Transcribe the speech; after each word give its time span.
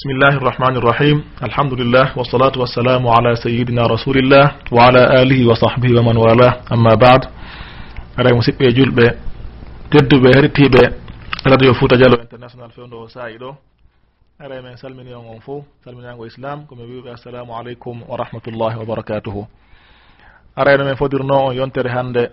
بسم 0.00 0.16
الله 0.16 0.34
الرحمن 0.40 0.74
الرحيم 0.80 1.16
الحمد 1.44 1.72
لله 1.80 2.16
والصلاة 2.18 2.56
والسلام 2.56 3.04
على 3.08 3.36
سيدنا 3.36 3.82
رسول 3.84 4.16
الله 4.16 4.72
وعلى 4.72 5.02
آله 5.22 5.40
وصحبه 5.50 5.90
ومن 5.92 6.16
والاه 6.16 6.52
أما 6.72 6.92
بعد 6.96 7.22
aɗa 8.16 8.32
musidɓe 8.32 8.66
julɓe 8.76 9.06
tedduɓe 9.92 10.30
hettiɓe 10.36 10.82
radio 11.44 11.74
fouta 11.74 11.96
dialo 12.00 12.16
international 12.16 12.70
fewdo 12.70 12.96
o 13.04 13.08
saayi 13.08 13.36
ɗo. 13.38 13.50
Ara 14.40 14.62
men 14.62 14.76
salmini 14.76 15.12
on 15.14 15.26
on 15.36 15.40
fof 15.40 15.64
salminago 15.84 16.24
islam 16.26 16.64
komi 16.66 16.82
wiɓe 16.82 17.12
assalamu 17.12 17.52
aleykum 17.52 18.00
wa 18.08 18.16
rahmatullahi 18.16 18.76
wa 18.80 18.84
barakatuhu. 18.84 19.46
Arayno 20.56 20.84
men 20.84 20.96
fodirno 20.96 21.36
on 21.48 21.52
yontere 21.54 21.90
hannde. 21.92 22.32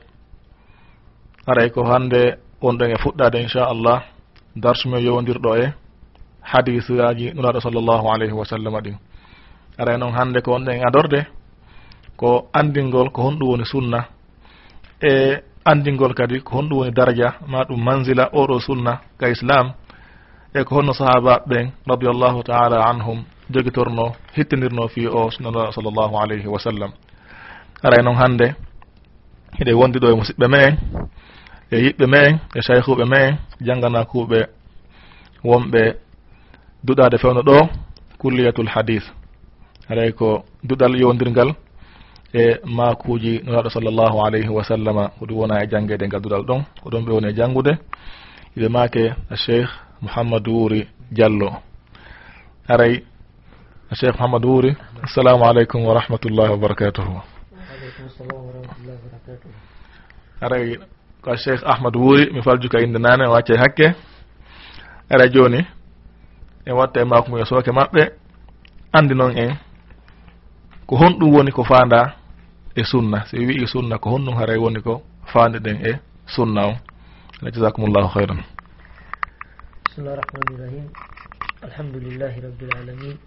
Aray 1.48 1.70
ko 1.70 1.84
hannde 1.84 2.40
wonɗon 2.62 2.92
e 2.96 2.98
fuɗɗade 3.04 3.38
inchallah. 3.44 4.04
Darsumen 4.56 5.04
yowdirɗo 5.04 5.52
e 5.64 5.74
hadisuyaji 6.52 7.34
nuraɗo 7.36 7.60
sallllahu 7.60 8.06
alayhi 8.14 8.34
wa 8.34 8.46
sallam 8.46 8.74
ɗin. 8.84 8.96
Ara 9.78 9.98
noon 9.98 10.14
hannde 10.14 10.42
ko 10.42 10.52
wonɗen 10.52 10.82
adorde 10.88 11.20
ko 12.16 12.50
andingol 12.54 13.10
ko 13.12 13.22
honɗum 13.22 13.50
woni 13.50 13.66
sunna. 13.66 14.00
E 15.02 15.42
andingol 15.66 16.14
kadi 16.14 16.40
ko 16.42 16.58
honɗum 16.58 16.78
woni 16.80 16.92
daraja 16.92 17.34
ma 17.48 17.64
ɗum 17.68 17.84
mansila 17.84 18.30
oɗo 18.34 18.60
sunna 18.60 18.94
ka 19.20 19.28
islam 19.30 19.74
e 20.54 20.64
ko 20.64 20.76
honno 20.76 20.94
sahaba 20.94 21.44
ɓen 21.50 21.72
radiallahu 21.86 22.44
taala 22.44 22.78
anhum 22.90 23.24
jogitorno 23.50 24.16
hittinirno 24.36 24.88
fi 24.88 25.08
o 25.08 25.30
sunnanuraɗo 25.32 25.72
sallllahu 25.72 26.16
alayhi 26.24 26.48
wa 26.48 26.60
sallam. 26.60 26.92
Ara 27.84 28.02
noon 28.04 28.16
hannde 28.16 28.56
hiɗe 29.60 29.74
wondi 29.74 30.00
ɗo 30.00 30.08
e 30.12 30.16
musidɓe 30.16 30.48
me 30.48 30.60
en 30.68 30.76
e 31.72 31.78
yiɓɓe 31.84 32.06
me 32.08 32.20
en 32.28 32.40
e 32.56 32.60
cheyhuɓe 32.62 33.06
me 33.06 33.18
en 33.28 33.38
jangganakuɓe 33.66 34.40
wonɓe 35.44 36.07
duɗade 36.84 37.18
fewno 37.18 37.42
ɗo 37.42 37.70
kulliyatul 38.18 38.68
hadis 38.68 39.04
haray 39.90 40.12
ko 40.12 40.44
duɗal 40.64 41.00
yowdirgal 41.00 41.50
e 42.34 42.60
makuji 42.66 43.42
nuraɗo 43.46 43.70
sallllahu 43.70 44.18
alayhi 44.26 44.50
wa 44.50 44.64
sallama. 44.64 45.10
Ko 45.20 45.26
ɗum 45.26 45.38
wona 45.38 45.64
e 45.64 45.68
janggede 45.68 46.08
ngal 46.08 46.22
duɗal 46.22 46.44
ɗon 46.46 46.62
ko 46.84 46.90
ɗon 46.90 47.06
ɓe 47.06 47.12
woni 47.14 47.28
e 47.28 47.34
janggude 47.34 47.74
iɓe 48.58 48.70
make 48.70 49.14
a 49.30 49.36
cheikh 49.36 49.70
mouhammadou 50.02 50.54
wuri 50.62 50.88
diallo. 51.12 51.50
Aray 52.68 53.04
a 53.92 53.96
cheikh 53.96 54.14
mouhammadou 54.20 54.52
wuri 54.56 54.76
assalamu 55.04 55.44
aleykum 55.46 55.86
wa 55.86 55.94
rahmatullahi 55.94 56.52
wa 56.52 56.58
barakatuhu 56.58 57.22
aray 60.42 60.78
ko 61.22 61.32
a 61.32 61.38
cheikh 61.38 61.62
ahmad 61.66 61.96
wuuri 61.96 62.30
mi 62.34 62.42
faljuka 62.42 62.80
inde 62.82 63.00
nane 63.00 63.26
o 63.28 63.34
acca 63.34 63.58
hakke. 63.58 63.96
Aray 65.10 65.30
joni 65.30 65.66
en 66.68 66.74
watta 66.80 67.02
e 67.02 67.06
maako 67.06 67.28
mum 67.32 67.40
e 67.42 67.46
sooke 67.50 67.72
maɓɓe 67.78 68.04
andi 68.98 69.14
noon 69.16 69.34
en 69.44 69.52
ko 70.88 70.94
honɗum 71.02 71.30
woni 71.36 71.52
ko 71.52 71.64
fanda 71.64 72.00
e 72.76 72.84
sunna. 72.84 73.26
Si 73.30 73.36
wi'i 73.48 73.68
sunna 73.68 73.96
ko 73.98 74.08
honɗum 74.14 74.36
haray 74.40 74.58
woni 74.64 74.80
ko 74.86 74.94
fande 75.32 75.58
ɗen 75.66 75.78
e 75.90 75.92
sunna 76.36 76.62
o 76.68 76.74
ala 77.40 77.52
jasakumullahu 77.54 78.08
hayran 78.16 78.42
bismillah 79.86 80.16
rahmani 80.22 80.54
rahim. 80.64 80.86
Alhamdulillahi 81.64 82.38
rabbil 82.46 82.74
alamin. 82.82 83.18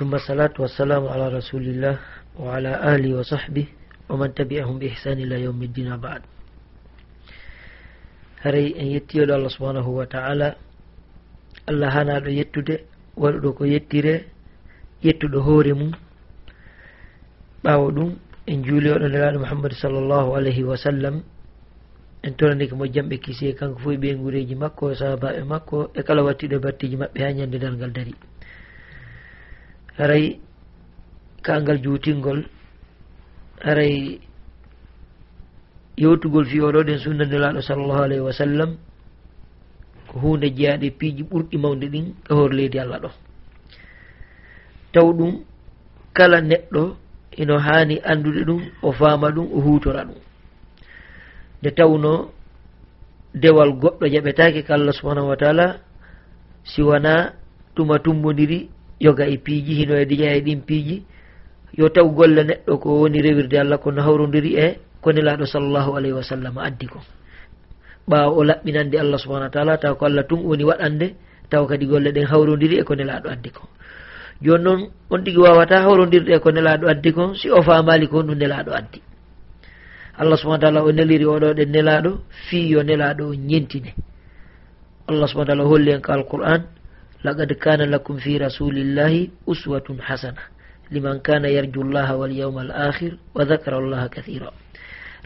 ثم 0.00 0.14
الصلاة 0.14 0.56
والسلام 0.58 1.08
على 1.08 1.28
رسول 1.28 1.60
الله 1.62 1.96
وعلى 2.40 2.72
آله 2.94 3.20
وصحبه 3.20 3.66
ومن 4.08 4.34
تبعهم 4.34 4.78
بإحسان 4.78 5.18
إلى 5.20 5.42
يوم 5.44 5.62
الدين 5.62 5.96
بعد 6.00 6.22
هري 8.40 8.80
أن 8.80 8.86
يتيو 8.96 9.28
الله 9.28 9.48
سبحانه 9.48 9.84
وتعالى 9.88 10.48
allah 11.70 11.90
hanaɗo 11.94 12.28
yettude 12.38 12.74
waɗuɗo 13.16 13.48
ko 13.56 13.64
yettire 13.64 14.14
yettuɗo 15.04 15.38
hoore 15.46 15.72
mum. 15.74 15.92
Ɓaawo 17.62 17.90
ɗum 17.96 18.10
en 18.46 18.64
juuli 18.64 18.88
oɗo 18.90 19.06
nelaɗo 19.08 19.38
mouhammadu 19.38 19.74
sallllahu 19.74 20.34
alayhi 20.36 20.62
wa 20.64 20.76
sallam. 20.76 21.22
En 22.22 22.34
toranike 22.36 22.74
mo 22.74 22.84
jamɓe 22.86 23.16
kisi 23.20 23.54
kanko 23.54 23.78
fof 23.78 23.92
e 23.92 23.96
ɓe 23.96 24.14
guureji 24.18 24.54
makko 24.54 24.90
e 24.90 24.94
sahabaɓe 24.94 25.44
makko 25.44 25.90
e 25.94 26.02
kala 26.02 26.22
wattiɗo 26.24 26.56
e 26.56 26.58
battiji 26.58 26.96
maɓɓe 26.96 27.18
ha 27.24 27.32
ñande 27.32 27.58
dal 27.58 27.74
ngal 27.76 27.92
dari. 27.92 28.14
Haray 29.98 30.40
kangal 31.42 31.78
juutingol 31.82 32.44
haray 33.64 34.20
yewtugol 35.96 36.44
fi 36.46 36.60
oɗo 36.60 36.82
ɗen 36.84 36.98
sunna 36.98 37.24
nelaɗo 37.24 37.60
sallllahu 37.62 38.02
alayhi 38.02 38.24
wa 38.24 38.32
sallam. 38.32 38.76
ko 40.10 40.18
hunde 40.18 40.50
jeeyaɗe 40.56 40.90
piiji 40.98 41.22
ɓurɗi 41.30 41.56
mawde 41.62 41.86
ɗin 41.92 42.06
e 42.30 42.34
hoore 42.34 42.54
leydi 42.58 42.78
allah 42.78 42.98
ɗo. 43.02 43.10
Taw 44.92 45.08
ɗum 45.18 45.32
kala 46.16 46.40
neɗɗo 46.40 46.82
ino 47.40 47.54
haani 47.58 47.96
anndude 48.10 48.42
ɗum 48.48 48.60
o 48.82 48.92
faama 48.92 49.30
ɗum 49.34 49.46
o 49.54 49.60
huutora 49.64 50.02
ɗum. 50.08 50.18
Nde 51.60 51.70
tawno 51.78 52.12
dewal 53.34 53.70
goɗɗo 53.80 54.04
jaɓetaake 54.12 54.62
ko 54.66 54.72
allah 54.74 54.92
subahanahu 54.92 55.28
wa 55.28 55.36
taala 55.36 55.66
si 56.64 56.82
wona 56.82 57.32
tuma 57.74 57.98
tumbodiri 57.98 58.68
yoga 59.00 59.24
e 59.26 59.36
piiji 59.38 59.74
hino 59.78 59.94
e 59.94 60.04
diƴa 60.04 60.34
e 60.36 60.40
ɗin 60.40 60.60
piiji 60.66 61.04
yo 61.78 61.88
taw 61.88 62.08
golle 62.10 62.42
neɗɗo 62.44 62.78
ko 62.82 62.88
woni 63.00 63.22
rewirde 63.22 63.54
allah 63.58 63.78
kono 63.78 64.02
hawrodiri 64.02 64.50
e 64.58 64.66
ko 65.00 65.12
nelaaɗo 65.12 65.46
sallllahu 65.46 65.96
alayhi 65.96 66.16
wa 66.18 66.22
sallam 66.22 66.58
addi 66.58 66.86
ko. 66.86 66.98
ɓaawa 68.08 68.32
o 68.36 68.42
laɓɓinande 68.44 68.96
allah 68.98 69.18
subahana 69.18 69.46
wa 69.46 69.50
taala 69.52 69.78
taw 69.78 69.94
ko 69.94 70.04
allah 70.06 70.24
tun 70.28 70.40
woni 70.44 70.64
waɗande 70.64 71.14
taw 71.50 71.66
kadi 71.66 71.86
golle 71.86 72.12
ɗen 72.12 72.26
hawrodiri 72.30 72.78
e 72.80 72.84
ko 72.84 72.94
nelaɗo 72.94 73.28
addi 73.28 73.50
ko. 73.50 73.68
Joni 74.42 74.64
noon 74.64 74.80
on 75.10 75.20
tigi 75.24 75.38
wawata 75.38 75.82
hawrodirɗe 75.84 76.32
e 76.36 76.38
ko 76.40 76.50
nelaɗo 76.50 76.86
addi 76.88 77.10
ko 77.12 77.34
si 77.34 77.50
o 77.50 77.62
famali 77.62 78.06
ko 78.08 78.22
ɗum 78.22 78.38
nelaɗo 78.38 78.70
addi. 78.72 79.00
Allah 80.20 80.36
subahana 80.38 80.60
taala 80.62 80.84
o 80.84 80.92
neliri 80.92 81.24
oɗo 81.24 81.54
ɗen 81.58 81.70
nelaɗo 81.74 82.10
fi 82.48 82.68
yo 82.70 82.82
nelaɗo 82.82 83.22
o 83.30 83.34
ñentine. 83.34 83.92
Allah 85.08 85.26
subahana 85.28 85.46
taala 85.52 85.64
holli 85.68 85.90
en 85.92 86.00
ko 86.00 86.12
alqur'an 86.12 86.62
laqad 87.24 87.50
kana 87.58 87.84
lakum 87.86 88.16
fi 88.18 88.38
rasulillahi 88.38 89.30
uswatun 89.46 89.98
hasana 90.00 90.40
liman 90.90 91.20
kana 91.20 91.48
yarju 91.50 91.82
llaha 91.84 92.16
walyawma 92.16 92.60
al 92.60 92.72
akhir 92.88 93.18
wa 93.34 93.44
dhakara 93.44 93.76
allaha 93.76 94.08
kathira 94.08 94.48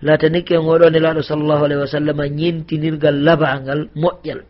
latani 0.03 0.45
en 0.51 0.57
oɗo 0.67 0.91
nelaɗo 0.91 1.23
sallllahu 1.23 1.65
alayhi 1.65 1.81
wa 1.81 1.87
sallam 1.87 2.19
ñintinirgal 2.37 3.17
labangal 3.25 3.89
moƴƴal. 3.95 4.41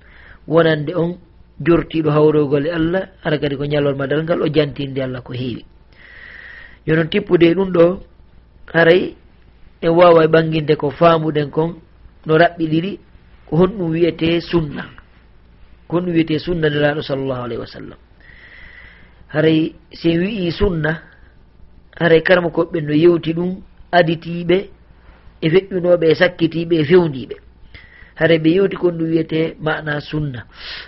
Wonande 0.47 0.93
on 0.95 1.17
jortiɗo 1.61 2.11
hawrogol 2.11 2.67
e 2.67 2.71
allah 2.71 3.03
ara 3.25 3.39
kadi 3.39 3.57
ko 3.57 3.65
ñalolma 3.65 4.07
dal 4.07 4.23
ngal 4.25 4.43
o 4.43 4.47
jantinde 4.49 4.99
allah 5.03 5.23
ko 5.23 5.33
heewi. 5.33 5.65
Yonon 6.87 7.09
tippude 7.09 7.55
ɗum 7.55 7.73
ɗo 7.73 8.01
haray 8.73 9.15
en 9.83 9.91
wawa 9.91 10.25
e 10.25 10.29
ɓanginde 10.29 10.77
ko 10.77 10.91
famuɗen 10.91 11.51
kon 11.51 11.75
no 12.27 12.37
raɓɓiɗiɗi 12.37 12.99
ko 13.47 13.57
honɗum 13.57 13.91
wiyete 13.93 14.41
sunna. 14.41 14.85
Ko 15.89 15.97
honɗum 15.97 16.13
wiyete 16.15 16.39
sunna 16.39 16.69
nelaɗo 16.71 17.03
sallllahu 17.03 17.43
alayhi 17.45 17.61
wa 17.61 17.67
sallam 17.67 17.99
haray 19.35 19.75
sen 19.93 20.19
wi'i 20.23 20.51
sunna 20.53 20.93
haray 22.01 22.23
karma 22.23 22.49
koɓɓe 22.51 22.79
no 22.87 22.93
yewti 22.95 23.33
ɗum 23.35 23.51
aditiɓe 23.99 24.57
e 25.45 25.49
feƴƴunoɓe 25.53 26.07
e 26.11 26.15
sakkitiɓe 26.21 26.75
e 26.81 26.85
fewndiɓe 26.91 27.37
haray 28.15 28.39
ɓe 28.39 28.51
yewti 28.57 28.77
kon 28.77 28.93
ɗum 28.99 29.09
wiyete 29.11 29.57
mana 29.61 30.01
sunna. 30.01 30.41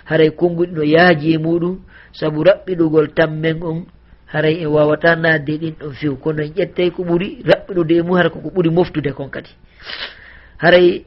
Haray 0.05 0.29
konnguɗi 0.31 0.71
no 0.75 0.83
yaaji 0.83 1.33
e 1.33 1.37
muɗum 1.37 1.75
saabu 2.13 2.43
raɓɓiɗugol 2.43 3.07
tammen 3.15 3.63
on 3.63 3.85
haray 4.33 4.55
en 4.63 4.67
wawata 4.67 5.15
nadde 5.15 5.57
ɗin 5.61 5.75
ɗon 5.79 5.93
few. 5.93 6.15
Kono 6.15 6.43
en 6.43 6.53
ƴettay 6.55 6.91
ko 6.91 7.03
ɓuuri 7.03 7.27
raɓɓiɗude 7.49 7.91
e 7.95 8.01
mum 8.01 8.17
hara 8.17 8.29
koko 8.29 8.49
ɓuuri 8.49 8.69
moftude 8.69 9.11
kon 9.13 9.29
kadi. 9.29 9.49
Haray 10.57 11.05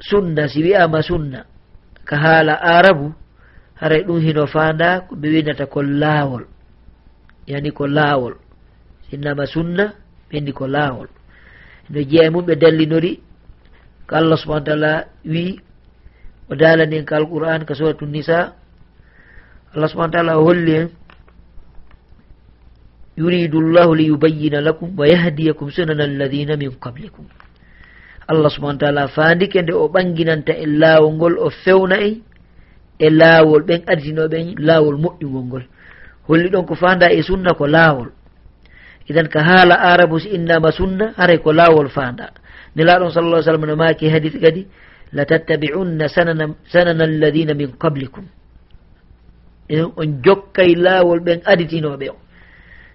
sunna 0.00 0.48
si 0.48 0.62
wiyama 0.62 1.02
sunna 1.02 1.44
ka 2.04 2.16
haala 2.16 2.54
arabu 2.60 3.12
haray 3.80 4.02
ɗum 4.04 4.20
hino 4.20 4.46
fanda 4.46 5.00
ko 5.00 5.14
ɓe 5.16 5.28
winata 5.28 5.66
ko 5.66 5.82
laawol. 5.82 6.44
Yani 7.46 7.70
ko 7.72 7.86
laawol. 7.86 8.34
Sinnama 9.10 9.46
sunna 9.46 9.92
ɓendi 10.30 10.52
ko 10.52 10.66
laawol. 10.66 11.08
no 11.92 12.00
jeeya 12.00 12.30
mum 12.30 12.44
ɓe 12.46 12.56
dallinori. 12.56 13.20
Ko 14.06 14.16
allah 14.16 14.36
subahana 14.36 14.64
taala 14.64 15.04
wi 15.24 15.60
o 16.50 16.54
dalani 16.54 16.96
en 16.96 17.04
ko 17.04 17.14
alquran 17.14 17.64
ko 17.66 17.74
suratu 17.74 18.06
nisa. 18.06 18.54
Allah 19.74 19.88
subahana 19.88 20.12
taala 20.12 20.38
o 20.38 20.44
holli 20.44 20.72
en. 20.74 20.88
Yuridu 23.16 23.60
llahu 23.60 23.94
liyubayina 23.94 24.60
lakum 24.60 24.96
wa 24.96 25.06
yahdiyakum 25.06 25.70
sunana 25.70 26.04
alladina 26.04 26.56
min 26.56 26.72
qablikum. 26.80 27.26
Allah 28.28 28.50
subahana 28.50 28.78
taala 28.78 29.08
fandike 29.08 29.62
nde 29.62 29.72
o 29.72 29.88
ɓanginanta 29.88 30.52
e 30.56 30.66
laawol 30.66 31.12
ngol 31.14 31.34
o 31.38 31.50
fewna 31.50 31.96
en 32.00 32.22
e 32.98 33.10
laawol 33.10 33.62
ɓen 33.68 33.82
ardinoɓen 33.86 34.54
laawol 34.58 34.96
moƴƴugol 34.96 35.44
ngol. 35.44 35.64
Holli 36.28 36.48
ɗon 36.50 36.64
ko 36.66 36.74
fanda 36.74 37.12
e 37.12 37.22
sunna 37.22 37.52
ko 37.54 37.66
laawol. 37.66 38.08
idan 39.08 39.28
ka 39.28 39.40
haala 39.42 39.74
arabu 39.80 40.20
si 40.20 40.28
innama 40.28 40.72
sunna 40.72 41.12
haray 41.16 41.38
ko 41.38 41.52
laawol 41.52 41.88
faanda. 41.88 42.30
Nelaɗon 42.76 43.10
sallah 43.12 43.42
sallam 43.42 43.66
no 43.66 43.76
maaki 43.76 44.08
hadis 44.08 44.32
kadi 44.40 44.66
latattabi'unna 45.12 46.08
sanana 46.08 46.54
sanana 46.72 47.04
alladina 47.04 47.54
min 47.54 47.72
qablikum. 47.78 48.24
Enen 49.68 49.92
on 49.96 50.22
jokkay 50.24 50.74
laawol 50.74 51.20
ɓen 51.20 51.40
aditinoɓe 51.44 52.08
o 52.10 52.16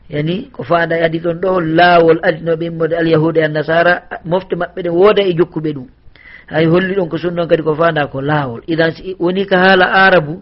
yani 0.09 0.49
ko 0.51 0.63
faanda 0.63 0.97
e 0.97 1.03
adi 1.03 1.21
on 1.27 1.37
ɗo 1.41 1.59
laawol 1.61 2.19
aditinoɓe 2.23 2.65
immode 2.65 2.93
alyahuda 2.95 3.41
e 3.41 3.43
annasara 3.43 3.93
mofte 4.25 4.55
maɓɓe 4.55 4.81
ɗen 4.83 4.93
wooda 4.93 5.21
e 5.23 5.33
jokkuɓe 5.33 5.73
ɗum. 5.73 5.87
Hay 6.47 6.65
holli 6.65 6.95
ɗon 6.95 7.09
ko 7.09 7.17
sunnaon 7.17 7.47
kadi 7.47 7.63
ko 7.63 7.75
faanda 7.75 8.07
ko 8.07 8.21
laawol. 8.21 8.61
Idan 8.67 8.91
si 8.95 9.15
woni 9.19 9.45
ka 9.45 9.57
haala 9.57 9.85
arabu 10.05 10.41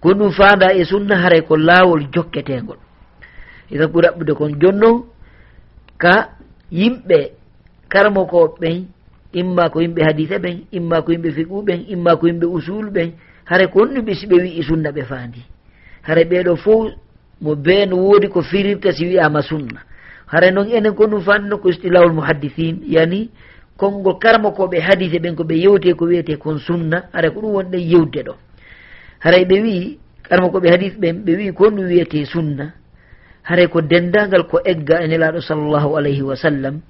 ko 0.00 0.08
ɗum 0.14 0.30
faanda 0.32 0.72
e 0.72 0.84
sunna 0.84 1.16
haray 1.16 1.42
ko 1.42 1.56
laawol 1.56 2.06
jokketegol 2.14 2.78
isan 3.74 3.90
ɓuri 3.92 4.06
aɓɓude 4.08 4.32
kon 4.38 4.52
jonnon 4.60 4.96
ka 6.02 6.14
yimɓe 6.70 7.18
karmokoɓe 7.92 8.54
ɓen 8.60 8.76
imma 9.40 9.68
ko 9.72 9.80
yimɓe 9.80 10.00
hadise 10.06 10.38
ɓen 10.44 10.56
imma 10.78 11.02
ko 11.02 11.12
yimɓe 11.12 11.30
fiqu 11.36 11.62
ɓen 11.66 11.80
imma 11.94 12.16
ko 12.16 12.26
yimɓe 12.26 12.46
usulu 12.46 12.90
ɓen 12.90 13.10
hare 13.44 13.66
ko 13.72 13.78
onnumi 13.82 14.14
siɓe 14.14 14.34
wi'i 14.42 14.62
sunna 14.62 14.90
ɓe 14.92 15.02
faandi. 15.04 15.42
Hare 16.06 16.24
ɓeɗo 16.24 16.56
fof 16.56 16.92
mo 17.40 17.54
beeno 17.56 17.96
woodi 17.96 18.28
ko 18.28 18.42
firirta 18.42 18.92
si 18.92 19.04
wiyama 19.06 19.42
sunna. 19.42 19.80
Hare 20.26 20.50
noon 20.52 20.68
enen 20.70 20.94
ko 20.94 21.06
ɗum 21.06 21.20
fanno 21.22 21.58
ko 21.58 21.68
istilahul 21.68 22.12
muhaddithin 22.12 22.80
yani 22.86 23.30
konngol 23.76 24.18
karmokoɓe 24.18 24.80
hadise 24.80 25.18
ɓen 25.18 25.34
ko 25.36 25.42
ɓe 25.44 25.54
yewte 25.62 25.94
ko 25.96 26.04
wiyete 26.06 26.36
kon 26.38 26.58
sunna 26.58 27.04
hara 27.12 27.30
ko 27.30 27.40
ɗum 27.40 27.52
wonɗen 27.54 27.80
yewde 27.90 28.22
ɗo. 28.26 28.34
Haray 29.20 29.44
ɓe 29.44 29.62
wii 29.62 29.98
karmokoɓe 30.22 30.68
hadis 30.70 30.94
ɓen 30.98 31.24
ɓe 31.24 31.36
wii 31.36 31.52
ko 31.52 31.64
ɗum 31.70 31.86
wiyete 31.86 32.24
sunna 32.26 32.72
haray 33.44 33.68
ko 33.68 33.80
dendagal 33.80 34.46
ko 34.48 34.60
egga 34.64 35.02
e 35.04 35.06
nelaɗo 35.08 35.40
sallllahu 35.40 35.96
alayhi 35.96 36.22
wa 36.22 36.36
sallam 36.36 36.80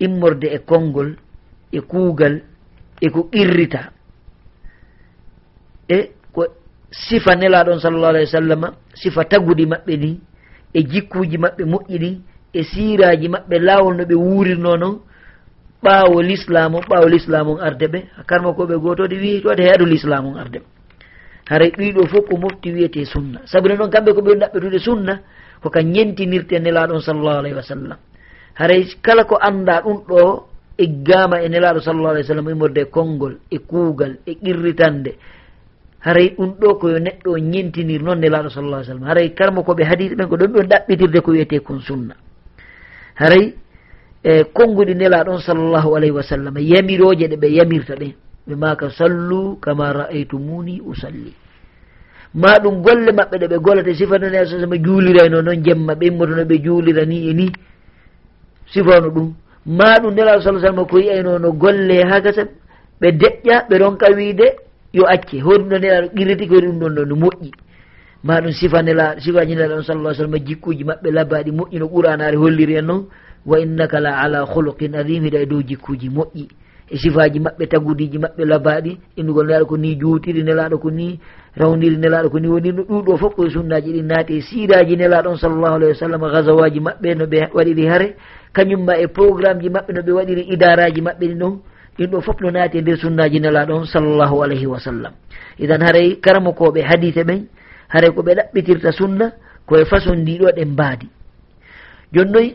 immorde 0.00 0.46
e 0.50 0.58
konngol 0.58 1.16
e 1.72 1.80
kuugal 1.80 2.42
e 3.00 3.08
ko 3.10 3.28
qirrita 3.30 3.92
e 5.88 5.98
ko 6.32 6.46
sifa 6.90 7.34
nelaɗon 7.36 7.78
sallllahu 7.80 8.10
alah 8.10 8.22
wa 8.26 8.34
sallam 8.38 8.62
sifa 8.94 9.24
taguɗi 9.24 9.66
maɓɓe 9.66 9.96
ni 9.96 10.20
e 10.74 10.80
jikkuji 10.82 11.38
maɓɓe 11.38 11.64
moƴƴi 11.64 11.98
ni 11.98 12.10
e 12.52 12.62
siraji 12.62 13.28
maɓɓe 13.28 13.56
laawol 13.58 13.96
no 13.96 14.04
ɓe 14.04 14.14
wuurirno 14.14 14.76
noon 14.76 15.00
ɓaawo 15.82 16.22
l'islam 16.22 16.74
o 16.74 16.80
ɓaawo 16.80 17.08
l'islam 17.08 17.48
on 17.48 17.60
arde 17.60 17.86
ɓe. 17.86 18.00
Karma 18.26 18.52
koɓe 18.52 18.74
gotode 18.82 19.14
wi 19.14 19.42
tode 19.42 19.60
heyaɗo 19.62 19.84
l'islam 19.86 20.26
on 20.26 20.36
arde 20.36 20.58
ɓe. 20.58 20.66
Haray 21.50 21.70
ɗiɗo 21.70 22.06
fof 22.06 22.26
ko 22.28 22.36
mofti 22.36 22.72
wiyete 22.72 23.04
sunna. 23.04 23.40
Sabu 23.46 23.68
ne 23.68 23.76
noon 23.76 23.90
kamɓe 23.90 24.12
koɓe 24.12 24.34
ɗaɓɓetude 24.40 24.78
sunna 24.78 25.20
koka 25.62 25.80
ñentinirte 25.82 26.58
nelaɗon 26.60 27.00
sallllahu 27.00 27.38
alayhi 27.38 27.56
wa 27.56 27.62
sallam. 27.62 27.98
Haray 28.54 28.84
kala 29.02 29.24
ko 29.24 29.36
anda 29.40 29.82
ɗum 29.82 30.04
ɗo 30.08 30.44
e 30.78 30.86
gama 31.02 31.42
e 31.42 31.48
nelaɗo 31.48 31.80
sallllahu 31.80 32.14
alih 32.14 32.24
w 32.24 32.26
sallam 32.26 32.48
immorde 32.48 32.78
e 32.80 32.84
konngol 32.86 33.34
e 33.50 33.58
kuugal 33.58 34.18
e 34.26 34.34
qirritande 34.34 35.12
haray 36.00 36.34
ɗum 36.36 36.50
ɗo 36.60 36.78
koyo 36.78 36.98
neɗɗo 36.98 37.38
ñentinir 37.38 38.02
noon 38.02 38.20
nelaɗo 38.20 38.48
sallah 38.50 38.84
sallam. 38.84 39.04
Haray 39.04 39.34
karmo 39.34 39.62
koɓe 39.62 39.82
hadise 39.84 40.14
ɓen 40.14 40.28
ko 40.28 40.36
ɗon 40.36 40.52
ɗon 40.52 40.66
ɗaɓɓitirde 40.68 41.20
ko 41.20 41.30
wiyete 41.32 41.58
kon 41.60 41.80
sunna. 41.80 42.14
Haray 43.14 43.54
e 44.22 44.44
konnguɗi 44.54 44.94
nelaɗon 44.94 45.40
sallllahu 45.40 45.96
alayhi 45.96 46.14
wa 46.14 46.22
sallam 46.22 46.56
e 46.56 46.62
yamiroje 46.62 47.26
ɗe 47.28 47.36
ɓe 47.36 47.48
yamirta 47.50 47.94
ɗen 47.96 48.12
ɓe 48.46 48.54
maka 48.56 48.90
sallu 48.90 49.58
kama 49.60 49.92
ra'aytumuni 49.92 50.80
usalli. 50.80 51.34
ma 52.34 52.58
ɗum 52.62 52.82
golle 52.82 53.12
maɓɓe 53.12 53.38
ɗe 53.38 53.46
ɓe 53.48 53.58
golete 53.58 53.94
sifanane 53.94 54.44
sa 54.46 54.60
sama 54.60 54.76
juulirayno 54.76 55.38
e 55.38 55.42
noon 55.42 55.62
jemma 55.64 55.94
ɓimmotono 55.94 56.44
ɓe 56.44 56.62
juulira 56.64 57.04
ni 57.04 57.30
e 57.30 57.32
ni. 57.34 57.52
Sifano 58.72 59.08
ɗum. 59.10 59.32
Ma 59.66 59.98
ɗum 60.00 60.14
nela 60.14 60.40
sa 60.40 60.52
sallama 60.52 60.84
ko 60.84 60.98
yiyayno 60.98 61.36
e 61.36 61.38
no 61.38 61.52
golle 61.52 62.04
haka 62.04 62.32
tan 62.32 62.48
ɓe 63.00 63.12
deƴƴa 63.12 63.66
ɓe 63.68 63.78
ronka 63.78 64.06
wiide 64.14 64.56
yo 64.92 65.04
acce. 65.06 65.40
Hoɗum 65.40 65.68
ɗo 65.68 65.78
nelaɗo 65.78 66.08
qirriti 66.16 66.46
ko 66.48 66.54
ɗum 66.60 66.78
ɗon 66.78 66.94
ɗo 66.94 67.04
no 67.06 67.16
moƴƴi. 67.16 67.50
Ma 68.24 68.40
ɗum 68.40 68.52
sifa 68.52 68.82
nela 68.82 69.14
sifaji 69.20 69.54
nelaɗon 69.54 69.82
sallah 69.84 70.14
sallam 70.14 70.36
jikkuji 70.44 70.84
maɓɓe 70.84 71.10
labbaɗi 71.10 71.50
moƴƴi 71.52 71.78
no 71.78 71.86
ɓuranare 71.88 72.36
holliri 72.36 72.76
en 72.76 72.82
noon 72.86 73.06
wa 73.46 73.58
innaka 73.58 74.00
la 74.00 74.18
ala 74.20 74.44
holoqin 74.44 74.94
adim 74.94 75.24
hiɗa 75.24 75.38
e 75.42 75.46
dow 75.46 75.62
jikkuji 75.62 76.08
moƴƴi. 76.10 76.48
sifaji 76.96 77.38
maɓɓe 77.40 77.66
tagudiji 77.68 78.18
maɓɓe 78.18 78.44
labaɗi 78.44 78.98
innugol 79.16 79.46
nelaɗo 79.46 79.66
ko 79.66 79.76
ni 79.76 79.96
juutiri 80.00 80.42
nelaɗo 80.42 80.78
ko 80.78 80.90
ni 80.90 81.20
rawdiri 81.56 81.96
nelaɗo 81.98 82.30
ko 82.30 82.38
ni 82.40 82.48
woni 82.48 82.72
no 82.72 82.82
ɗuɗo 82.82 83.16
fof 83.18 83.34
koye 83.34 83.50
sunnaji 83.50 83.92
ɗi 83.92 84.02
naati 84.02 84.36
e 84.36 84.40
siiraji 84.40 84.96
nelaɗon 84.96 85.36
sallllahu 85.36 85.74
alayhi 85.76 85.92
wa 85.92 85.98
sallam 86.00 86.20
gasawaji 86.32 86.80
maɓɓe 86.80 87.14
no 87.18 87.26
ɓe 87.26 87.38
waɗiri 87.54 87.86
hare. 87.86 88.16
Kañumma 88.52 88.96
e 88.98 89.06
programme 89.08 89.60
ji 89.60 89.68
maɓɓe 89.68 89.92
no 89.94 90.02
ɓe 90.02 90.12
waɗiri 90.12 90.42
idaraji 90.52 91.00
maɓɓe 91.00 91.26
ɗi 91.28 91.34
ɗon 91.34 91.60
ɗin 91.98 92.10
ɗo 92.10 92.20
fof 92.20 92.40
no 92.40 92.50
naati 92.50 92.78
e 92.78 92.80
nder 92.82 92.96
sunnaji 92.98 93.40
nelaɗon 93.40 93.84
sallllahu 93.84 94.42
alayhi 94.42 94.66
wa 94.66 94.78
sallam 94.80 95.12
idan 95.58 95.82
haray 95.82 96.16
karamo 96.20 96.52
koɓe 96.52 96.80
hadise 96.82 97.24
ɓen 97.24 97.46
haray 97.88 98.10
koɓe 98.10 98.34
ɗaɓɓitirta 98.34 98.92
sunna 98.92 99.32
koye 99.66 99.84
façon 99.84 100.16
ndi 100.22 100.38
ɗo 100.38 100.48
ɗen 100.56 100.68
mbaadi. 100.72 101.08
Jonnoy 102.12 102.54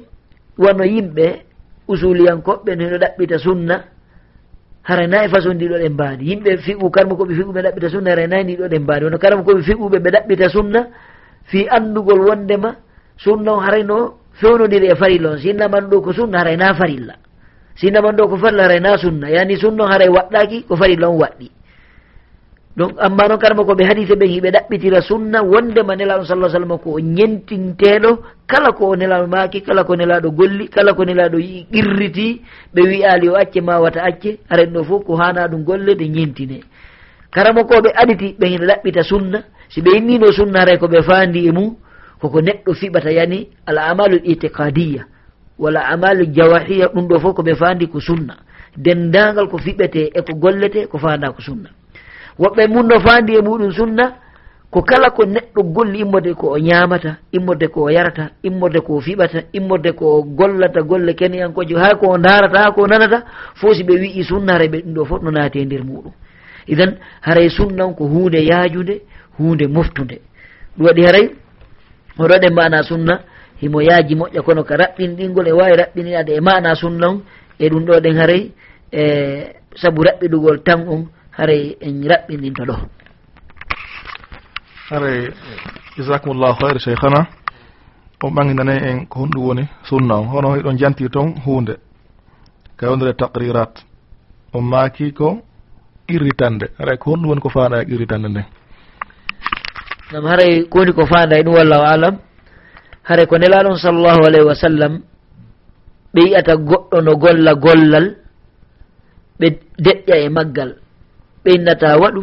wano 0.58 0.84
yimɓe 0.84 1.42
usuliyankoɓɓe 1.88 2.76
no 2.76 2.90
no 2.90 2.98
ɗaɓɓita 2.98 3.38
sunna 3.38 3.84
hara 4.84 5.08
nayi 5.08 5.30
façon 5.30 5.54
ndi 5.56 5.68
ɗo 5.68 5.78
ɗen 5.80 5.94
mbaadi. 5.94 6.24
Yimɓe 6.30 6.58
fiɓu 6.58 6.90
karma 6.92 7.16
koɓe 7.16 7.34
fiɓuɓe 7.36 7.62
ɗaɓɓita 7.64 7.90
sunna 7.90 8.10
hara 8.12 8.28
nayi 8.28 8.44
ndi 8.44 8.56
ɗo 8.58 8.68
ɗen 8.68 8.82
mbaadi. 8.84 9.06
Wono 9.06 9.18
karma 9.18 9.44
koɓe 9.44 9.62
fiɓuɓe 9.64 9.98
ɓe 10.04 10.10
ɗaɓɓita 10.12 10.50
sunna 10.50 10.88
fi 11.50 11.68
anndugol 11.70 12.20
wondema 12.28 12.76
sunna 13.18 13.52
o 13.54 13.60
harayno 13.60 14.14
fewnodiri 14.40 14.88
e 14.92 14.96
farilla 14.96 15.30
on. 15.32 15.38
Sinnaman 15.38 15.90
ɗo 15.90 16.02
ko 16.02 16.14
sunna 16.14 16.40
haray 16.40 16.58
na 16.58 16.74
farilla. 16.74 17.14
Sinnaman 17.76 18.16
ɗo 18.16 18.28
ko 18.30 18.38
farilla 18.38 18.64
haray 18.64 18.80
na 18.80 18.98
sunna. 18.98 19.30
Yani 19.30 19.56
sunna 19.58 19.84
o 19.84 19.88
haray 19.88 20.10
waɗɗaki 20.10 20.66
ko 20.68 20.76
farilla 20.76 21.10
on 21.10 21.18
waɗɗi. 21.20 21.50
donc 22.76 22.94
amma 23.00 23.28
noon 23.28 23.38
karama 23.38 23.64
koɓe 23.64 23.84
hadise 23.86 24.16
ɓen 24.16 24.30
hiɓe 24.30 24.50
ɗaɓɓitira 24.52 25.02
sunna 25.02 25.44
wondema 25.44 25.96
nelaɗo 25.96 26.26
sallah 26.26 26.50
sallam 26.50 26.78
ko 26.80 26.98
o 26.98 27.00
ñentinteɗo 27.00 28.18
kala 28.48 28.72
ko 28.74 28.90
o 28.90 28.96
nelaɗo 28.96 29.28
maaki 29.28 29.62
kala 29.62 29.84
ko 29.84 29.96
nelaɗo 29.96 30.32
golli 30.32 30.68
kala 30.70 30.94
ko 30.94 31.06
nelaɗo 31.06 31.38
yi 31.38 31.68
qirriti 31.72 32.42
ɓe 32.74 32.82
wiyali 32.82 33.30
o 33.30 33.36
acce 33.36 33.62
ma 33.62 33.78
wata 33.80 34.02
acce 34.02 34.40
aren 34.50 34.74
ɗo 34.74 34.84
fof 34.84 35.04
ko 35.06 35.16
hana 35.16 35.48
ɗum 35.48 35.64
golle 35.64 35.94
ɗe 35.96 36.08
ñentine. 36.10 36.64
Karama 37.32 37.62
koɓe 37.64 37.94
aɗiti 37.94 38.36
ɓen 38.40 38.50
hiɗa 38.52 38.66
ɗaɓɓita 38.66 39.04
sunna 39.04 39.44
si 39.70 39.82
ɓe 39.82 39.92
innino 39.98 40.32
sunna 40.32 40.60
haray 40.62 40.78
koɓe 40.80 41.02
fandi 41.04 41.48
e 41.48 41.52
mum 41.52 41.76
koko 42.22 42.42
neɗɗo 42.42 42.74
fiɓata 42.74 43.12
yani 43.12 43.50
al 43.68 43.78
amalu 43.78 44.18
l 44.18 44.22
itiqadiya 44.32 45.06
walla 45.60 45.82
amalu 45.94 46.26
jawahiya 46.34 46.88
ɗum 46.94 47.08
ɗo 47.08 47.20
fof 47.20 47.36
koɓe 47.36 47.54
fandi 47.56 47.88
ko 47.88 48.00
sunna. 48.00 48.34
Dendagal 48.76 49.48
ko 49.48 49.58
fiɓete 49.60 50.10
eko 50.18 50.34
gollete 50.34 50.88
ko 50.90 50.98
fanda 50.98 51.30
ko 51.32 51.42
sunna. 51.42 51.70
woɓɓe 52.40 52.68
mum 52.68 52.88
no 52.88 53.00
fandi 53.00 53.34
e 53.36 53.42
muɗum 53.42 53.72
sunna 53.72 54.06
ko 54.74 54.82
kala 54.82 55.10
ko 55.12 55.24
neɗɗo 55.26 55.62
golli 55.76 56.00
immode 56.00 56.34
ko 56.34 56.48
o 56.54 56.58
ñamata 56.58 57.18
immode 57.32 57.68
ko 57.68 57.84
o 57.84 57.90
yarata 57.90 58.30
immode 58.44 58.80
ko 58.82 58.94
o 58.98 59.02
fiɓata 59.02 59.40
immode 59.54 59.92
ko 59.94 60.06
o 60.18 60.24
gollata 60.24 60.82
golle 60.82 61.14
keniyankojo 61.14 61.78
ha 61.78 61.96
ko 61.96 62.06
o 62.10 62.18
darata 62.18 62.60
ha 62.64 62.72
ko 62.72 62.82
o 62.82 62.88
nanata 62.88 63.24
fosi 63.56 63.84
ɓe 63.84 63.94
wi'i 64.02 64.24
sunnare 64.24 64.68
ɓe 64.68 64.82
ɗum 64.82 64.94
ɗo 64.94 65.06
fof 65.06 65.22
no 65.22 65.32
naati 65.32 65.60
e 65.60 65.66
nder 65.66 65.84
muɗum. 65.84 66.12
Idan 66.68 66.96
haray 67.22 67.50
sunnan 67.50 67.94
ko 67.96 68.06
hunde 68.08 68.40
yaajude 68.50 69.02
hunde 69.38 69.68
moftude 69.68 70.18
ɗum 70.78 70.86
waɗi 70.88 71.02
haray 71.06 71.26
oɗo 72.18 72.34
waɗe 72.34 72.50
mana 72.50 72.84
sunna 72.84 73.20
himo 73.62 73.82
yaaji 73.82 74.16
moƴƴa 74.16 74.42
kono 74.42 74.64
ka 74.64 74.76
raɓɓinɗingol 74.76 75.48
e 75.48 75.52
wawi 75.52 75.76
raɓɓininade 75.78 76.30
e 76.34 76.42
mana 76.42 76.76
sunna 76.76 77.08
on 77.10 77.22
e 77.60 77.70
ɗum 77.70 77.86
ɗo 77.86 78.00
ɗen 78.02 78.18
haray 78.18 78.52
e 78.92 79.04
sabu 79.76 80.02
raɓɓiɗugol 80.04 80.64
tan 80.64 80.88
on 80.88 81.06
haray 81.38 81.78
en 81.82 82.04
raɓɓindinta 82.10 82.64
ɗo. 82.66 82.76
Haray 84.90 85.30
jasakumullahu 85.98 86.56
hayre 86.62 86.80
cheikhana 86.80 87.28
on 88.24 88.32
ɓanginane 88.36 88.76
en 88.90 89.06
ko 89.06 89.20
honɗum 89.20 89.46
woni 89.48 89.64
sunna 89.84 90.16
o. 90.16 90.24
Hono 90.24 90.58
ɗon 90.62 90.78
janti 90.78 91.10
toon 91.10 91.36
hunde. 91.46 91.78
Kawndere 92.78 93.14
taqrirat. 93.14 93.74
On 94.54 94.62
maaki 94.62 95.14
ko 95.14 95.42
irritande. 96.08 96.66
Haray 96.80 96.98
ko 96.98 97.12
honɗum 97.12 97.30
woni 97.30 97.42
ko 97.42 97.50
faanda 97.50 97.82
e 97.82 97.86
irritande 97.94 98.28
nden 98.30 98.46
nam 100.14 100.26
haray 100.30 100.70
ko 100.70 100.80
woni 100.80 100.94
ko 100.94 101.06
faanda 101.10 101.40
e 101.40 101.44
ɗum 101.44 101.56
wallahu 101.58 101.84
alam 101.90 102.16
haray 103.04 103.26
ko 103.26 103.38
nelaɗon 103.38 103.78
sallllahu 103.82 104.22
alayhi 104.30 104.46
wa 104.46 104.56
sallam 104.56 104.94
ɓe 106.14 106.22
yiyata 106.22 106.56
goɗɗo 106.56 107.02
no 107.02 107.16
golla 107.18 107.56
gollal 107.56 108.16
ɓe 109.40 109.48
deƴƴa 109.80 110.16
e 110.26 110.30
maggal. 110.30 110.83
ɓeynnata 111.46 111.98
waɗu 112.02 112.22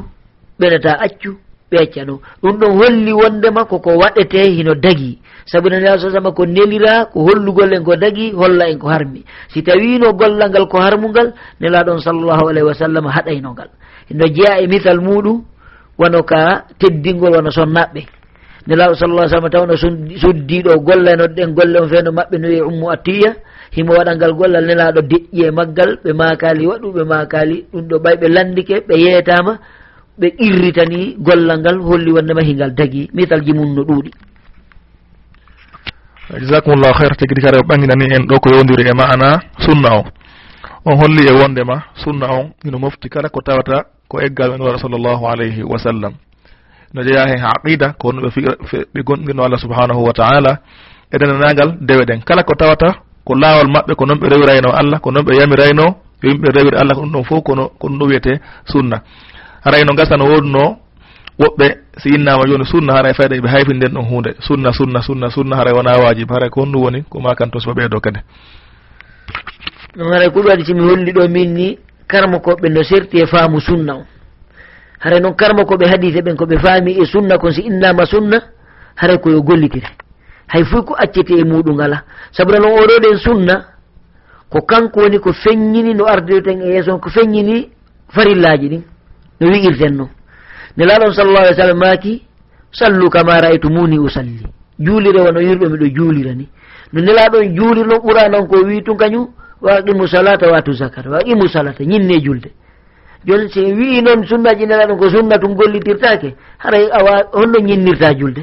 ɓenata 0.60 0.92
accu 1.04 1.30
ɓe 1.70 1.76
accano 1.82 2.14
ɗum 2.42 2.56
ɗon 2.60 2.72
holli 2.78 3.12
wondema 3.12 3.64
koko 3.64 3.90
waɗete 3.98 4.42
hino 4.56 4.74
dagi. 4.74 5.18
Sabu 5.46 5.68
nani 5.70 5.86
alah 5.86 6.10
sama 6.12 6.32
ko 6.32 6.44
nelira 6.46 7.06
ko 7.12 7.20
hollugol 7.26 7.72
en 7.74 7.84
ko 7.84 7.96
dagi 7.96 8.32
holla 8.34 8.68
en 8.70 8.78
ko 8.78 8.88
harmi. 8.88 9.24
Si 9.52 9.62
tawino 9.62 10.12
gollal 10.12 10.50
ngal 10.50 10.66
ko 10.68 10.78
harmungal 10.78 11.32
nelaɗon 11.60 12.00
sallllahu 12.00 12.48
alayhi 12.50 12.66
wa 12.66 12.74
sallam 12.74 13.06
haɗaynogal 13.06 13.68
no 14.10 14.26
jeeya 14.26 14.60
e 14.62 14.66
mithal 14.66 15.00
muɗum 15.00 15.44
wono 15.98 16.22
ka 16.22 16.64
teddingol 16.78 17.34
wono 17.36 17.50
sonnaɓɓe. 17.50 18.02
Nelaɗo 18.66 18.94
sallah 18.94 19.28
sallam 19.28 19.50
tawno 19.50 19.74
suddiɗo 20.22 20.80
golla 20.82 21.16
no 21.16 21.26
ɗen 21.28 21.54
golle 21.54 21.76
on 21.80 21.88
feno 21.88 22.10
maɓɓe 22.12 22.36
no 22.38 22.48
wiye 22.48 22.62
ummu 22.62 22.90
attiya. 22.90 23.30
himo 23.70 23.92
waɗa 23.94 24.16
ngal 24.16 24.32
gollal 24.34 24.64
nelaɗo 24.66 25.00
deƴƴi 25.10 25.44
e 25.46 25.50
maggal 25.50 25.90
ɓe 26.04 26.10
makali 26.12 26.66
waɗuɓe 26.66 27.02
makali 27.04 27.56
ɗum 27.72 27.84
ɗo 27.88 27.96
ɓay 28.04 28.16
ɓe 28.20 28.28
landike 28.28 28.76
ɓe 28.88 28.94
yeetama 29.04 29.52
ɓe 30.20 30.28
irritani 30.38 31.16
gollal 31.18 31.58
ngal 31.60 31.78
holli 31.80 32.10
wondema 32.12 32.42
hingal 32.42 32.74
dagi 32.74 33.10
misalji 33.14 33.52
mum 33.52 33.74
no 33.74 33.82
ɗuuɗi. 33.82 34.10
Jasakumllahu 36.40 36.94
hayra 36.98 37.14
tigi 37.18 37.34
ɗi 37.34 37.42
kare 37.42 37.58
o 37.58 37.66
ɓanginani 37.66 38.14
en 38.14 38.26
ɗo 38.26 38.36
ko 38.42 38.48
yowdiri 38.54 38.90
e 38.90 38.94
ma'ana 38.94 39.40
sunna 39.58 39.90
o. 39.98 40.02
On 40.84 40.96
holli 40.96 41.26
e 41.30 41.32
wondema 41.32 41.82
sunna 41.94 42.26
on 42.30 42.50
ino 42.64 42.78
mofti 42.78 43.08
kala 43.08 43.28
ko 43.28 43.40
tawata 43.40 43.84
ko 44.08 44.18
eggal 44.20 44.50
men 44.50 44.62
wara 44.62 44.78
sallllahu 44.78 45.26
alayhi 45.26 45.62
wa 45.62 45.78
sallam. 45.78 46.14
No 46.94 47.02
jeeya 47.02 47.26
hen 47.26 47.42
aqida 47.44 47.94
ko 47.98 48.08
wonnoɓe 48.08 48.28
ɓe 48.94 49.00
gonɗino 49.02 49.42
allah 49.44 49.58
subhanahu 49.58 50.02
wa 50.06 50.12
taala 50.12 50.58
e 51.12 51.18
denanagal 51.18 51.78
dewe 51.80 52.04
ɗen 52.04 52.22
kala 52.24 52.42
ko 52.42 52.54
tawata 52.54 53.09
ko 53.24 53.34
laawol 53.34 53.68
maɓɓe 53.68 53.94
ko 53.94 54.06
noon 54.06 54.18
ɓe 54.18 54.28
rewirayno 54.28 54.68
e 54.70 54.76
allah 54.80 55.00
ko 55.00 55.10
noon 55.10 55.24
ɓe 55.24 55.36
yamirayno 55.40 55.84
yo 56.22 56.30
yimɓe 56.30 56.48
rewir 56.52 56.74
allah 56.76 56.94
ko 56.96 57.02
ɗum 57.02 57.12
ɗon 57.12 57.24
fof 57.24 57.42
kono 57.44 57.68
ko 57.78 57.88
ɗum 57.88 57.98
ɗo 57.98 58.06
wiyete 58.06 58.40
sunna. 58.64 59.02
Haray 59.64 59.84
no 59.84 59.94
gasa 59.94 60.16
no 60.16 60.24
wodno 60.26 60.76
woɓɓe 61.38 61.66
si 61.98 62.08
innama 62.14 62.44
joni 62.46 62.64
sunna 62.64 62.92
haray 62.94 63.14
fayda 63.14 63.36
ɓe 63.36 63.48
hayfinden 63.48 63.92
ɗon 63.92 64.04
hunde. 64.04 64.30
Sunna 64.40 64.72
sunna 64.72 65.02
sunna 65.02 65.30
sunna 65.30 65.56
haray 65.56 65.72
wona 65.72 65.96
wajib 65.98 66.30
haray 66.30 66.50
ko 66.50 66.60
honɗum 66.64 66.82
woni 66.82 67.02
ko 67.08 67.20
makanto 67.20 67.58
ba 67.66 67.72
ɓeydo 67.72 68.00
kadi. 68.00 68.20
Ɗum 69.96 70.12
haray 70.12 70.30
ko 70.30 70.40
ɗum 70.40 70.48
waɗi 70.48 70.64
somi 70.64 70.80
holli 70.80 71.12
ɗo 71.12 71.28
min 71.28 71.54
ni 71.54 71.78
karma 72.06 72.38
koɓɓe 72.38 72.68
no 72.68 72.82
serti 72.82 73.18
e 73.18 73.26
faamu 73.26 73.60
sunna 73.60 73.94
o. 73.96 74.04
Haray 75.00 75.20
noon 75.20 75.34
karma 75.34 75.64
koɓe 75.64 75.86
hadise 75.88 76.20
ɓen 76.22 76.36
koɓe 76.36 76.58
faami 76.58 76.92
e 77.00 77.04
sunna 77.06 77.38
kon 77.38 77.52
si 77.52 77.62
innama 77.62 78.04
sunna 78.06 78.40
haray 78.96 79.18
koyo 79.18 79.42
gollitire 79.42 79.88
hay 80.52 80.64
fof 80.64 80.85
ko 80.85 80.95
accete 80.99 81.30
e 81.38 81.45
muɗum 81.45 81.80
ala. 81.80 82.02
Sabu 82.33 82.52
tan 82.52 82.62
oɗoɗen 82.64 83.16
sunna 83.19 83.64
ko 84.50 84.61
kanko 84.62 85.00
woni 85.00 85.19
ko 85.19 85.33
feññini 85.33 85.95
no 85.95 86.04
ardirten 86.07 86.61
e 86.62 86.75
yeeso 86.75 86.99
ko 86.99 87.09
feññini 87.11 87.71
farillaji 88.14 88.69
ɗin 88.69 88.83
no 89.40 89.47
wi'irten 89.49 89.95
no 89.97 90.09
nelaɗon 90.76 91.12
sallallah 91.14 91.42
alih 91.42 91.52
w 91.57 91.61
sallam 91.62 91.78
maaki 91.78 92.23
sallu 92.73 93.09
kama 93.11 93.40
ra'aytumuni 93.40 93.99
usalli 93.99 94.42
juulire 94.78 95.21
wono 95.23 95.40
yurɓe 95.40 95.69
miɗo 95.69 95.87
juulira 95.97 96.35
ni. 96.35 96.49
No 96.92 97.00
nelaɗon 97.00 97.54
juulir 97.57 97.87
noon 97.87 98.00
ɓura 98.02 98.28
noon 98.28 98.47
ko 98.49 98.57
wi 98.66 98.83
tun 98.83 98.97
kañum 98.97 99.28
waqimu 99.62 100.07
salata 100.09 100.50
watu 100.50 100.73
zakata 100.73 101.11
waqimu 101.11 101.47
salata 101.49 101.85
ñinne 101.85 102.21
julde. 102.25 102.50
Joni 103.26 103.49
si 103.52 103.61
wi 103.61 104.02
noon 104.02 104.26
sunnaji 104.26 104.66
nelaɗon 104.66 104.99
ko 104.99 105.11
sunna 105.11 105.38
tum 105.38 105.54
gollitirtake 105.54 106.35
haray 106.59 106.88
awa 106.90 107.28
honno 107.33 107.61
ñinnirta 107.61 108.14
julde. 108.19 108.42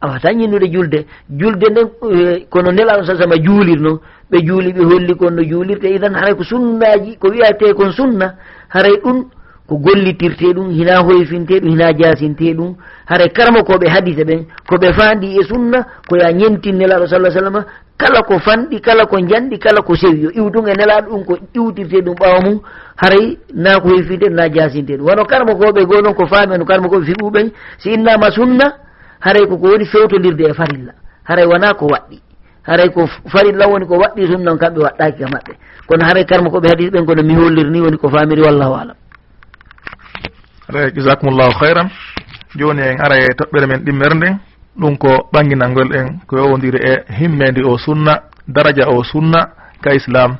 a 0.00 0.06
watan 0.08 0.40
yinnude 0.40 0.68
julde. 0.72 1.06
Julde 1.28 1.66
nden 1.70 1.88
eh, 2.12 2.46
kono 2.50 2.70
nelaɗo 2.72 3.04
sa 3.04 3.16
sama 3.16 3.36
juulirno. 3.36 4.00
Ɓe 4.30 4.38
juuli 4.46 4.72
ɓe 4.72 4.84
holli 4.84 5.14
kon 5.16 5.30
no 5.34 5.42
juulirte. 5.42 5.84
Idan 5.94 6.14
haray 6.14 6.34
ko 6.34 6.42
sunnaji 6.44 7.16
ko 7.18 7.28
wiyate 7.28 7.74
kon 7.74 7.92
sunna 7.92 8.34
haray 8.68 8.96
ɗum 9.04 9.24
ko 9.68 9.76
gollitirte 9.76 10.54
ɗum 10.54 10.70
hina 10.70 11.00
hoyfinte 11.02 11.60
ɗum 11.60 11.70
hina 11.70 11.92
jasinte 11.92 12.54
ɗum. 12.54 12.74
Haray 13.06 13.28
karma 13.30 13.60
koɓe 13.62 13.88
hadise 13.88 14.24
ɓen 14.24 14.46
koɓe 14.68 14.92
fandi 14.92 15.36
e 15.38 15.44
sunna 15.44 15.84
koya 16.08 16.32
ñentin 16.32 16.72
nelaɗo 16.78 17.06
sallah 17.06 17.30
sallam 17.32 17.64
kala 17.98 18.22
ko 18.22 18.38
fanɗi 18.38 18.80
kala 18.80 19.04
ko 19.06 19.18
janɗi 19.18 19.58
kala 19.58 19.82
ko 19.82 19.94
sewi. 19.94 20.20
Yo 20.22 20.30
iwtun 20.30 20.66
e 20.68 20.74
nelaɗo 20.74 21.10
ɗum 21.10 21.24
ko 21.24 21.36
iwtirte 21.54 22.00
ɗum 22.04 22.14
ɓawa 22.14 22.40
mum 22.44 22.60
haray 22.96 23.36
na 23.54 23.78
ko 23.80 23.88
hoyfinte 23.88 24.26
ɗum 24.28 24.34
na 24.34 24.48
jasinte 24.48 24.96
ɗum 24.96 25.04
wono 25.06 25.24
karma 25.24 25.52
koɓe 25.54 25.84
go 25.84 26.00
noon 26.00 26.14
ko 26.14 26.26
faami 26.26 26.56
no 26.58 26.64
karma 26.64 26.88
koɓe 26.88 27.04
fiɓuɓen 27.04 27.50
si 27.78 27.90
innama 27.92 28.30
sunna 28.30 28.88
haray 29.20 29.46
koko 29.46 29.66
woni 29.66 29.86
fewtodirde 29.86 30.44
e 30.50 30.54
farilla. 30.54 30.92
Haray 31.24 31.46
wona 31.46 31.74
ko 31.74 31.86
waɗɗi. 31.86 32.18
Haray 32.62 32.88
ko 32.90 33.06
farilla 33.32 33.68
woni 33.68 33.86
ko 33.86 33.94
waɗɗi 33.98 34.26
tum 34.32 34.42
noon 34.42 34.58
kamɓe 34.58 34.80
waɗɗaki 34.80 35.18
ka 35.18 35.28
maɓɓe. 35.28 35.52
Kono 35.86 36.04
haray 36.04 36.24
karma 36.24 36.50
koɓe 36.50 36.68
haɗi 36.68 36.90
ɓen 36.90 37.06
kono 37.06 37.22
mi 37.22 37.34
hollirni 37.34 37.80
woni 37.80 37.96
ko 37.98 38.08
famiri 38.08 38.42
wallahu 38.42 38.74
alam. 38.74 38.96
Aɗa 40.68 40.90
jasakumllahu 40.94 41.52
hayran 41.60 41.88
joni 42.56 42.82
en 42.82 43.00
ara 43.00 43.16
e 43.18 43.26
toɓɓere 43.38 43.66
men 43.66 43.84
ɗimmere 43.84 44.14
nden. 44.14 44.38
Ɗum 44.78 44.96
ko 44.96 45.28
ɓanginalngol 45.32 45.96
en 45.96 46.20
ko 46.26 46.36
yowodiri 46.36 46.78
e 46.78 47.04
himmede 47.18 47.62
o 47.64 47.76
sunna 47.78 48.22
daraja 48.48 48.88
o 48.88 49.02
sunna 49.04 49.50
ka 49.82 49.94
islam. 49.94 50.36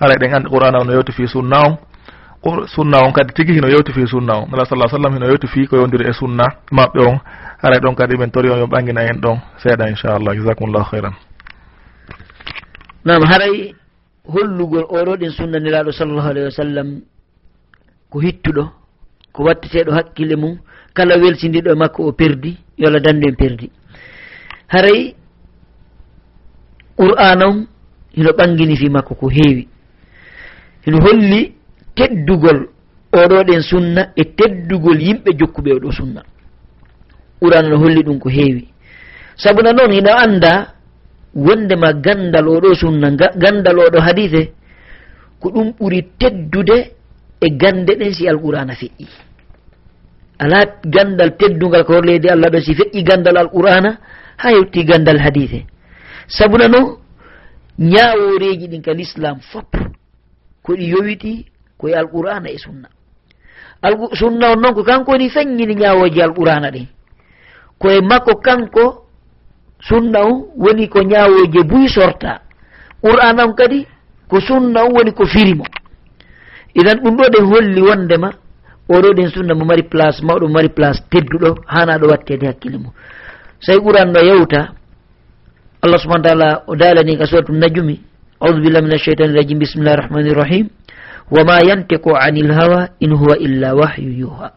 Ara 0.00 0.14
eɗen 0.14 0.34
andi 0.34 0.48
qur'ana 0.50 0.78
o 0.80 0.84
no 0.84 0.92
yewti 0.92 1.12
fi 1.12 1.26
sunna 1.28 1.56
on. 1.66 1.76
sunna 2.66 2.98
on 3.04 3.12
kadi 3.12 3.32
tigi 3.34 3.52
hino 3.52 3.68
yewti 3.68 3.92
fi 3.92 4.06
sunna 4.06 4.34
on. 4.42 4.50
Nala 4.50 4.64
sallah 4.64 4.88
sallam 4.90 5.14
hino 5.14 5.26
yewti 5.26 5.46
fi 5.46 5.66
ko 5.66 5.76
yewdiri 5.76 6.08
e 6.10 6.12
sunna 6.12 6.44
maɓɓe 6.72 7.00
on. 7.06 7.18
Haray 7.62 7.80
ɗon 7.80 7.94
kadi 7.94 8.16
ɓen 8.16 8.30
tori 8.30 8.50
on 8.50 8.58
yo 8.58 8.66
ɓangina 8.66 9.02
en 9.10 9.20
ɗon. 9.20 9.38
Seeɗa 9.62 9.88
inchallah 9.90 10.34
jasakumllahu 10.36 10.88
hayran 10.92 11.14
nam 13.06 13.22
haray 13.22 13.74
hollugol 14.26 14.84
oɗo 14.90 15.16
ɗin 15.16 15.30
sunnaniraɗo 15.30 15.92
sallllahu 15.92 16.28
alayhi 16.28 16.46
wa 16.50 16.56
sallam 16.58 16.88
ko 18.10 18.20
hittuɗo 18.20 18.64
ko 19.32 19.44
watteteɗo 19.44 19.92
hakkille 19.92 20.36
mum 20.36 20.58
kala 20.94 21.14
welsindiɗo 21.18 21.70
e 21.70 21.76
makko 21.78 22.02
o 22.08 22.12
perdi 22.12 22.58
yo 22.78 22.88
allah 22.88 23.00
dandu 23.00 23.28
en 23.28 23.36
perdi. 23.36 23.70
Haray 24.68 25.14
qur'an 26.98 27.42
on 27.46 27.66
hino 28.16 28.30
ɓangini 28.32 28.76
fi 28.76 28.90
makko 28.90 29.14
ko 29.14 29.28
heewi. 29.30 29.68
Hino 30.84 30.98
holli 30.98 31.54
teddugol 31.96 32.68
oɗo 33.12 33.36
ɗen 33.48 33.62
sunna 33.62 34.02
e 34.16 34.24
teddugol 34.36 35.00
yimɓe 35.02 35.30
jokkuɓe 35.38 35.70
oɗo 35.76 35.90
sunna. 35.92 36.22
Ɓuran 37.40 37.68
no 37.68 37.76
holli 37.78 38.02
ɗum 38.02 38.18
ko 38.18 38.28
heewi. 38.28 38.68
Sabuna 39.36 39.72
noon 39.72 39.92
hino 39.92 40.10
annda 40.24 40.74
wondema 41.34 41.92
gandal 41.92 42.48
oɗo 42.48 42.74
sunna 42.74 43.10
gandal 43.36 43.78
oɗo 43.78 43.98
hadise 44.00 44.52
ko 45.40 45.50
ɗum 45.50 45.72
ɓuri 45.78 46.02
teddude 46.18 46.76
e 47.40 47.48
gande 47.60 47.92
ɗen 47.98 48.12
si 48.12 48.28
alqur'ana 48.28 48.74
feƴƴi. 48.74 49.06
Ala 50.38 50.58
gandal 50.84 51.36
teddugal 51.36 51.84
ko 51.84 51.92
horleydi 51.94 52.28
allah 52.28 52.50
ɗo 52.50 52.60
si 52.60 52.74
feƴƴi 52.74 53.02
gandal 53.02 53.36
alqur'ana 53.36 53.98
ha 54.38 54.50
yewti 54.52 54.84
gandal 54.84 55.18
hadise. 55.18 55.64
Sabuna 56.28 56.68
no 56.68 56.98
ñaworeji 57.78 58.68
ɗin 58.68 58.82
ka 58.82 58.92
l'islam 58.92 59.40
fop 59.52 59.76
koɗi 60.62 60.88
yowiti 60.88 61.46
koye 61.78 61.94
alqur'ana 61.94 62.48
e 62.50 62.58
sunna. 62.58 62.88
Sunna 64.14 64.52
on 64.52 64.60
noon 64.60 64.74
ko 64.74 64.82
kanko 64.84 65.12
woni 65.12 65.30
feññini 65.30 65.74
ñawoji 65.74 66.20
alqur'ana 66.22 66.70
ɗin 66.70 66.86
koye 67.78 68.00
makko 68.00 68.40
kanko 68.40 69.06
sunna 69.80 70.20
on 70.24 70.44
woni 70.56 70.88
ko 70.88 71.00
ñaawoje 71.02 71.62
buy 71.64 71.88
sorta 71.88 72.40
qur'ana 73.02 73.44
on 73.46 73.54
kadi 73.54 73.86
ko 74.28 74.40
sunna 74.40 74.84
on 74.84 74.92
woni 74.94 75.12
ko 75.12 75.24
firimo. 75.26 75.64
Idan 76.74 76.98
ɗum 77.02 77.16
ɗo 77.16 77.24
ɗen 77.32 77.44
holli 77.46 77.80
wondema 77.82 78.30
oɗo 78.88 79.12
ɗen 79.16 79.28
sunna 79.30 79.54
mo 79.54 79.64
mari 79.64 79.82
place 79.82 80.22
mawɗo 80.22 80.46
mo 80.48 80.52
mari 80.54 80.68
place 80.68 81.00
tedduɗo 81.10 81.54
hanaɗo 81.66 82.06
wattede 82.08 82.46
hakkille 82.46 82.78
mum. 82.78 82.92
So 83.60 83.72
quran 83.80 84.12
no 84.12 84.20
yewta 84.20 84.72
allah 85.82 85.98
subahana 85.98 86.22
taala 86.28 86.48
o 86.66 86.76
dalani 86.76 87.16
ka 87.18 87.26
suratu 87.26 87.52
najumi 87.52 88.00
audu 88.40 88.60
billah 88.62 88.82
min 88.82 88.92
alcheitani 88.92 89.32
irajim 89.34 89.58
bisimillahi 89.58 89.96
rahmani 89.96 90.30
irrahim 90.30 90.66
wama 91.30 91.60
yantiqu 91.68 92.16
ani 92.16 92.42
lhawa 92.42 92.88
in 93.00 93.12
huwa 93.16 93.38
illa 93.38 93.74
wahyu 93.74 94.10
yuha 94.12 94.50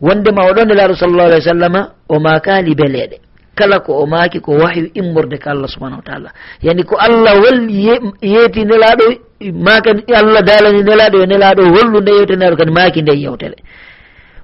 wondema 0.00 0.42
oɗon 0.50 0.70
e 0.70 0.74
laaru 0.74 0.94
sallllahu 0.96 1.28
alih 1.28 1.38
w 1.44 1.48
sallama 1.52 1.80
o 2.08 2.18
makali 2.20 2.74
beleɗe 2.74 3.16
kala 3.54 3.80
ko 3.80 3.92
o 4.02 4.06
maaki 4.06 4.40
ko 4.40 4.52
wahyu 4.52 4.90
immorde 4.94 5.38
ko 5.38 5.50
allah 5.50 5.68
subahanahu 5.68 6.00
wa 6.00 6.06
taala. 6.08 6.30
Yani 6.62 6.82
ko 6.84 6.96
allah 6.96 7.34
walli 7.36 7.86
yeeti 8.22 8.64
nelaɗo 8.64 9.06
maka 9.52 9.90
allah 10.14 10.42
dalani 10.42 10.82
nelaɗo 10.82 11.22
e 11.22 11.26
nelaɗo 11.26 11.62
hollu 11.74 12.00
nde 12.00 12.10
yewte 12.12 12.34
nelaɗo 12.36 12.56
kadi 12.56 12.72
maaki 12.72 13.02
nde 13.02 13.12
yewtere 13.22 13.56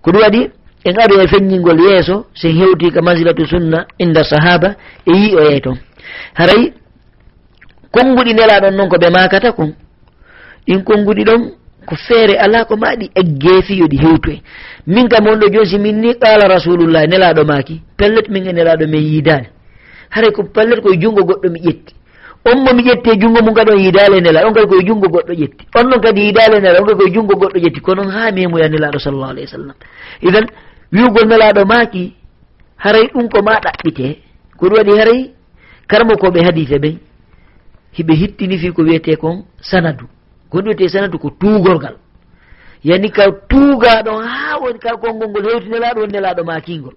ko 0.02 0.10
ɗum 0.10 0.22
waɗi 0.22 0.50
en 0.84 0.94
aɗo 1.00 1.14
e 1.22 1.26
feññingol 1.28 1.80
yeeso 1.80 2.26
sen 2.34 2.52
hewti 2.52 2.90
ka 2.92 3.00
masilatu 3.02 3.46
sunna 3.46 3.86
inda 3.98 4.22
sahaba 4.24 4.76
e 5.06 5.12
yi 5.12 5.36
o 5.36 5.40
yey 5.50 5.60
toon 5.60 5.78
haray 6.34 6.72
konnguɗi 7.90 8.34
nelaɗon 8.34 8.74
noon 8.76 8.88
ko 8.88 8.96
ɓe 8.96 9.10
makata 9.10 9.52
kon 9.52 9.72
ɗin 10.68 10.84
konnguɗi 10.84 11.24
ɗon 11.24 11.42
ko 11.86 11.94
feere 12.06 12.36
ala 12.38 12.64
ko 12.64 12.76
maɗi 12.76 13.10
e 13.14 13.22
geefiyo 13.24 13.86
ɗi 13.86 13.96
hewtoe 13.96 14.40
min 14.86 15.08
kam 15.08 15.26
on 15.26 15.38
ɗo 15.40 15.48
joosi 15.52 15.78
min 15.78 16.00
ni 16.00 16.14
qala 16.18 16.48
rasulullah 16.48 17.06
nelaɗo 17.06 17.44
maki 17.44 17.80
pellet 17.96 18.28
min 18.28 18.46
e 18.46 18.52
nelaɗo 18.52 18.86
min 18.86 19.00
yiidani 19.00 19.48
haray 20.10 20.30
ko 20.32 20.42
pellet 20.44 20.80
koye 20.82 20.98
junngo 21.00 21.22
goɗɗo 21.24 21.48
mi 21.50 21.60
ƴetti. 21.60 21.94
On 22.44 22.58
mo 22.64 22.72
mi 22.74 22.82
ƴetti 22.82 23.10
e 23.10 23.18
junngo 23.20 23.42
mum 23.44 23.54
kadi 23.54 23.72
on 23.72 23.78
yiidale 23.78 24.20
nela 24.20 24.46
on 24.46 24.52
kadi 24.54 24.66
koye 24.68 24.84
junngo 24.86 25.08
goɗɗo 25.08 25.32
ƴetti. 25.34 25.64
On 25.76 25.84
noon 25.88 26.00
kadi 26.00 26.20
yiidale 26.20 26.60
nela 26.60 26.80
on 26.80 26.86
kadi 26.86 26.98
koye 26.98 27.12
junngo 27.14 27.34
goɗɗo 27.34 27.58
ƴetti. 27.58 27.80
Ko 27.80 27.94
noon 27.94 28.10
haa 28.10 28.30
memuya 28.32 28.68
nelaɗo 28.68 28.98
sallllahu 28.98 29.30
alayhi 29.30 29.46
wa 29.46 29.52
sallam. 29.58 29.76
Idan 30.22 30.46
wiwgol 30.92 31.26
nelaɗo 31.28 31.64
maaki 31.66 32.14
haray 32.76 33.06
ɗum 33.12 33.28
ko 33.28 33.42
ma 33.42 33.60
ɗaɓɓite 33.60 34.16
ko 34.56 34.66
ɗum 34.68 34.76
waɗi 34.78 34.98
haray 34.98 35.30
karmo 35.88 36.14
koɓe 36.16 36.40
hadite 36.44 36.78
ɓen 36.78 36.96
hiɓe 37.96 38.14
hittini 38.14 38.58
fi 38.58 38.72
ko 38.72 38.82
wiyete 38.82 39.16
kon 39.16 39.44
sanadu. 39.60 40.06
ko 40.50 40.58
ɗum 40.58 40.66
wiyete 40.66 40.84
e 40.84 40.88
sanatu 40.88 41.18
ko 41.18 41.30
tuugol 41.40 41.78
ngal. 41.78 41.96
Yani 42.84 43.10
ka 43.10 43.24
tuugaɗon 43.48 44.22
ha 44.24 44.58
woni 44.62 44.78
kala 44.78 44.96
konngol 44.98 45.28
ngol 45.28 45.44
hewtinelaɗo 45.44 46.00
woni 46.00 46.12
nelaɗo 46.12 46.44
makingol 46.44 46.94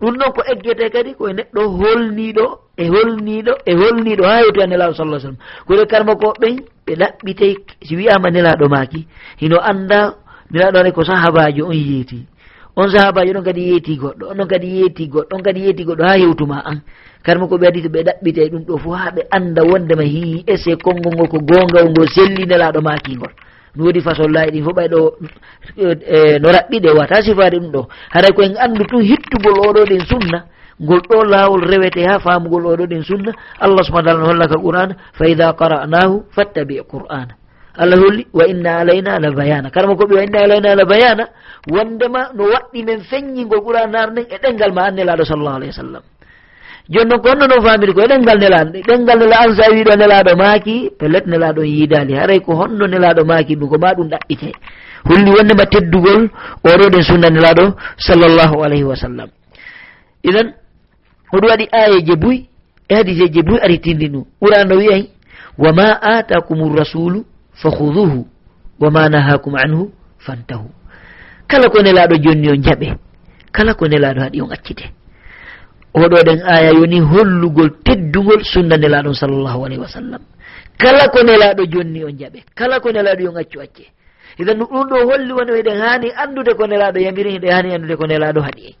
ɗum 0.00 0.16
noon 0.18 0.32
ko 0.34 0.42
eggete 0.52 0.90
kadi 0.92 1.14
koye 1.14 1.32
neɗɗo 1.34 1.60
holniɗo 1.78 2.44
e 2.76 2.84
holniɗo 2.88 3.52
e 3.66 3.72
holniɗo 3.74 4.24
ha 4.26 4.40
yewtoya 4.42 4.66
e 4.66 4.68
nelaɗo 4.70 4.94
sallah 4.94 5.20
sallam. 5.20 5.36
Koɗe 5.66 5.86
karma 5.86 6.14
ko 6.16 6.34
ɓen 6.40 6.56
ɓe 6.86 6.92
ɗaɓɓitey 7.00 7.54
si 7.86 7.96
wiyama 7.96 8.30
nelaɗo 8.30 8.68
maki 8.68 9.06
hino 9.40 9.58
anda 9.70 10.14
nelaɗo 10.50 10.78
ane 10.78 10.90
ko 10.92 11.04
sahabajo 11.04 11.66
on 11.66 11.74
yeeti. 11.76 12.26
on 12.76 12.90
sahabaji 12.90 13.32
ɗon 13.32 13.44
kadi 13.44 13.62
yeeti 13.70 13.96
goɗɗo 13.96 14.24
onon 14.30 14.48
kadi 14.48 14.68
yeeti 14.78 15.06
goɗɗo 15.06 15.34
on 15.36 15.42
kadi 15.42 15.60
yeeti 15.60 15.84
goɗɗo 15.84 16.04
ha 16.04 16.18
hewtuma 16.18 16.58
an. 16.64 16.80
Karma 17.22 17.46
ko 17.48 17.56
ɓe 17.58 17.66
adi 17.68 17.82
to 17.82 17.88
ɓe 17.88 18.02
ɗaɓɓite 18.02 18.50
ɗum 18.50 18.64
ɗo 18.66 18.78
fo 18.78 18.90
ha 18.92 19.10
ɓe 19.14 19.22
anda 19.30 19.62
wondema 19.62 20.02
hi 20.02 20.44
ese 20.46 20.76
konngol 20.82 21.14
ngol 21.14 21.28
ko 21.28 21.38
gongal 21.38 21.86
ngol 21.90 22.08
sellinelaɗo 22.08 22.80
makingol 22.82 23.32
no 23.76 23.84
woodi 23.84 24.00
façon 24.00 24.28
laayi 24.32 24.50
ɗin 24.50 24.64
fo 24.64 24.70
ɓay 24.72 24.88
ɗo 24.88 25.00
e, 25.76 26.38
no 26.38 26.48
raɓɓiɗe 26.50 26.90
wata 26.98 27.22
sifade 27.22 27.56
ɗum 27.58 27.70
ɗo. 27.72 27.86
Haray 28.10 28.32
koyen 28.34 28.56
andu 28.58 28.84
tun 28.86 29.02
hittugol 29.02 29.58
oɗo 29.68 29.84
ɗen 29.88 30.02
sunna 30.10 30.44
ngol 30.82 31.00
ɗo 31.08 31.24
laawol 31.30 31.62
rewete 31.70 32.02
ha 32.06 32.18
famugol 32.18 32.66
oɗo 32.66 32.86
ɗen 32.86 33.02
sunna 33.02 33.32
allah 33.60 33.84
subahana 33.84 34.10
taala 34.10 34.20
no 34.20 34.26
hollaka 34.26 34.56
qur'ana 34.58 34.94
fa 35.12 35.24
ida 35.28 35.52
qara'nahu 35.54 36.24
fattabi 36.34 36.80
qur'ana 36.90 37.34
allah 37.78 37.96
holli 37.98 38.26
wa 38.32 38.44
inna 38.46 38.78
alayna 38.82 39.18
la 39.18 39.30
bayana. 39.30 39.70
Kala 39.70 39.94
koɓe 39.94 40.14
wa 40.14 40.22
inna 40.24 40.38
alayna 40.42 40.74
la 40.74 40.84
bayana 40.84 41.24
wondema 41.70 42.30
no 42.34 42.44
waɗɗi 42.44 42.84
men 42.84 43.00
feññingol 43.00 43.60
ɓura 43.64 43.86
narden 43.86 44.26
e 44.28 44.36
ɗengal 44.42 44.72
ma 44.72 44.82
annelaɗo 44.88 45.24
sallllahu 45.24 45.56
alayhi 45.56 45.72
wa 45.72 45.82
sallam. 45.82 46.02
Joni 46.88 47.08
noon 47.08 47.20
ko 47.22 47.28
onno 47.32 47.46
noon 47.46 47.62
famiri 47.64 47.92
ko 47.92 48.00
koye 48.00 48.08
ɗengal 48.12 48.38
nelaɗo 48.38 48.76
e 48.76 48.82
ɗengal 48.82 49.32
an 49.32 49.54
sa 49.56 49.72
wiɗo 49.72 49.92
nelaɗo 49.96 50.36
maaki 50.36 50.90
pellet 50.98 51.26
nelaɗon 51.26 51.64
yiidali 51.66 52.14
haray 52.14 52.40
ko 52.40 52.52
honno 52.54 52.86
nelaɗo 52.86 53.24
maaki 53.24 53.56
ɗum 53.56 53.68
ko 53.68 53.78
ma 53.78 53.94
ɗum 53.94 54.08
ɗaɓɓite. 54.12 54.52
Holli 55.08 55.30
wondema 55.30 55.64
teddugol 55.66 56.28
oɗo 56.64 56.84
ɗen 56.92 57.02
sunna 57.02 57.30
nelaɗo 57.30 57.74
sallllahu 57.96 58.62
alayhi 58.64 58.84
wa 58.84 58.96
sallam. 58.96 59.28
Iɗen 60.28 60.52
oɗum 61.32 61.48
waɗi 61.50 61.66
ayeje 61.72 62.16
buy 62.16 62.36
e 62.88 62.94
hadiseje 62.94 63.42
buy 63.42 63.58
ari 63.64 63.78
tindi 63.80 64.08
ɗum 64.08 64.24
ɓurano 64.40 64.76
wiyay 64.76 65.08
wa 65.58 65.72
ma 65.72 65.88
atakum 66.02 66.76
rasulu 66.76 67.24
fa 67.54 67.68
huduhu 67.70 68.26
wa 68.80 68.90
ma 68.90 69.08
nahakum 69.08 69.54
anhu 69.54 69.90
fantahu. 70.18 70.68
kala 71.48 71.68
ko 71.68 71.78
nelaɗo 71.82 72.14
jonni 72.24 72.48
o 72.50 72.56
jaɓe 72.56 72.88
kala 73.52 73.74
ko 73.74 73.86
nelaɗo 73.88 74.20
haɗi 74.20 74.40
on 74.42 74.52
accite 74.52 74.84
oɗo 75.94 76.16
ɗen 76.26 76.40
aya 76.42 76.70
yoni 76.72 77.00
hollugol 77.00 77.70
teddugol 77.84 78.42
sunna 78.44 78.76
nelaɗon 78.76 79.14
sallllahu 79.14 79.64
alayhi 79.64 79.80
wa 79.80 79.88
sallam. 79.88 80.22
Kala 80.78 81.08
ko 81.08 81.22
nelaɗo 81.22 81.62
jonni 81.72 82.04
on 82.04 82.14
jaɓe 82.18 82.38
kala 82.54 82.80
ko 82.80 82.90
nelaɗo 82.90 83.22
yon 83.22 83.36
accu 83.36 83.60
acce 83.60 83.84
idan 84.38 84.58
ɗum 84.58 84.88
ɗo 84.90 84.96
holli 85.08 85.32
woni 85.32 85.52
eɗen 85.60 85.78
hani 85.80 86.08
andude 86.16 86.52
ko 86.58 86.66
nelaɗo 86.66 86.98
yamiri 86.98 87.36
eɗen 87.38 87.52
hani 87.52 87.74
andude 87.74 87.96
ko 87.96 88.06
nelaɗo 88.06 88.40
haɗi 88.42 88.62
en 88.66 88.74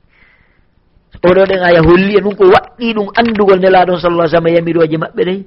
oɗo 1.30 1.42
ɗen 1.46 1.60
aya 1.62 1.80
holli 1.86 2.16
e 2.18 2.20
ɗum 2.20 2.34
ko 2.34 2.44
waɗɗi 2.54 2.94
ɗum 2.94 3.08
andugol 3.20 3.60
nelaɗon 3.60 3.98
sallah 4.00 4.26
sallam 4.26 4.46
e 4.48 4.52
yamiroje 4.56 4.96
maɓɓe 4.98 5.22
ɗen 5.24 5.44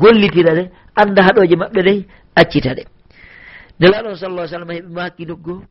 gollitira 0.00 0.52
ɗe 0.54 0.64
anda 0.96 1.22
haɗoje 1.22 1.56
maɓɓe 1.56 1.80
ɗen 1.82 2.04
accita 2.36 2.74
ɗe. 2.76 2.82
Nelaɗon 3.80 4.16
sallah 4.16 4.46
sallam 4.48 4.70
heɓima 4.70 5.02
hakkiluggo 5.02 5.62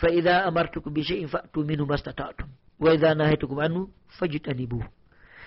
fa 0.00 0.10
ida 0.10 0.44
amartukum 0.46 0.92
bi 0.92 1.02
cheyin 1.02 1.28
fatu 1.28 1.64
minhu 1.64 1.86
mastatatum. 1.86 2.48
Wa 2.80 2.94
ida 2.94 3.14
nahaytukum 3.14 3.58
anhu 3.58 3.88
fajtanibuhu. 4.18 4.84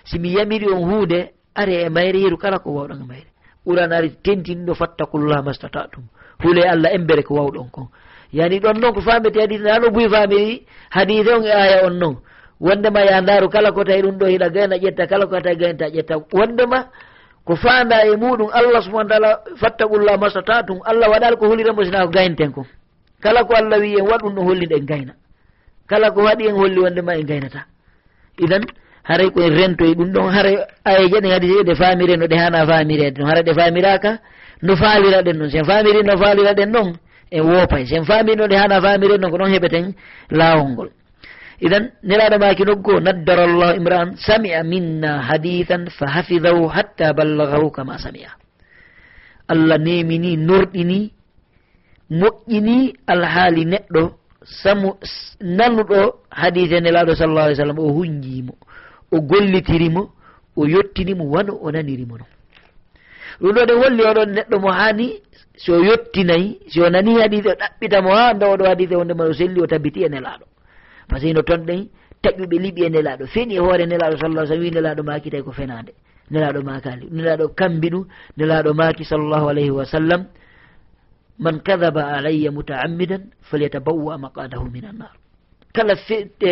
Simi 0.04 0.32
yamiri 0.34 0.66
on 0.72 0.84
hunde 0.90 1.32
are 1.54 1.74
e 1.84 1.88
mayre 1.88 2.20
yeru 2.20 2.36
kala 2.38 2.58
ko 2.58 2.70
wawɗon 2.72 3.02
e 3.02 3.06
mayre. 3.06 3.30
Ɓuran 3.66 3.92
ari 3.92 4.10
tentinɗo 4.24 4.74
fattakullah 4.74 5.42
mastatatum. 5.44 6.04
Huule 6.42 6.62
allah 6.64 6.90
embere 6.94 7.22
ko 7.22 7.34
wawɗon 7.34 7.70
kon. 7.70 7.88
Yani 8.32 8.60
ɗon 8.60 8.80
noon 8.80 8.94
ko 8.94 9.00
famete 9.00 9.40
hadis 9.40 9.60
ha 9.66 9.78
ɗo 9.80 9.90
buyi 9.90 10.08
famiri 10.08 10.66
hadise 10.90 11.28
on 11.34 11.44
e 11.44 11.50
aya 11.50 11.86
on 11.86 11.98
noon 11.98 12.16
wondema 12.60 13.00
ya 13.00 13.20
ndaaru 13.20 13.48
kala 13.48 13.72
ko 13.72 13.84
tawi 13.84 14.02
ɗum 14.02 14.18
ɗo 14.18 14.26
hiɗa 14.26 14.48
gayna 14.50 14.76
ƴetta 14.76 15.06
kala 15.06 15.26
ko 15.26 15.40
tawi 15.40 15.56
gaynta 15.56 15.86
ƴetta. 15.88 16.14
Wondema 16.32 16.88
ko 17.44 17.56
fanda 17.56 18.04
e 18.06 18.16
muɗum 18.16 18.48
allah 18.52 18.82
subahana 18.82 19.08
taala 19.08 19.40
fattakullah 19.60 20.18
mastatatum 20.18 20.78
allah 20.84 21.08
waɗal 21.10 21.36
ko 21.38 21.46
huliramo 21.48 21.84
sina 21.84 22.06
ko 22.06 22.10
gaynten 22.12 22.52
kon. 22.52 22.64
kala 23.22 23.44
ko 23.44 23.52
allah 23.54 23.78
wi 23.80 23.98
en 23.98 24.06
waɗum 24.06 24.34
ɗo 24.34 24.42
holli 24.42 24.66
en 24.70 24.84
gayna. 24.86 25.12
Kala 25.88 26.10
ko 26.10 26.20
waɗi 26.22 26.48
en 26.48 26.54
holli 26.56 26.78
wondema 26.80 27.14
en 27.16 27.26
gaynata. 27.26 27.66
Idan 28.38 28.62
haray 29.08 29.30
koye 29.30 29.48
rentoye 29.50 29.94
ɗum 29.94 30.12
ɗon 30.14 30.28
haray 30.34 30.56
ayeje 30.84 31.18
ɗen 31.20 31.32
hadiseje 31.32 31.62
ɗe 31.68 31.74
famire 31.74 32.16
no 32.16 32.26
ɗe 32.26 32.36
hana 32.36 32.66
famirede 32.66 33.18
no 33.18 33.26
hara 33.26 33.42
ɗe 33.42 33.52
famiraka 33.54 34.10
no 34.62 34.76
falira 34.76 35.22
ɗen 35.22 35.36
noon 35.38 35.50
sen 35.50 35.64
famiri 35.64 36.02
no 36.04 36.16
falira 36.22 36.52
ɗen 36.54 36.70
ɗon 36.72 36.88
en 37.30 37.42
woopay 37.42 37.86
sen 37.86 38.04
famiri 38.04 38.36
no 38.36 38.46
ɗe 38.46 38.56
hana 38.56 38.80
famire 38.80 39.16
noon 39.18 39.30
ko 39.32 39.38
ɗon 39.38 39.50
heɓeten 39.54 39.94
laawol 40.30 40.68
ngol. 40.72 40.90
Idan 41.60 41.90
niraɗo 42.04 42.36
maki 42.38 42.64
noggo 42.64 43.00
naddara 43.00 43.46
llahu 43.46 43.74
imra'an 43.80 44.10
sami'a 44.16 44.62
minna 44.62 45.22
hadithan 45.28 45.90
fa 45.90 46.06
hafidahu 46.06 46.68
hatta 46.68 47.12
ballagahu 47.12 47.70
kama 47.72 47.98
sami'a. 47.98 48.30
Allah 49.48 49.78
nemini 49.78 50.36
norɗini 50.36 51.10
moƴƴini 52.10 52.94
alhaali 53.06 53.64
neɗɗo 53.64 54.12
samu 54.44 54.94
nanuɗo 55.40 56.14
hadise 56.30 56.80
nelaɗo 56.80 57.14
sallallah 57.14 57.44
alih 57.44 57.56
w 57.58 57.62
sallam 57.62 57.78
o 57.78 57.92
hunjimo 57.92 58.54
o 59.12 59.20
gollitirimo 59.20 60.10
o 60.56 60.66
yettinimo 60.66 61.24
wano 61.30 61.52
o 61.62 61.70
nanirimo 61.70 62.16
non. 62.18 62.28
Ɗum 63.40 63.52
ɗo 63.54 63.64
ɗen 63.66 63.78
holli 63.82 64.02
oɗon 64.02 64.30
neɗɗo 64.34 64.58
mo 64.60 64.70
hani 64.70 65.20
so 65.56 65.74
o 65.74 65.82
yettinayi 65.82 66.58
si 66.68 66.80
o 66.80 66.88
nani 66.90 67.20
hadise 67.20 67.46
o 67.48 67.54
ɗaɓɓitamo 67.54 68.10
ha 68.14 68.34
nda 68.34 68.46
oɗo 68.46 68.64
hadise 68.64 68.94
wondema 68.96 69.24
o 69.24 69.32
selli 69.32 69.60
o 69.60 69.66
tabbiti 69.66 70.04
e 70.04 70.08
nelaɗo 70.08 70.44
par 71.08 71.20
ce 71.20 71.26
que 71.26 71.34
no 71.34 71.42
toon 71.42 71.64
ɗen 71.66 71.88
taƴuɓe 72.22 72.56
liɓi 72.58 72.84
e 72.84 72.88
nelaɗo 72.90 73.26
feni 73.26 73.54
e 73.54 73.58
hoore 73.58 73.86
nelaɗo 73.86 74.16
sallah 74.18 74.46
sallam 74.46 74.62
wi 74.62 74.70
nelaɗo 74.70 75.02
makitay 75.02 75.42
ko 75.42 75.52
fenade 75.52 75.92
nelaɗo 76.30 76.62
makali 76.62 77.06
nelaɗo 77.10 77.48
kambi 77.54 77.90
ɗum 77.90 78.04
nelaɗo 78.36 78.74
maki 78.74 79.04
sallllahu 79.04 79.48
alayhi 79.48 79.70
wa 79.70 79.84
sallam 79.84 80.24
man 81.38 81.60
kadaba 81.60 82.02
alayya 82.16 82.50
mutaammidan 82.50 83.22
falyatabawa 83.50 84.18
maqadahu 84.18 84.70
min 84.70 84.84
annar 84.84 85.12
kala 85.78 85.94
e, 86.08 86.50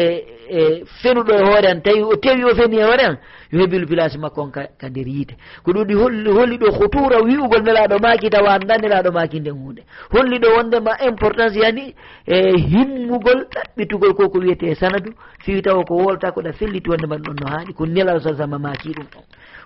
e 0.59 0.85
fenuɗo 1.03 1.33
e 1.35 1.42
hoore 1.42 1.68
an 1.70 1.81
tawi 1.83 2.03
o 2.03 2.16
tewi 2.16 2.44
o 2.44 2.55
feni 2.55 2.77
e 2.79 2.83
hoore 2.85 3.05
an 3.05 3.18
yo 3.51 3.59
heɓilu 3.61 3.87
place 3.87 4.16
makko 4.18 4.42
on 4.42 4.51
ka 4.51 4.88
nder 4.88 5.09
yiite. 5.09 5.35
Ko 5.64 5.72
ɗuɗi 5.72 5.94
holli 5.94 6.57
ɗo 6.59 6.70
hutura 6.79 7.18
wi'ugol 7.25 7.62
nelaɗo 7.62 7.99
maaki 8.03 8.31
tawa 8.31 8.55
an 8.55 8.62
ndaniraɗo 8.64 9.11
maaki 9.12 9.40
nden 9.40 9.55
hunde 9.55 9.83
holli 10.12 10.38
ɗo 10.38 10.49
wondema 10.57 10.92
importance 11.09 11.57
yani 11.59 11.94
e 12.27 12.37
himmugol 12.70 13.46
ɗaɓɓitugol 13.55 14.14
ko 14.14 14.29
ko 14.29 14.38
wiyete 14.38 14.75
sanadu 14.75 15.11
fiwi 15.44 15.62
tawa 15.62 15.85
ko 15.85 15.94
wolta 15.96 16.31
koɗa 16.33 16.53
felliti 16.53 16.90
wondema 16.90 17.16
ɗon 17.16 17.37
no 17.40 17.46
haaɗi 17.46 17.72
ko 17.72 17.87
nelaɗo 17.87 18.20
sa 18.20 18.35
sama 18.37 18.59
maaki 18.59 18.92
ɗum 18.92 19.07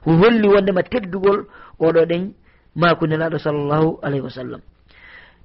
ɗon 0.06 0.16
holli 0.20 0.48
wondema 0.48 0.82
teddugol 0.82 1.46
oɗo 1.80 2.06
ɗen 2.06 2.32
maako 2.76 3.06
nelaɗo 3.06 3.38
sallllahu 3.38 3.98
alayhi 4.02 4.24
wa 4.24 4.30
sallam. 4.30 4.60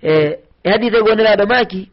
e, 0.02 0.40
e 0.64 0.70
hadise 0.70 1.00
goniraɗo 1.02 1.46
maki 1.48 1.92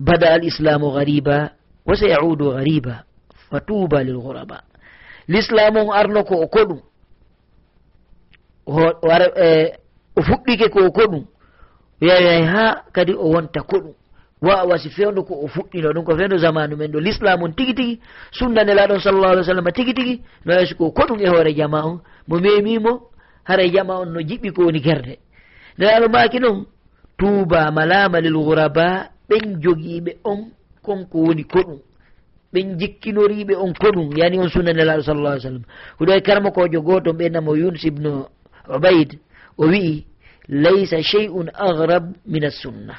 bada 0.00 0.32
al 0.34 0.44
islamu 0.44 0.92
gariba 0.92 1.52
wa 1.86 1.94
sa 1.96 2.06
yaudu 2.06 2.52
gariba 2.52 3.04
fa 3.50 3.60
tuba 3.60 4.02
lil 4.02 4.18
guraba 4.18 4.72
l'islamu 5.28 5.80
on 5.80 5.92
arno 5.92 6.24
ko 6.24 6.34
o 6.34 6.46
koɗum. 6.46 6.80
E, 9.36 9.72
o 10.16 10.22
fuɗɗike 10.22 10.68
ko 10.70 10.86
o 10.86 10.90
koɗum. 10.90 11.24
Yeyay 12.00 12.42
ha 12.44 12.84
kadi 12.92 13.12
o 13.14 13.28
wonta 13.30 13.60
koɗum. 13.62 13.94
Wawasi 14.42 14.90
fewdo 14.90 15.22
ko 15.22 15.34
o 15.34 15.48
fuɗɗino 15.48 15.92
ɗum 15.92 16.04
ko 16.04 16.16
fewdo 16.16 16.38
zamanu 16.38 16.76
men 16.76 16.90
ɗo. 16.90 17.00
L'islam 17.00 17.42
on 17.42 17.52
tigui 17.52 17.74
tigui 17.74 18.00
sunna 18.32 18.64
nelaɗo 18.64 18.98
sallallah 19.00 19.30
alih 19.30 19.42
w 19.42 19.44
sallam 19.44 19.72
tigui 19.72 19.94
tigui 19.94 20.22
no 20.44 20.54
wayso 20.54 20.74
ko 20.74 20.90
koɗum 20.90 21.20
e 21.20 21.28
hoore 21.28 21.54
jama 21.54 21.84
on. 21.84 22.00
Mo 22.28 22.38
memimo 22.38 23.10
haray 23.44 23.70
jama 23.70 24.00
on 24.00 24.06
no 24.12 24.20
jiɓɓi 24.20 24.52
ko 24.52 24.64
woni 24.64 24.80
guerde 24.80 25.18
nelaɗo 25.78 26.08
maki 26.08 26.40
noon 26.40 26.66
tuuba 27.18 27.70
malama 27.70 28.20
lil 28.20 28.34
guraba 28.34 29.08
ɓen 29.28 29.60
jogiiɓe 29.62 30.16
on 30.24 30.50
konko 30.82 31.18
woni 31.18 31.44
ko 31.44 31.60
ɗum. 31.60 31.78
Ɓen 32.52 32.78
jikkinoriɓe 32.78 33.54
on 33.56 33.72
ko 33.72 33.88
ɗum 33.94 34.16
yani 34.16 34.38
on 34.38 34.48
sunna 34.48 34.72
nelaɗo 34.72 35.02
sallallah 35.02 35.32
alih 35.32 35.44
w 35.44 35.48
sallam. 35.48 35.64
Huɗo 35.98 36.12
e 36.12 36.20
karmakojo 36.20 36.82
goto 36.82 37.12
ɓennamo 37.12 37.56
yunus 37.56 37.84
ibnu 37.84 38.26
obayd 38.68 39.18
o 39.58 39.66
wi'i 39.66 40.04
laysa 40.48 41.02
chey 41.02 41.28
un 41.28 41.46
agrab 41.54 42.12
min 42.26 42.44
assunna 42.44 42.94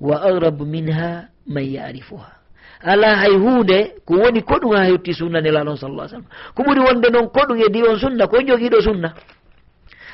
wa 0.00 0.16
agrabu 0.22 0.64
minha 0.64 1.28
man 1.46 1.64
yarifuha. 1.64 2.32
Ala 2.82 3.16
hay 3.16 3.36
hunde 3.36 4.00
ko 4.06 4.14
woni 4.14 4.42
ko 4.42 4.54
ɗum 4.58 4.74
ha 4.74 4.84
hewti 4.84 5.12
sunna 5.14 5.40
nelaɗon 5.40 5.76
sallah 5.76 6.08
sallam. 6.08 6.26
Ko 6.54 6.62
ɓuri 6.62 6.80
wonde 6.80 7.08
noon 7.12 7.28
ko 7.28 7.40
ɗum 7.48 7.58
e 7.60 7.68
di 7.70 7.82
on 7.82 7.98
sunna 7.98 8.26
ko 8.26 8.38
jogiiɗo 8.40 8.80
sunna. 8.80 9.14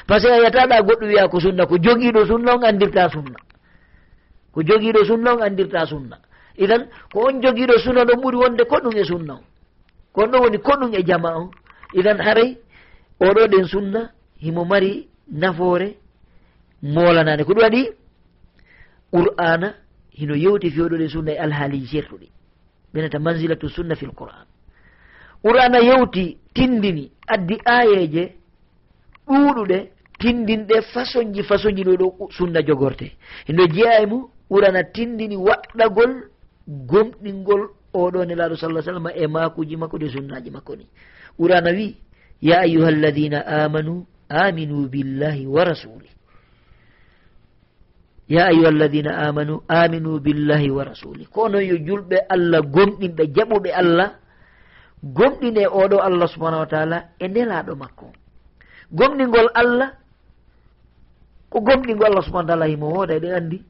par 0.06 0.20
ce 0.20 0.26
que 0.26 0.32
a 0.32 0.36
yiyataɗa 0.38 0.82
goɗɗo 0.82 1.06
wiya 1.06 1.28
ko 1.28 1.40
sunna 1.40 1.66
ko 1.66 1.76
jogiiɗo 1.78 2.26
sunna 2.26 2.54
on 2.54 2.62
andirta 2.64 3.08
sunna. 3.10 3.38
Ko 4.52 4.62
jogiiɗo 4.62 5.04
sunna 5.04 5.34
on 5.34 5.42
andirta 5.42 5.86
sunna. 5.86 6.18
Idan 6.58 6.86
ko 7.12 7.26
on 7.28 7.40
jogiiɗo 7.42 7.78
sunna 7.78 8.04
ɗon 8.04 8.20
ɓuri 8.22 8.36
wonde 8.36 8.64
koɗum 8.64 8.96
e 8.96 9.04
sunna 9.04 9.34
o 9.34 9.40
kon 10.16 10.30
ɗo 10.30 10.38
woni 10.42 10.58
koɗum 10.58 10.94
e 10.94 11.02
jama 11.06 11.30
o 11.38 11.50
idan 11.94 12.18
haray 12.20 12.56
oɗo 13.20 13.46
ɗen 13.52 13.64
sunna 13.66 14.10
himo 14.40 14.64
mari 14.64 15.08
nafoore 15.30 15.96
moolanade 16.82 17.44
ko 17.44 17.52
ɗum 17.52 17.62
waɗi 17.62 17.82
qur'ana 19.12 19.74
hino 20.18 20.34
yewti 20.34 20.70
fewɗo 20.70 20.96
ɗen 20.96 21.02
e 21.02 21.08
sunna 21.08 21.32
e 21.32 21.38
alhaaliji 21.38 21.86
certuɗi 21.86 22.28
ɓenata 22.94 23.18
mansilatu 23.18 23.68
sunna 23.68 23.94
fil 23.94 24.12
qur'an 24.14 24.46
qur'ana 25.42 25.78
yewti 25.80 26.38
tindini 26.54 27.10
addi 27.28 27.56
ayeje 27.64 28.36
ɗuuɗuɗe 29.28 29.78
tindinɗe 30.18 30.80
façon 30.92 31.32
ji 31.34 31.42
façon 31.42 31.76
ji 31.76 31.84
ɗo 31.84 31.96
ɗo 31.96 32.28
sunna 32.30 32.62
jogorte. 32.66 33.12
No 33.48 33.66
jeeya 33.66 34.02
e 34.02 34.06
mum 34.06 34.28
ɓurana 34.50 34.84
tindini 34.92 35.36
waɗɗagol 35.36 36.12
gomɗingol 36.68 37.62
oɗo 37.94 38.24
nelaɗo 38.24 38.56
sallah 38.56 38.82
sallam 38.82 39.08
e 39.14 39.26
makuji 39.26 39.76
makko 39.76 39.98
de 39.98 40.08
sunnaji 40.08 40.50
makko 40.50 40.76
ni. 40.76 40.86
Ɓurana 41.38 41.70
wi 41.72 41.96
ya 42.42 42.60
ayuha 42.60 42.88
alladina 42.88 43.40
amanu 43.46 44.06
aminu 44.28 44.88
billahi 44.88 45.46
wa 45.46 45.64
rasuli. 45.64 46.08
Ya 48.28 48.46
ayuha 48.46 48.68
alladina 48.68 49.18
amanu 49.28 49.62
aminu 49.68 50.20
billahi 50.20 50.70
wa 50.70 50.84
rasuli. 50.84 51.26
Kono 51.26 51.60
yo 51.60 51.76
julɓe 51.76 52.16
allah 52.28 52.60
gomɗinɓe 52.62 53.24
jaɓuɓe 53.34 53.70
allah 53.72 54.14
gomɗine 55.02 55.66
oɗo 55.66 56.00
allah 56.00 56.28
subahanahu 56.28 56.60
wa 56.60 56.66
taala 56.66 57.04
e 57.20 57.28
nelaɗo 57.28 57.74
makko. 57.76 58.12
Gomɗingol 58.92 59.48
allah 59.54 59.92
ko 61.50 61.60
gomɗingo 61.60 62.04
allah 62.04 62.22
subahana 62.24 62.48
taala 62.48 62.66
himo 62.66 62.90
hooda 62.90 63.14
eɗen 63.14 63.32
anndi. 63.34 63.62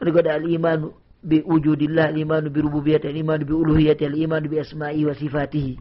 Woni 0.00 0.10
goɗa 0.12 0.34
al 0.34 0.50
imanu 0.50 0.92
bi 1.22 1.42
wujudillah 1.46 2.06
al 2.06 2.18
imanu 2.18 2.50
bi 2.50 2.60
rububiyati 2.60 3.06
al 3.08 3.16
imanu 3.16 3.44
bi 3.44 3.52
uluhiyati 3.52 4.04
al 4.04 4.14
imanu 4.14 4.48
bi 4.48 4.58
asma'i 4.58 5.04
wa 5.06 5.14
sifatihi 5.14 5.78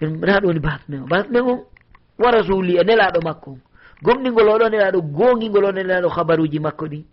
en 0.00 0.18
naɗo 0.20 0.46
woni 0.48 0.60
batme 0.60 0.96
o. 1.02 1.06
Batme 1.06 1.38
on 1.40 1.60
wa 2.18 2.30
rasuli 2.30 2.76
e 2.76 2.84
nelaɗo 2.84 3.20
makko. 3.22 3.50
On 3.50 3.60
gomɗingol 4.02 4.48
oɗo 4.48 4.68
nelaɗo 4.68 5.00
gongingol 5.02 5.64
o 5.64 5.72
nelaɗo 5.72 6.08
habaruji 6.08 6.58
makko 6.60 6.86
ɗi 6.86 7.04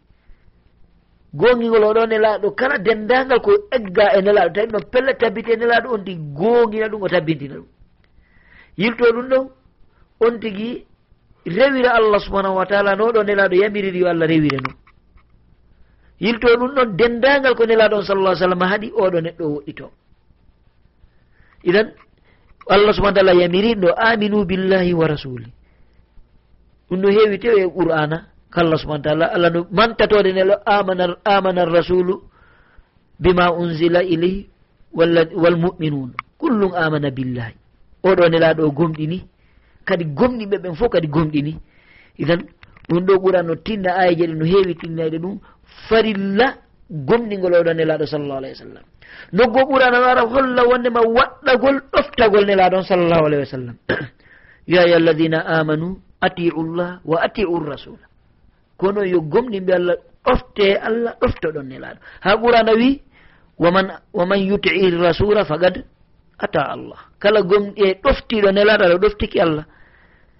gongingol 1.33 1.83
oɗo 1.83 2.05
nelaɗo 2.07 2.51
kala 2.55 2.77
dendagal 2.77 3.39
ko 3.41 3.51
egga 3.71 4.05
e 4.17 4.21
nelaɗo 4.21 4.53
tawi 4.53 4.67
noon 4.71 4.85
pelle 4.91 5.13
tabbiti 5.17 5.51
e 5.51 5.55
nelaɗo 5.57 5.87
on 5.93 6.03
tigi 6.03 6.21
gongina 6.33 6.87
ɗum 6.89 7.01
o 7.03 7.07
tabbintina 7.07 7.55
ɗum. 7.55 7.67
Yilto 8.77 9.05
ɗum 9.13 9.27
ɗon 9.29 9.47
on 10.19 10.39
tigi 10.39 10.85
rewira 11.45 11.93
allah 11.97 12.19
subahanahu 12.19 12.55
wa 12.55 12.65
taala 12.65 12.95
no 12.95 13.11
ɗo 13.11 13.23
nelaɗo 13.23 13.55
yamiriri 13.55 13.99
yo 13.99 14.07
allah 14.09 14.27
rewire 14.27 14.59
no. 14.61 14.71
Yilto 16.21 16.47
ɗum 16.59 16.71
ɗon 16.75 16.89
dendagal 16.97 17.55
ko 17.57 17.65
nelaɗon 17.65 18.03
sallallah 18.05 18.35
sallam 18.37 18.61
haaɗi 18.61 18.87
oɗo 18.93 19.17
neɗɗo 19.25 19.45
woɗɗito. 19.53 19.85
Idan 21.63 21.87
allah 22.69 22.93
subahana 22.93 23.15
taala 23.17 23.33
yamirinɗo 23.41 23.89
aminu 23.97 24.45
billahi 24.45 24.93
wa 24.93 25.07
rasuli. 25.07 25.49
Ɗum 26.89 26.99
no 27.01 27.07
heewi 27.09 27.39
tew 27.41 27.57
e 27.57 27.65
qur'ana 27.73 28.17
kallah 28.53 28.77
subahana 28.77 29.03
taala 29.03 29.25
allah 29.33 29.49
no 29.49 29.65
mantatode 29.73 30.29
nelo 30.33 30.55
amana 30.65 31.17
amana 31.25 31.65
rasulu 31.65 32.21
bima 33.19 33.49
unzila 33.51 34.03
ileyhi 34.05 34.45
walla 34.93 35.25
walmuminun 35.33 36.13
kullum 36.37 36.73
amana 36.77 37.09
billahi. 37.09 37.55
Oɗo 38.03 38.29
nelaɗo 38.29 38.69
gomɗini 38.77 39.17
kadi 39.85 40.05
gomɗiɓe 40.05 40.57
ɓen 40.63 40.75
fof 40.75 40.89
kadi 40.91 41.07
gomɗini 41.07 41.53
itan 42.17 42.41
ɗum 42.89 43.05
ɗo 43.05 43.13
ɓurano 43.23 43.55
tinna 43.65 43.91
aya 43.95 44.13
ɗe 44.15 44.27
no 44.27 44.45
heewi 44.45 44.75
tinnayde 44.75 45.17
ɗum 45.19 45.39
farilla 45.87 46.47
gomɗingol 47.07 47.53
oɗon 47.53 47.77
nelaɗo 47.77 48.05
sallllahu 48.05 48.37
alayhi 48.37 48.55
wa 48.59 48.63
sallam. 48.65 48.83
Noggo 49.33 49.59
ɓurano 49.69 49.97
ara 50.03 50.21
holla 50.27 50.61
wondema 50.69 51.01
waɗɗagol 51.17 51.77
ɗoftagol 51.93 52.45
nelaɗon 52.45 52.83
sallllahu 52.83 53.25
alayhi 53.25 53.43
wa 53.45 53.51
sallam. 53.57 53.75
Ya 54.67 54.85
ya 54.87 54.97
alladina 54.97 55.39
amanu 55.57 55.97
atiu 56.21 56.63
llah 56.77 57.01
wa 57.03 57.17
atiu 57.25 57.59
rasula 57.59 58.05
kono 58.77 59.01
yo 59.03 59.19
gomɗimɓe 59.21 59.71
allah 59.73 59.95
ɗofte 60.25 60.65
allah 60.87 61.15
ɗoftoɗon 61.21 61.65
nelaɗo. 61.67 61.99
Ha 62.21 62.35
ɓurano 62.37 62.71
wi 62.77 63.01
waman 63.57 63.87
waman 64.13 64.39
yutii 64.39 64.91
rasula 65.01 65.45
fagad 65.45 65.83
ata 66.41 66.61
allah. 66.73 66.99
Kala 67.19 67.41
gomɗi 67.41 67.81
e 67.85 67.93
ɗoftiɗo 68.03 68.49
nelaɗo 68.51 68.83
aɗa 68.85 68.97
ɗoftiki 68.97 69.39
allah. 69.39 69.65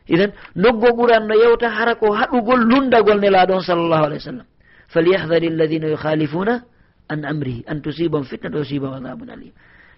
Idan 0.07 0.31
noggo 0.55 0.87
ɓuranno 0.97 1.33
yewta 1.35 1.69
hara 1.69 1.95
ko 1.95 2.11
haɗugol 2.13 2.61
lundagol 2.69 3.19
nelaɗon 3.21 3.61
sallllahu 3.61 4.03
alih 4.05 4.17
wa 4.17 4.25
sallam. 4.29 4.47
Falyahdari 4.89 5.47
alladina 5.47 5.87
yukhalifuna 5.87 6.63
an 7.09 7.23
amrihi 7.23 7.63
an 7.67 7.81
tusibahum 7.81 8.25
fitnata 8.25 8.57
usibahum 8.59 9.05
adabun 9.05 9.29
alim. 9.29 9.53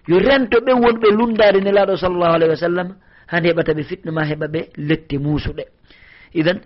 Yo 0.06 0.18
rento 0.18 0.60
ɓen 0.60 0.76
wonɓe 0.84 1.08
lundade 1.10 1.60
nelaɗo 1.60 1.96
sallllahu 1.96 2.32
alayhi 2.36 2.50
wa 2.50 2.56
sallam 2.56 2.88
han 3.26 3.42
heɓata 3.44 3.72
ɓe 3.74 3.82
fitna 3.82 4.12
ma 4.12 4.22
heɓa 4.24 4.46
ɓe 4.48 4.60
lette 4.76 5.16
musuɗe. 5.18 5.64
Idan 6.34 6.60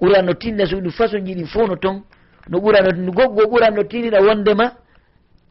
ɓuranno 0.00 0.32
tinna 0.38 0.66
so 0.66 0.76
façon 0.76 0.90
façonji 0.90 1.34
ɗin 1.34 1.46
fof 1.46 1.68
no 1.68 1.76
ton 1.76 2.02
no 2.48 2.58
ɓuranno 2.60 3.12
goggo 3.12 3.42
ɓuranno 3.50 3.82
tinina 3.88 4.20
wondema 4.22 4.72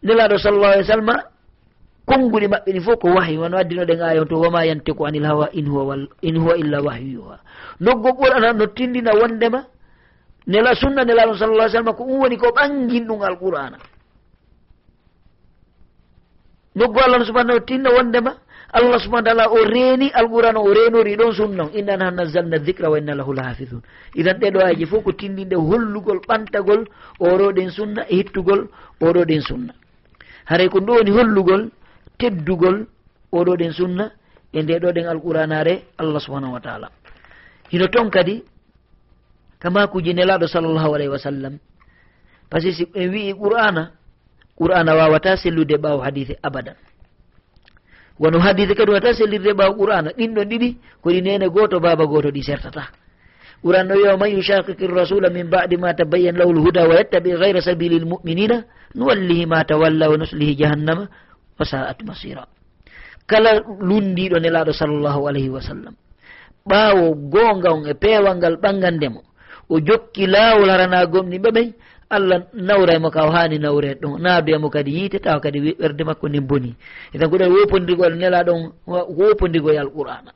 nelaɗo 0.01 0.37
sallllahu 0.37 0.71
alih 0.73 0.87
wa 0.87 0.95
sallam 0.95 1.32
konnguɗi 2.05 2.47
maɓɓe 2.47 2.71
ɗi 2.73 2.79
fof 2.81 2.99
ko 2.99 3.07
wahi 3.15 3.37
wono 3.37 3.57
addinoɗen 3.57 4.01
ayon 4.01 4.27
to 4.27 4.35
wama 4.39 4.65
yantiku 4.65 5.05
anil 5.05 5.25
hawa 5.25 5.49
in 5.53 5.65
huwa, 5.67 5.95
in 6.21 6.35
huwa 6.37 6.57
illa 6.57 6.81
wahyuha 6.81 7.37
noggo 7.79 8.09
ɓurana 8.17 8.53
no 8.53 8.65
tindina 8.67 9.11
wondema 9.15 9.65
nela 10.47 10.75
sunna 10.75 11.03
nelaɗo 11.05 11.33
sallallah 11.37 11.69
sallam 11.71 11.95
ko 11.95 12.03
ɗum 12.03 12.19
woni 12.19 12.37
ko 12.37 12.47
ɓangin 12.51 13.07
ɗum 13.07 13.21
alqur'ana. 13.21 13.77
Noggo 16.75 16.99
allah 16.99 17.19
no 17.19 17.25
subahanahu 17.25 17.65
tinna 17.65 17.89
wondema 17.91 18.35
allah 18.73 18.99
subahana 18.99 19.25
taala 19.29 19.51
o 19.51 19.63
reeni 19.63 20.09
alqur'an 20.13 20.57
o 20.57 20.73
renori 20.73 21.15
ɗon 21.15 21.31
sunna 21.33 21.69
innan 21.73 22.01
han 22.01 22.15
nazalna 22.15 22.57
dicra 22.59 22.89
wa 22.89 22.97
inna 22.97 23.15
lahu 23.15 23.33
lahafidun 23.33 23.81
idan 24.15 24.37
ɗeɗo 24.39 24.59
aji 24.65 24.85
fof 24.85 25.03
ko 25.03 25.11
tindinde 25.13 25.55
hollugol 25.55 26.19
ɓantagol 26.27 26.83
oɗoɗen 27.19 27.69
sunna 27.69 28.01
e 28.09 28.15
hittugol 28.15 28.67
oɗoɗen 29.01 29.41
sunna. 29.41 29.73
Haray 30.45 30.67
ko 30.69 30.79
ɗo 30.79 30.93
woni 30.97 31.11
hollugol 31.11 31.69
teddugol 32.23 32.87
oɗo 33.31 33.51
ɗen 33.59 33.73
sunna 33.75 34.05
e 34.53 34.63
nde 34.63 34.79
ɗo 34.79 34.89
ɗen 34.95 35.07
alquranare 35.11 35.83
allah 35.97 36.19
subahanahu 36.23 36.53
wa 36.55 36.61
taala. 36.63 36.87
Hino 37.71 37.87
toon 37.87 38.09
kadi 38.09 38.43
kamakuji 39.59 40.13
nelaɗo 40.13 40.47
sallllahu 40.47 40.95
alayhi 40.95 41.11
wa 41.11 41.19
sallam. 41.19 41.53
Par 42.49 42.61
ce 42.61 42.67
que 42.67 42.73
si 42.73 42.87
en 42.95 43.09
wi'i 43.11 43.33
qur'ana 43.33 43.91
qur'ana 44.57 44.95
wawata 44.95 45.35
sellude 45.37 45.75
ɓawo 45.77 45.99
hadise 46.03 46.37
abadan. 46.43 46.75
Wono 48.19 48.39
hadise 48.39 48.75
kadi 48.75 48.91
wata 48.91 49.13
sellirde 49.13 49.51
ɓawo 49.53 49.75
qur'ana 49.77 50.09
ɗinɗon 50.17 50.45
ɗiɗi 50.49 50.69
koɗi 51.03 51.21
nene 51.21 51.49
goto 51.49 51.79
baba 51.79 52.05
goto 52.05 52.29
ɗi 52.31 52.43
sertata. 52.43 52.87
Qur'an 53.63 53.87
no 53.87 53.95
wiya 53.95 54.17
man 54.17 54.29
yushakiki 54.31 54.87
rasula 54.87 55.29
min 55.31 55.49
badi 55.49 55.77
ma 55.77 55.93
tabayyan 55.93 56.35
lahu 56.35 56.53
lhuda 56.53 56.87
wa 56.87 56.95
yettabi 56.99 57.31
gayra 57.31 57.61
sabili 57.61 57.99
lmuminina 57.99 58.63
nuwallihi 58.95 59.45
ma 59.47 59.63
tawalla 59.63 60.09
wa 60.11 60.17
nuslihi 60.17 60.55
jahannama 60.55 61.07
wa 61.59 61.65
sa'at 61.65 62.03
masira 62.03 62.45
kala 63.27 63.63
lundiɗo 63.79 64.39
nelaɗo 64.39 64.71
sallllahu 64.73 65.27
alayhi 65.27 65.49
wa 65.49 65.61
sallam. 65.61 65.95
Ɓaawo 66.69 67.15
goonga 67.31 67.69
on 67.71 67.87
e 67.87 67.93
peewal 67.93 68.37
ngal 68.37 68.55
ɓangandemo 68.63 69.21
o 69.69 69.79
jokki 69.79 70.27
laawol 70.27 70.69
haranagomni 70.69 71.39
ɓe 71.39 71.49
ɓey 71.51 71.67
allah 72.09 72.39
nawra 72.53 72.99
mo 72.99 73.09
ka 73.09 73.25
o 73.27 73.31
haani 73.31 73.59
nawre 73.59 73.95
ɗon 74.01 74.21
naabiyamo 74.21 74.69
kadi 74.69 74.91
yiite 74.91 75.19
tawa 75.19 75.39
kadi 75.39 75.59
ɓerde 75.79 76.03
makko 76.03 76.27
ni 76.29 76.39
boni. 76.39 76.75
Eten 77.13 77.29
ko 77.29 77.37
ɗon 77.37 77.51
wopodirgol 77.51 78.15
nela 78.15 78.43
ɗon 78.43 78.71
wopondirgol 78.87 79.75
e 79.75 79.79
alqur'ana. 79.79 80.31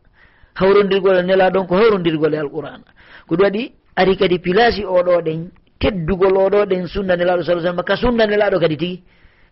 Hawrodirgol 0.55 1.17
e 1.19 1.23
nela 1.23 1.49
ɗon 1.49 1.67
ko 1.67 1.75
hawrodirgol 1.75 2.33
e 2.33 2.37
alqur'ana. 2.37 2.87
Ko 3.27 3.35
ɗum 3.35 3.43
waɗi 3.45 3.71
ari 3.95 4.17
kadi 4.17 4.39
pilasi 4.39 4.83
oɗo 4.83 5.21
ɗen 5.21 5.51
teddugol 5.79 6.35
oɗo 6.37 6.65
ɗen 6.65 6.87
sunna 6.87 7.15
nelaɗo 7.15 7.43
sa 7.43 7.53
sallam. 7.55 7.83
Ka 7.83 7.95
sunna 7.95 8.25
nelaɗo 8.25 8.59
kadi 8.59 8.77
tigi? 8.77 9.03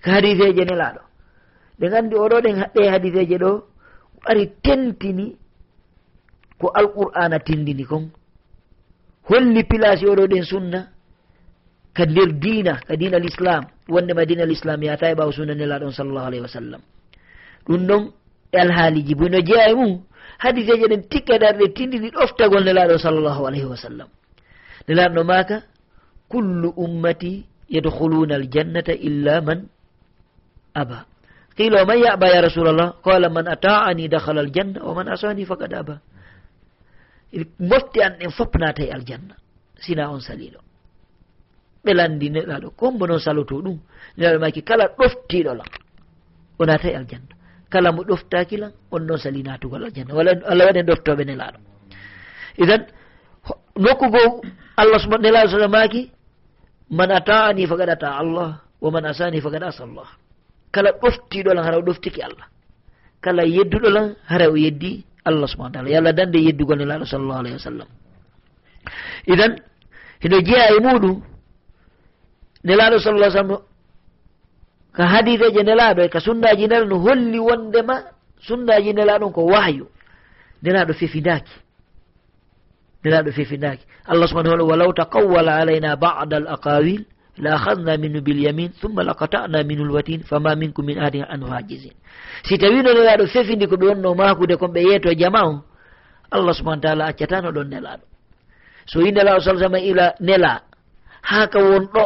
Ka 0.01 0.11
hadiseje 0.11 0.65
nelaɗo. 0.65 1.14
ɓe 1.79 1.85
gandi 1.89 2.15
oɗo 2.15 2.37
ɗen 2.41 2.55
ɗe 2.73 2.81
e 2.85 2.89
hadiseje 2.89 3.37
ɗo 3.37 3.51
ari 4.29 4.43
tentini 4.63 5.35
ko 6.59 6.67
alqur'ana 6.79 7.39
tindini 7.39 7.83
kon. 7.85 8.09
Holli 9.29 9.63
pilasi 9.63 10.05
oɗo 10.05 10.27
ɗen 10.27 10.43
sunna 10.43 10.79
ka 11.93 12.05
nder 12.05 12.31
dina 12.43 12.73
ka 12.87 12.95
dina 12.95 13.17
l' 13.19 13.25
islam 13.31 13.63
wondema 13.89 14.25
dina 14.25 14.45
l' 14.45 14.51
islam 14.51 14.83
yata 14.83 15.11
e 15.11 15.15
ɓaw 15.15 15.31
sunna 15.31 15.53
nelaɗon 15.55 15.91
sallllahu 15.91 16.27
alayhi 16.27 16.43
wa 16.43 16.53
sallam. 16.57 16.81
Ɗum 17.67 17.81
ɗon 17.87 18.03
e 18.51 18.57
alhaaliji 18.57 19.15
bono 19.15 19.39
jeeya 19.41 19.71
e 19.71 19.73
mum 19.75 20.03
hadiseje 20.39 20.85
ɗen 20.87 21.01
tikkadarɗe 21.09 21.63
e 21.65 21.73
tindini 21.73 22.09
ɗoftagol 22.11 22.63
nelaɗo 22.63 22.97
sallllahu 22.97 23.41
alayhi 23.47 23.65
wa 23.65 23.77
sallam. 23.77 24.07
Nelaɗno 24.87 25.23
maka 25.23 25.63
kullu 26.29 26.69
ummati 26.77 27.45
yadkhuluna 27.69 28.35
aljannata 28.35 28.93
illa 28.93 29.41
man 29.41 29.67
aba. 30.73 31.05
qila 31.55 31.77
قيل 31.77 31.81
ومن 31.81 31.97
يأبى 32.03 32.25
يا 32.25 32.41
رسول 32.41 32.67
qala 33.03 33.29
man 33.29 33.47
ataani 33.47 34.07
أطاعني 34.07 34.39
aljanna 34.39 34.83
wa 34.83 34.93
man 34.93 35.07
asani 35.07 35.45
فقد 35.45 35.73
aba. 35.73 35.99
Mofti 37.59 38.01
an 38.03 38.13
ɗen 38.19 38.31
fof 38.31 38.51
natay 38.59 38.91
aljanna. 38.91 39.35
Sina 39.79 40.09
on 40.09 40.19
saliɗo 40.19 40.59
ɓe 41.85 41.93
landi 41.93 42.29
neɗaɗo 42.29 42.69
kombo 42.79 43.07
noon 43.07 43.19
saloto 43.19 43.55
ɗum? 43.61 43.77
Neɗaɗo 44.17 44.39
maki 44.39 44.61
kala 44.63 44.85
ɗoftiɗo 44.97 45.51
lan. 45.59 45.69
O 46.59 46.65
natay 46.65 46.95
aljanna. 46.95 47.33
Kala 47.69 47.91
mo 47.91 48.01
ɗoftaki 48.03 48.57
lan 48.57 48.71
on 48.91 49.01
noon 49.07 49.17
sali 49.19 49.43
natugol 49.43 49.83
aljanna. 49.85 50.13
Wala 50.13 50.31
allah 50.51 50.65
waɗen 50.67 50.85
ɗoftoɓe 50.89 51.23
nelaɗo 51.25 51.59
idan 52.57 52.81
nokku 53.83 54.05
goo 54.13 54.41
allah 54.81 54.99
nelaɗo 55.23 55.47
sala 55.51 55.67
maki 55.67 56.11
man 56.89 57.11
ata'ani 57.11 57.67
faqad 57.67 57.89
ata 57.89 58.07
allah 58.21 58.49
wa 58.81 58.89
man 58.91 59.05
asani 59.05 59.41
faqad 59.41 59.63
asa 59.63 59.83
allah. 59.83 60.07
kala 60.75 60.89
ɗoftiɗolan 61.01 61.63
hara 61.65 61.77
o 61.79 61.81
ɗoftiki 61.87 62.21
allah. 62.27 62.47
Kala 63.23 63.43
yedduɗolan 63.57 64.07
hara 64.29 64.45
o 64.51 64.55
yeddi 64.57 65.05
allah 65.29 65.47
subahana 65.47 65.73
taala. 65.73 65.89
Yo 65.89 65.97
allah 65.99 66.13
dande 66.13 66.37
yeddugol 66.47 66.77
ne 66.77 66.85
laaɗo 66.91 67.05
sallllahu 67.13 67.39
alayhi 67.41 67.55
wa 67.59 67.65
sallam. 67.69 67.87
Idan 69.33 69.51
hino 70.23 70.37
jeeya 70.47 70.75
e 70.75 70.79
muɗum 70.85 71.15
nelaaɗo 72.67 72.97
sallah 72.99 73.29
sallam 73.31 73.59
ka 74.95 75.03
hadiseje 75.13 75.61
nelaɗo 75.63 76.01
e 76.05 76.09
ka 76.09 76.19
sunnaji 76.19 76.67
nela 76.67 76.85
no 76.85 76.97
holli 77.05 77.39
wondema 77.39 77.95
sunnaji 78.47 78.91
nelaɗon 78.93 79.31
ko 79.33 79.41
wahyu. 79.53 79.85
Nelaɗo 80.63 80.93
fefidaki 80.99 81.55
nelaɗo 83.03 83.31
fefidaki 83.37 83.83
allah 84.11 84.27
subahana 84.27 84.49
taala 84.51 84.63
walaw 84.71 84.91
taqawwala 84.93 85.51
alayna 85.61 85.95
bada 85.95 86.35
al 86.41 86.47
aqawil 86.55 87.05
la 87.37 87.55
akhadna 87.55 87.97
minhu 87.97 88.21
bilyamin 88.21 88.71
thumma 88.81 89.03
lakatana 89.03 89.63
minu 89.63 89.83
lwatin 89.83 90.23
fama 90.23 90.55
minkum 90.55 90.85
min 90.85 90.97
ahadin 90.99 91.25
anhu 91.29 91.47
hajizin. 91.51 91.91
Si 92.43 92.57
tawino 92.57 92.93
ɗo 92.93 93.01
yaɗo 93.03 93.25
fefindi 93.27 93.67
ko 93.67 93.75
ɓe 93.75 93.85
wonno 93.87 94.15
makude 94.15 94.55
kon 94.57 94.71
ɓe 94.73 94.79
yeeto 94.87 95.13
jama 95.13 95.41
o 95.47 95.63
allah 96.31 96.53
subahana 96.55 96.81
taala 96.81 97.05
accatano 97.05 97.51
ɗon 97.51 97.67
nelaɗo. 97.69 98.03
So 98.87 98.99
wi 98.99 99.11
nelaɗo 99.11 99.39
sal 99.43 99.59
sama 99.59 99.79
ila 99.79 100.13
nela 100.19 100.61
ha 101.21 101.47
ka 101.47 101.59
wonɗo 101.59 102.03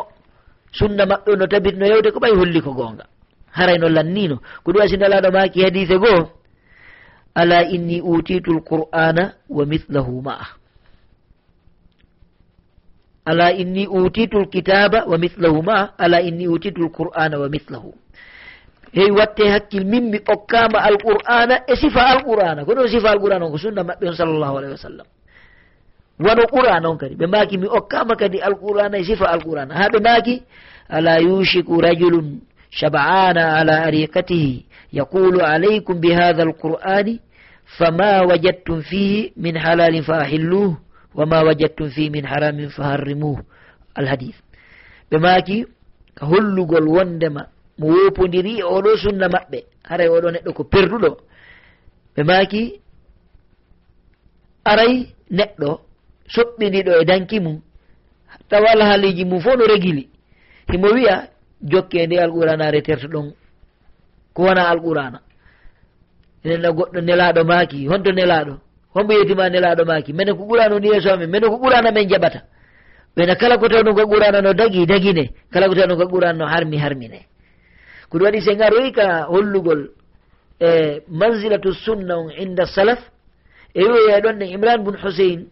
sunna 0.72 1.06
maɓɓe 1.06 1.38
no 1.38 1.46
tabitno 1.48 1.86
yewde 1.86 2.12
ko 2.12 2.20
ɓay 2.20 2.34
holli 2.36 2.62
ko 2.62 2.74
gonga 2.74 3.06
harayno 3.52 3.90
lannino. 3.90 4.42
Ko 4.64 4.72
ɗum 4.72 4.82
asinalaɗo 4.82 5.30
maki 5.32 5.62
hadise 5.64 5.98
goo 5.98 6.30
ala 7.36 7.64
inni 7.70 8.02
utitu 8.02 8.52
lqur'ana 8.58 9.34
wa 9.50 9.66
mithlahu 9.66 10.22
ma'a 10.22 10.48
ala 13.26 13.52
inni 13.54 13.88
utitu 13.88 14.40
lkitaba 14.40 15.06
wa 15.06 15.18
mislahu 15.18 15.64
ma 15.64 15.90
ala 15.98 16.22
inni 16.22 16.48
utitu 16.48 16.82
lqur'ana 16.82 17.40
wa 17.40 17.50
mislahu 17.50 17.94
hewi 18.94 19.12
watte 19.12 19.48
hakkil 19.50 19.86
min 19.86 20.10
mi 20.10 20.18
ɓokkama 20.18 20.80
alqur'ana 20.82 21.56
e 21.68 21.76
sifa 21.76 22.02
alqur'ana. 22.02 22.66
Ko 22.66 22.74
ɗon 22.74 22.88
sifa 22.88 23.10
alqur'ana 23.12 23.46
on 23.46 23.52
ko 23.52 23.58
sunna 23.58 23.84
maɓɓe 23.84 24.08
on 24.08 24.16
sallllahu 24.16 24.58
alayhi 24.58 24.72
wa 24.74 24.78
sallam. 24.82 25.08
Wono 26.20 26.44
qur'ana 26.48 26.90
on 26.90 26.98
kadi. 26.98 27.16
Ɓe 27.16 27.28
maki 27.28 27.58
mi 27.58 27.68
okkama 27.68 28.16
kadi 28.16 28.42
alqur'ana 28.42 28.98
e 28.98 29.04
sifa 29.04 29.26
alqur'ana. 29.26 29.74
Ha 29.76 29.88
ɓe 29.94 30.00
maki 30.02 30.42
ala 30.90 31.20
yushiku 31.22 31.82
rajulun 31.82 32.42
shab'ana 32.72 33.60
ala 33.60 33.86
ariqatihi 33.88 34.66
yaqulu 34.94 35.40
alaykum 35.42 36.00
bihadha 36.02 36.44
alqur'ani 36.44 37.20
fama 37.78 38.26
wajadtum 38.26 38.82
fihi 38.82 39.34
min 39.38 39.56
halalin 39.56 40.04
fa 40.04 40.22
ahilluh 40.26 40.74
wama 41.20 41.44
wajadtum 41.48 41.90
fi 41.96 42.10
min 42.10 42.24
haramin 42.32 42.70
faharrimuhu 42.78 43.42
alhadith 44.00 44.40
ɓe 45.12 45.18
maaki 45.26 45.58
hollugol 46.30 46.88
wondema 46.96 47.42
mo 47.80 47.88
wopodiri 47.96 48.52
e 48.60 48.64
oɗo 48.76 48.92
sunna 49.02 49.28
maɓɓe. 49.34 49.60
Haray 49.90 50.08
oɗo 50.16 50.28
neɗɗo 50.34 50.52
ko 50.58 50.64
perduɗo. 50.72 51.10
Ɓe 52.16 52.22
maaki 52.30 52.62
aray 54.72 54.94
neɗɗo 55.38 55.70
soɓɓiniɗo 56.34 56.92
e 57.02 57.06
danki 57.10 57.38
mum. 57.46 57.58
Tawal 58.50 58.80
haaliji 58.88 59.24
mum 59.26 59.40
fof 59.44 59.56
no 59.58 59.66
regili. 59.72 60.04
Himo 60.72 60.88
wiya 60.96 61.16
jokke 61.72 62.00
nde 62.08 62.16
alquranare 62.24 62.82
tertoɗon 62.88 63.28
ko 64.36 64.40
wona 64.44 64.64
alqurana. 64.72 65.20
Enenna 66.44 66.70
goɗɗo 66.78 67.00
nelaɗo 67.02 67.42
maaki 67.50 67.88
honto 67.90 68.12
nelaɗo 68.12 68.54
homo 68.94 69.14
yetima 69.14 69.50
nelaɗo 69.50 69.86
maki 69.86 70.14
minen 70.14 70.36
ko 70.38 70.44
ɓurano 70.46 70.80
ni 70.80 70.88
yeeso 70.88 71.10
amin? 71.14 71.30
Minen 71.30 71.50
ko 71.50 71.58
ɓurana 71.58 71.92
men 71.92 72.10
jaɓata? 72.10 72.42
Ɓena 73.16 73.36
kala 73.36 73.58
ko 73.58 73.68
tawno 73.68 73.94
ko 73.94 74.02
ɓurana 74.06 74.42
no 74.42 74.54
dagui 74.54 74.86
dagine 74.86 75.30
kala 75.52 75.68
ko 75.68 75.76
tawno 75.76 75.96
ko 75.98 76.04
ɓurana 76.06 76.38
no 76.38 76.46
harmi 76.46 76.78
harmine 76.78 77.26
ko 78.10 78.18
ɗum 78.18 78.26
waɗi 78.26 78.42
se 78.42 78.56
garoyi 78.56 78.92
ka 78.92 79.26
hollugol 79.30 79.90
e 80.60 81.02
mansilatu 81.08 81.74
sunna 81.74 82.18
on 82.18 82.30
inda 82.38 82.66
salaf 82.66 83.00
e 83.74 83.82
wiwoya 83.84 84.18
e 84.18 84.22
ɗon 84.22 84.38
ne 84.38 84.46
imran 84.52 84.84
bune 84.84 84.98
husein 85.04 85.48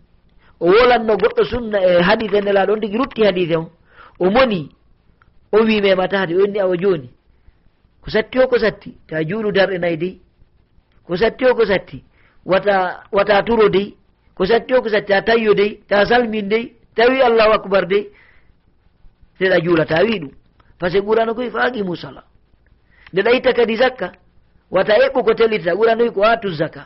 o 0.60 0.66
wolanno 0.68 1.14
goɗɗo 1.18 1.44
sunna 1.46 1.78
e 1.80 2.02
hadite 2.02 2.42
nelaɗo 2.42 2.74
on 2.74 2.80
tigui 2.82 2.98
rutti 2.98 3.24
hadite 3.24 3.56
on 3.58 3.70
o 4.20 4.30
moni 4.30 4.70
o 5.52 5.58
wimema 5.64 6.08
tahade 6.08 6.36
o 6.36 6.46
inni 6.46 6.60
awa 6.60 6.76
joni. 6.78 7.10
Ko 8.02 8.10
satti 8.12 8.40
o 8.40 8.48
ko 8.48 8.58
satti? 8.58 8.98
Ta 9.08 9.24
juuɗu 9.24 9.52
darɗe 9.52 9.78
nayi 9.80 9.98
dey 9.98 10.20
ko 11.06 11.16
satti 11.16 11.46
o 11.46 11.56
ko 11.56 11.66
satti? 11.66 12.04
wata 12.52 13.04
wata 13.12 13.44
turo 13.44 13.70
dey 13.70 13.88
ko 14.36 14.46
satti 14.46 14.74
o 14.74 14.82
ko 14.82 14.90
satti 14.90 15.12
ta 15.14 15.22
tayyo 15.22 15.54
dey 15.54 15.72
ta 15.90 16.06
salmin 16.06 16.48
dey 16.50 16.64
tawi 16.96 17.22
allahu 17.22 17.52
acbar 17.60 17.86
dey 17.88 18.04
seɗa 19.40 19.60
juulata 19.64 20.04
wi 20.04 20.20
ɗum 20.20 20.32
par 20.80 20.90
ce 20.92 20.98
que 21.00 21.06
ɓurano 21.06 21.34
koye 21.36 21.50
faaqimu 21.52 21.86
musala 21.90 22.24
ndeɗa 23.14 23.32
itta 23.38 23.54
kadi 23.54 23.76
zakka 23.76 24.12
wata 24.72 24.94
eɓɓo 25.06 25.24
ko 25.26 25.34
tellitata 25.34 25.76
ɓuranoyi 25.76 26.12
ko 26.14 26.22
atu 26.24 26.50
zakka. 26.54 26.84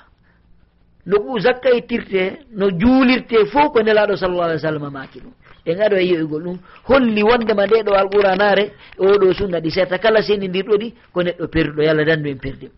No 1.05 1.17
zakka 1.39 1.69
ittirte 1.71 2.39
no 2.51 2.69
juulirte 2.71 3.45
fof 3.51 3.71
ko 3.73 3.81
nelaɗo 3.81 4.15
sallallah 4.15 4.45
alih 4.45 4.55
w 4.57 4.61
sallam 4.61 4.91
maki 4.93 5.19
ɗum. 5.19 5.33
En 5.65 5.79
aɗo 5.81 5.95
e, 5.95 6.01
e 6.03 6.05
yeyoygol 6.07 6.43
ɗum 6.43 6.57
holli 6.87 7.23
wondema 7.23 7.65
nde 7.67 7.83
ɗo 7.85 7.93
alquranare 7.93 8.71
oɗo 8.99 9.33
sunna 9.33 9.59
ɗi 9.59 9.71
serta 9.71 9.97
kala 9.97 10.21
senidirɗo 10.21 10.75
ɗi 10.81 10.93
ko 11.13 11.21
neɗɗo 11.23 11.47
perduɗo 11.47 11.81
yo 11.83 11.89
allah 11.91 12.05
dandu 12.05 12.29
en 12.29 12.37
perdim 12.39 12.69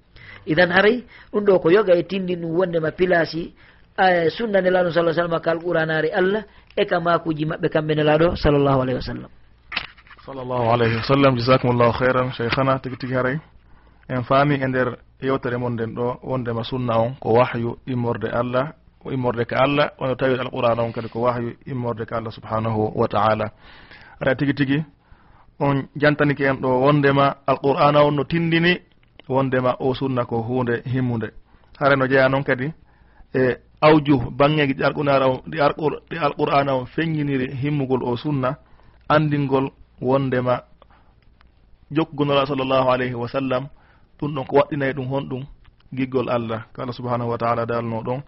idan 0.45 0.71
haray 0.71 1.03
ɗum 1.31 1.43
ɗo 1.45 1.59
ko 1.59 1.69
yoga 1.71 1.93
e 1.95 2.03
tindi 2.03 2.35
ɗum 2.35 2.51
wondema 2.57 2.91
pilasi 2.91 3.53
sunna 4.37 4.61
nelaɗo 4.61 4.91
sa 4.91 5.13
sallam 5.13 5.39
ka 5.41 5.51
alquranare 5.51 6.09
allah 6.13 6.43
e 6.75 6.85
ka 6.85 6.99
makuji 6.99 7.45
mabɓe 7.45 7.67
kamɓe 7.69 7.93
nelaɗo 7.95 8.35
sallllahu 8.35 8.81
alayhi 8.81 8.97
wa 8.97 9.01
sallam 9.05 9.29
sallllahu 10.25 10.71
alayhi 10.73 10.95
wa 10.95 11.03
sallam 11.03 11.35
jasakumllahu 11.35 11.93
heyran 11.99 12.31
cheikhana 12.31 12.79
tigui 12.79 12.97
tigui 12.97 13.15
haray. 13.15 13.37
En 14.09 14.23
faami 14.23 14.55
e 14.55 14.67
nder 14.67 14.97
yewtere 15.21 15.57
mon 15.57 15.73
nden 15.73 15.91
ɗo 15.95 16.19
wondema 16.23 16.63
sunna 16.63 16.95
on 16.97 17.15
ko 17.19 17.29
wahyu 17.33 17.75
immorde 17.87 18.29
allah 18.31 18.71
immorde 19.11 19.43
ka 19.45 19.57
allah 19.59 19.91
wono 19.99 20.15
tawi 20.15 20.39
alqouran 20.39 20.79
on 20.79 20.91
kadi 20.93 21.09
ko 21.09 21.19
wahyu 21.27 21.49
immorde 21.67 22.05
ka 22.05 22.17
allah 22.17 22.31
subhanahu 22.31 22.91
wa 22.95 23.07
taala. 23.07 23.51
Aɗa 24.21 24.35
tigi 24.35 24.53
tigi 24.53 24.85
on 25.59 25.87
jantanike 25.95 26.41
en 26.47 26.55
ɗo 26.61 26.69
wondema 26.85 27.35
alqur'ana 27.47 27.99
on 28.03 28.11
no 28.15 28.23
tindini 28.23 28.79
wondema 29.29 29.75
o 29.79 29.93
sunna 29.93 30.25
ko 30.25 30.41
hunde 30.41 30.81
himmude 30.85 31.31
hare 31.79 31.95
no 31.95 32.07
jeeya 32.07 32.29
noon 32.29 32.43
kadi 32.43 32.73
e 33.33 33.57
awju 33.81 34.17
banggeji 34.37 34.73
ɗi 34.73 34.83
alqunara 34.83 35.27
o 35.27 35.41
ɗi 35.47 36.17
alqur'ana 36.19 36.73
o 36.75 36.85
feññiniri 36.85 37.55
himmugol 37.61 38.03
o 38.03 38.15
sunna 38.17 38.55
andingol 39.09 39.71
wondema 40.01 40.61
jokkugonola 41.91 42.45
sallllahu 42.45 42.89
alayhi 42.91 43.13
wa 43.15 43.27
sallam 43.27 43.67
ɗum 44.19 44.33
ɗon 44.35 44.45
ko 44.45 44.55
waɗɗinayi 44.57 44.93
ɗum 44.93 45.07
honɗum 45.07 45.43
giggol 45.93 46.29
allah. 46.29 46.65
Ko 46.73 46.81
allah 46.81 46.93
subahanahu 46.95 47.29
wa 47.29 47.37
taala 47.37 47.65
dalno 47.65 48.01
ɗon 48.01 48.21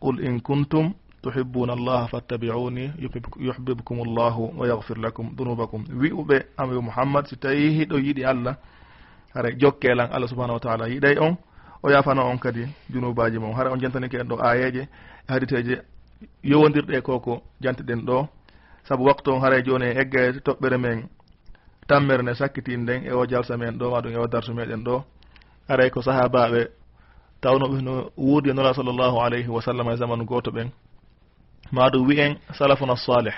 qul 0.00 0.20
in 0.24 0.40
kuntum 0.40 0.92
tuhibbuna 1.22 1.72
allaha 1.72 2.08
fattabiuni 2.08 2.90
yuhbibkum 3.38 3.98
llahu 4.16 4.52
wa 4.58 4.66
yahfir 4.66 4.98
lakum 4.98 5.34
dunubakum. 5.36 5.84
Wi'uɓe 6.00 6.36
amiru 6.56 6.82
mouhammad 6.82 7.26
si 7.26 7.36
tawi 7.36 7.70
hiɗo 7.78 7.98
yiɗi 7.98 8.24
allah 8.24 8.56
hara 9.34 9.50
jokkelan 9.52 10.08
allah 10.12 10.28
subahanahu 10.28 10.58
wa 10.58 10.60
taala. 10.60 10.88
Yiɗay 10.88 11.18
on 11.18 11.36
o 11.82 11.90
yafana 11.90 12.22
on 12.22 12.38
kadi 12.38 12.68
junubaji 12.90 13.38
mum. 13.38 13.52
Hara 13.54 13.70
on 13.72 13.80
jantanike 13.80 14.14
en 14.14 14.28
ɗo 14.28 14.36
ayeje 14.40 14.82
e 14.82 14.88
haditeje 15.32 15.82
yowodirɗe 16.44 17.00
koko 17.02 17.42
jantiɗen 17.60 18.00
ɗo. 18.06 18.28
Saabu 18.88 19.04
waktu 19.04 19.30
on 19.32 19.40
haray 19.40 19.62
joni 19.62 19.84
e 19.86 19.98
egga 20.00 20.32
toɓɓere 20.46 20.78
men 20.78 21.08
tammere 21.88 22.22
nde 22.22 22.34
sakkitin 22.34 22.80
nden 22.82 23.00
e 23.06 23.12
o 23.12 23.26
jalsa 23.26 23.56
men 23.56 23.78
ɗo 23.78 23.90
waɗum 23.92 24.12
e 24.12 24.18
o 24.18 24.26
darsu 24.26 24.54
meɗen 24.54 24.84
ɗo. 24.84 25.04
Aray 25.68 25.90
ko 25.90 26.00
sahabaɓe 26.02 26.68
tawnoɓe 27.42 27.82
no 27.82 28.10
wuurdi 28.16 28.50
e 28.50 28.54
nola 28.54 28.74
sallllahu 28.74 29.18
alayhi 29.20 29.48
wa 29.48 29.62
sallam 29.62 29.88
e 29.90 29.96
zamanu 29.96 30.24
goto 30.24 30.50
ɓen. 30.50 30.68
Maɗum 31.72 32.06
wi 32.06 32.20
en 32.20 32.32
salafuna 32.58 32.96
salih 32.96 33.34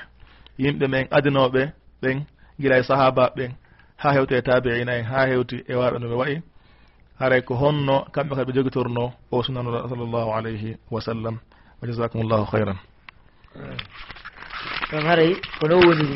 yimɓe 0.58 0.86
men 0.88 1.06
adinoɓe 1.10 1.72
ɓen 2.02 2.24
guila 2.60 2.78
e 2.78 2.82
sahabaɓe 2.82 3.34
ɓen. 3.36 3.52
ha 3.96 4.12
hewti 4.12 4.34
e 4.34 4.42
tabi'ina 4.42 4.92
en 4.98 5.04
ha 5.04 5.26
hewti 5.26 5.64
e 5.68 5.74
waɓe 5.74 5.98
no 5.98 6.08
ɓe 6.08 6.16
wayi 6.20 6.36
haray 7.20 7.42
ko 7.42 7.54
honno 7.54 8.04
kamɓe 8.14 8.34
kadi 8.36 8.46
ɓe 8.52 8.54
jogitorno 8.56 9.12
o 9.32 9.42
sunnanoɗo 9.42 9.88
sallllahu 9.88 10.30
alayhi 10.36 10.76
wa 10.90 11.00
sallam. 11.00 11.36
Wa 11.80 11.88
jasakum 11.88 12.22
llahu 12.28 12.44
hayran 12.52 12.78
ɗon 14.90 15.02
haray 15.08 15.32
kono 15.60 15.74
woni 15.80 16.06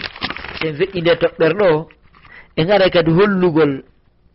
sen 0.60 0.76
feƴƴi 0.78 1.00
nde 1.00 1.12
toɓɓere 1.20 1.54
ɗo 1.60 1.88
en 2.56 2.70
aray 2.70 2.90
kadi 2.90 3.10
hollugol 3.10 3.82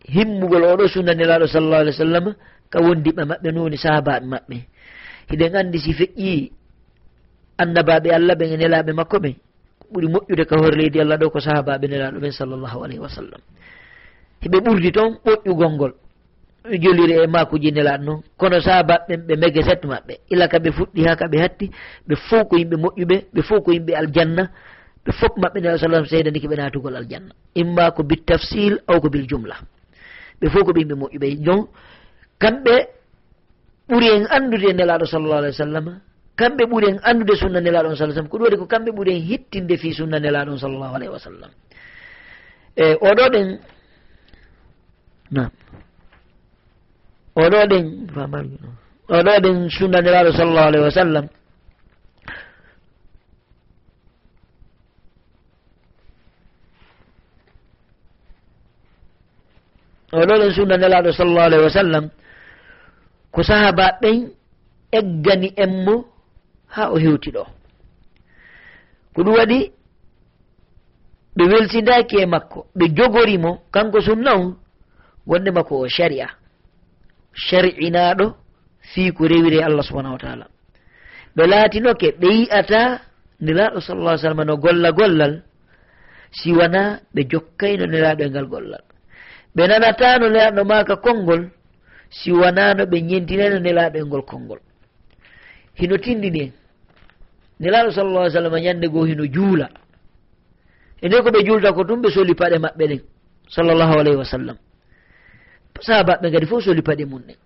himmugol 0.09 0.63
oɗo 0.63 0.87
sunnanelaɗo 0.87 1.47
sallllahu 1.47 1.81
alih 1.81 1.93
w 1.93 1.97
sallam 1.97 2.25
ka 2.69 2.79
wondiɓe 2.81 3.23
maɓɓe 3.29 3.49
no 3.53 3.61
woni 3.63 3.77
sahabaɓe 3.77 4.25
maɓɓe. 4.25 4.57
Hiɗen 5.29 5.55
andi 5.55 5.79
si 5.79 5.93
feƴƴi 5.93 6.51
annabaɓe 7.57 8.09
allah 8.11 8.35
ɓen 8.35 8.53
e 8.53 8.57
nelaɓe 8.57 8.91
makko 8.93 9.17
ɓen 9.19 9.35
ɓuri 9.91 10.07
moƴƴude 10.07 10.45
ka 10.45 10.55
hoore 10.57 10.75
leydi 10.75 10.99
allah 11.01 11.17
ɗo 11.17 11.29
ko 11.29 11.39
sahabaɓe 11.39 11.87
nelaɗo 11.87 12.19
men 12.19 12.31
sallllahu 12.31 12.83
alayhi 12.83 12.99
wa 12.99 13.09
sallam. 13.09 13.41
Heɓe 14.41 14.57
ɓurdi 14.65 14.91
toon 14.91 15.17
ɓoƴƴugol 15.25 15.71
ngol 15.75 15.93
joliri 16.81 17.13
e 17.23 17.27
makuji 17.27 17.71
nelaɗo 17.71 18.03
noon 18.03 18.21
kono 18.37 18.59
sahabaɓe 18.59 19.17
ɓe 19.27 19.35
mege 19.35 19.61
set 19.63 19.83
maɓɓe. 19.85 20.13
Illa 20.31 20.47
kaɓe 20.47 20.71
fuɗɗi 20.71 21.01
ha 21.07 21.15
kaɓe 21.15 21.37
hatti 21.41 21.71
ɓe 22.07 22.15
fof 22.15 22.47
ko 22.49 22.57
yimɓe 22.57 22.75
moƴƴuɓe 22.75 23.15
ɓe 23.33 23.41
fof 23.41 23.63
ko 23.63 23.71
yimɓe 23.71 23.93
aljanna 23.95 24.43
ɓe 25.05 25.11
fof 25.19 25.33
maɓɓe 25.37 25.59
nelaɗo 25.61 25.77
sa 25.77 25.85
sallam 25.85 26.05
seydani 26.05 26.39
keɓe 26.41 26.55
natugol 26.55 26.95
aljanna. 26.95 27.31
Imma 27.55 27.91
ko 27.91 28.03
bil 28.03 28.23
tafsil 28.25 28.79
aw 28.87 28.99
ko 28.99 29.09
bil 29.09 29.27
jumla. 29.27 29.55
Ɓe 30.41 30.49
fof 30.49 30.63
ko 30.63 30.71
ɓe 30.73 30.79
yimɓe 30.81 30.95
moƴƴuɓe. 30.95 31.43
Jon 31.45 31.67
kamɓe 32.39 32.75
ɓuuri 33.89 34.07
en 34.09 34.25
andude 34.29 34.69
e 34.69 34.73
nelaɗo 34.73 35.05
sallllahu 35.05 35.37
alih 35.37 35.49
w 35.49 35.53
sallam 35.57 35.99
kamɓe 36.35 36.63
ɓuren 36.71 36.99
andude 37.03 37.35
sunna 37.39 37.59
nelaɗon 37.61 37.95
sah 37.95 38.07
sallam 38.11 38.27
ko 38.27 38.37
ɗum 38.37 38.45
waɗi 38.47 38.57
ko 38.57 38.65
kamɓe 38.67 38.91
ɓuren 38.91 39.19
hittinde 39.29 39.77
fi 39.77 39.93
sunna 39.93 40.19
nelaɗon 40.19 40.57
sallllahu 40.59 40.95
alayhi 40.95 41.11
wa 41.13 41.19
sallam 41.19 41.51
e 42.75 42.85
oɗo 43.09 43.25
ɗen 43.33 43.47
nam 45.31 45.49
oɗo 47.35 47.59
ɗen 47.71 47.85
oɗo 49.09 49.31
ɗen 49.43 49.57
sunna 49.69 50.01
nelaɗo 50.01 50.31
sallllahu 50.35 50.67
alayhi 50.67 50.85
wa 50.85 50.91
sallam 50.91 51.25
oɗo 60.19 60.33
ɗen 60.39 60.51
sunna 60.53 60.75
nelaɗo 60.77 61.09
sallllahu 61.11 61.45
alayhi 61.47 61.63
wa 61.63 61.69
sallam 61.79 62.05
ko 63.31 63.39
sahaba 63.43 63.85
ɓen 64.01 64.31
eggani 64.91 65.53
en 65.57 65.71
mo 65.85 66.14
ha 66.75 66.91
o 66.91 66.97
hewti 66.97 67.31
ɗo. 67.31 67.43
Ko 69.13 69.23
ɗum 69.23 69.35
waɗi 69.35 69.59
ɓe 71.35 71.43
weltidaki 71.51 72.15
e 72.23 72.25
makko 72.25 72.59
ɓe 72.77 72.85
jogorimo 72.97 73.51
kanko 73.73 74.01
sunna 74.01 74.31
on 74.35 74.55
gonde 75.27 75.51
makko 75.51 75.75
o 75.83 75.87
sharia. 75.87 76.27
Shar'inaɗo 77.33 78.25
fi 78.91 79.11
ko 79.11 79.27
rewiri 79.27 79.59
allah 79.63 79.83
subahanahu 79.83 80.13
wa 80.13 80.19
taala. 80.19 80.45
Ɓe 81.35 81.43
laatinoke 81.47 82.07
ɓe 82.19 82.27
yi'ata 82.39 82.81
nelaɗo 83.41 83.79
sallah 83.81 84.17
sallam 84.17 84.43
no 84.47 84.57
golla 84.57 84.91
gollal 84.91 85.43
siwana 86.31 86.99
ɓe 87.13 87.21
jokkayno 87.31 87.85
nelaɗo 87.85 88.23
e 88.23 88.29
ngal 88.29 88.47
gollal. 88.47 88.83
Ɓe 89.55 89.67
nanatano 89.67 90.29
nelaɗo 90.29 90.63
maka 90.65 90.95
konngol 90.95 91.49
siwanano 92.09 92.83
ɓe 92.85 92.97
ñentinano 93.01 93.59
nelaɗo 93.59 93.97
e 93.99 94.03
ngol 94.03 94.23
konngol. 94.25 94.59
Hino 95.75 95.97
tindini 95.97 96.41
en 96.43 96.51
nelaɗo 97.59 97.91
sallallah 97.91 98.29
sallam 98.31 98.55
ñande 98.55 98.87
goo 98.87 99.05
hino 99.05 99.25
juula. 99.25 99.69
E 101.01 101.07
nde 101.07 101.21
ko 101.21 101.29
ɓe 101.31 101.45
juulta 101.45 101.73
ko 101.73 101.83
tum 101.83 102.01
ɓe 102.01 102.09
soli 102.11 102.33
paɗe 102.35 102.57
maɓɓe 102.59 102.87
ɗen 102.87 103.01
sallllahu 103.49 103.93
alayhi 103.99 104.17
wa 104.17 104.25
sallam. 104.25 104.57
Sahabaɓe 105.81 106.31
kadi 106.31 106.45
fof 106.45 106.63
soli 106.63 106.81
paɗe 106.81 107.05
mum 107.05 107.21
ɗen. 107.27 107.37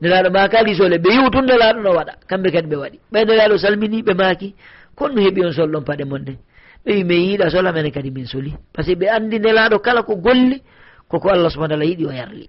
Nelaɗo 0.00 0.30
maka 0.30 0.58
alisole 0.58 0.98
ɓe 0.98 1.08
yiw 1.12 1.30
tun 1.30 1.44
nelaɗo 1.46 1.80
no 1.82 1.90
waɗa 1.92 2.14
kamɓe 2.28 2.50
kadi 2.52 2.68
ɓe 2.68 2.76
waɗi. 2.76 2.98
Ɓay 3.12 3.24
nelaɗo 3.24 3.58
salmini 3.58 4.02
ɓe 4.02 4.14
maaki 4.14 4.54
kon 4.96 5.14
no 5.14 5.20
heeɓi 5.22 5.44
on 5.46 5.52
solɗon 5.52 5.84
paɗe 5.84 6.04
mon 6.04 6.18
ɗen. 6.24 6.36
Ɓe 6.84 6.90
wi 6.94 7.04
min 7.04 7.20
yiiɗa 7.28 7.50
sola 7.50 7.72
mene 7.72 7.90
kadi 7.90 8.10
min 8.10 8.26
soli. 8.26 8.54
Par 8.72 8.84
ce 8.84 8.92
que 8.92 8.98
ɓe 8.98 9.08
anndi 9.08 9.38
nelaɗo 9.38 9.78
kala 9.80 10.02
ko 10.02 10.16
golli 10.16 10.62
koko 11.08 11.28
allah 11.28 11.50
subahana 11.50 11.74
taala 11.74 11.84
yiɗi 11.84 12.06
o 12.06 12.10
yarli. 12.12 12.48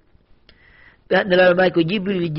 Ɓe 1.09 1.23
nelaɗo 1.27 1.55
maaki 1.55 1.73
ko 1.73 1.81
jibril 1.81 2.29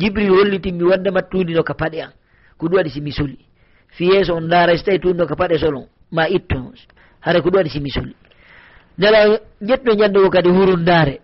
jibril 0.00 0.30
hollitinmi 0.30 0.82
wadde 0.84 1.10
mattundi 1.10 1.52
no 1.54 1.62
ka 1.62 1.74
paɗe 1.74 2.00
an 2.02 2.12
ko 2.58 2.66
ɗum 2.68 2.76
waɗi 2.78 2.90
simi 2.90 3.12
soli. 3.12 3.45
fi 3.96 4.04
yeeso 4.04 4.34
on 4.34 4.48
laara 4.48 4.76
so 4.76 4.84
tawi 4.84 4.98
tunno 5.00 5.26
ko 5.26 5.34
paɗe 5.34 5.58
solon 5.58 5.86
ma 6.12 6.28
itto 6.28 6.72
hara 7.20 7.40
ko 7.40 7.48
ɗum 7.50 7.56
waɗi 7.58 7.70
simisol. 7.70 8.08
Nela 8.98 9.38
ƴetto 9.62 9.92
ñande 9.94 10.18
ko 10.20 10.30
kadi 10.30 10.48
hurundare 10.50 11.20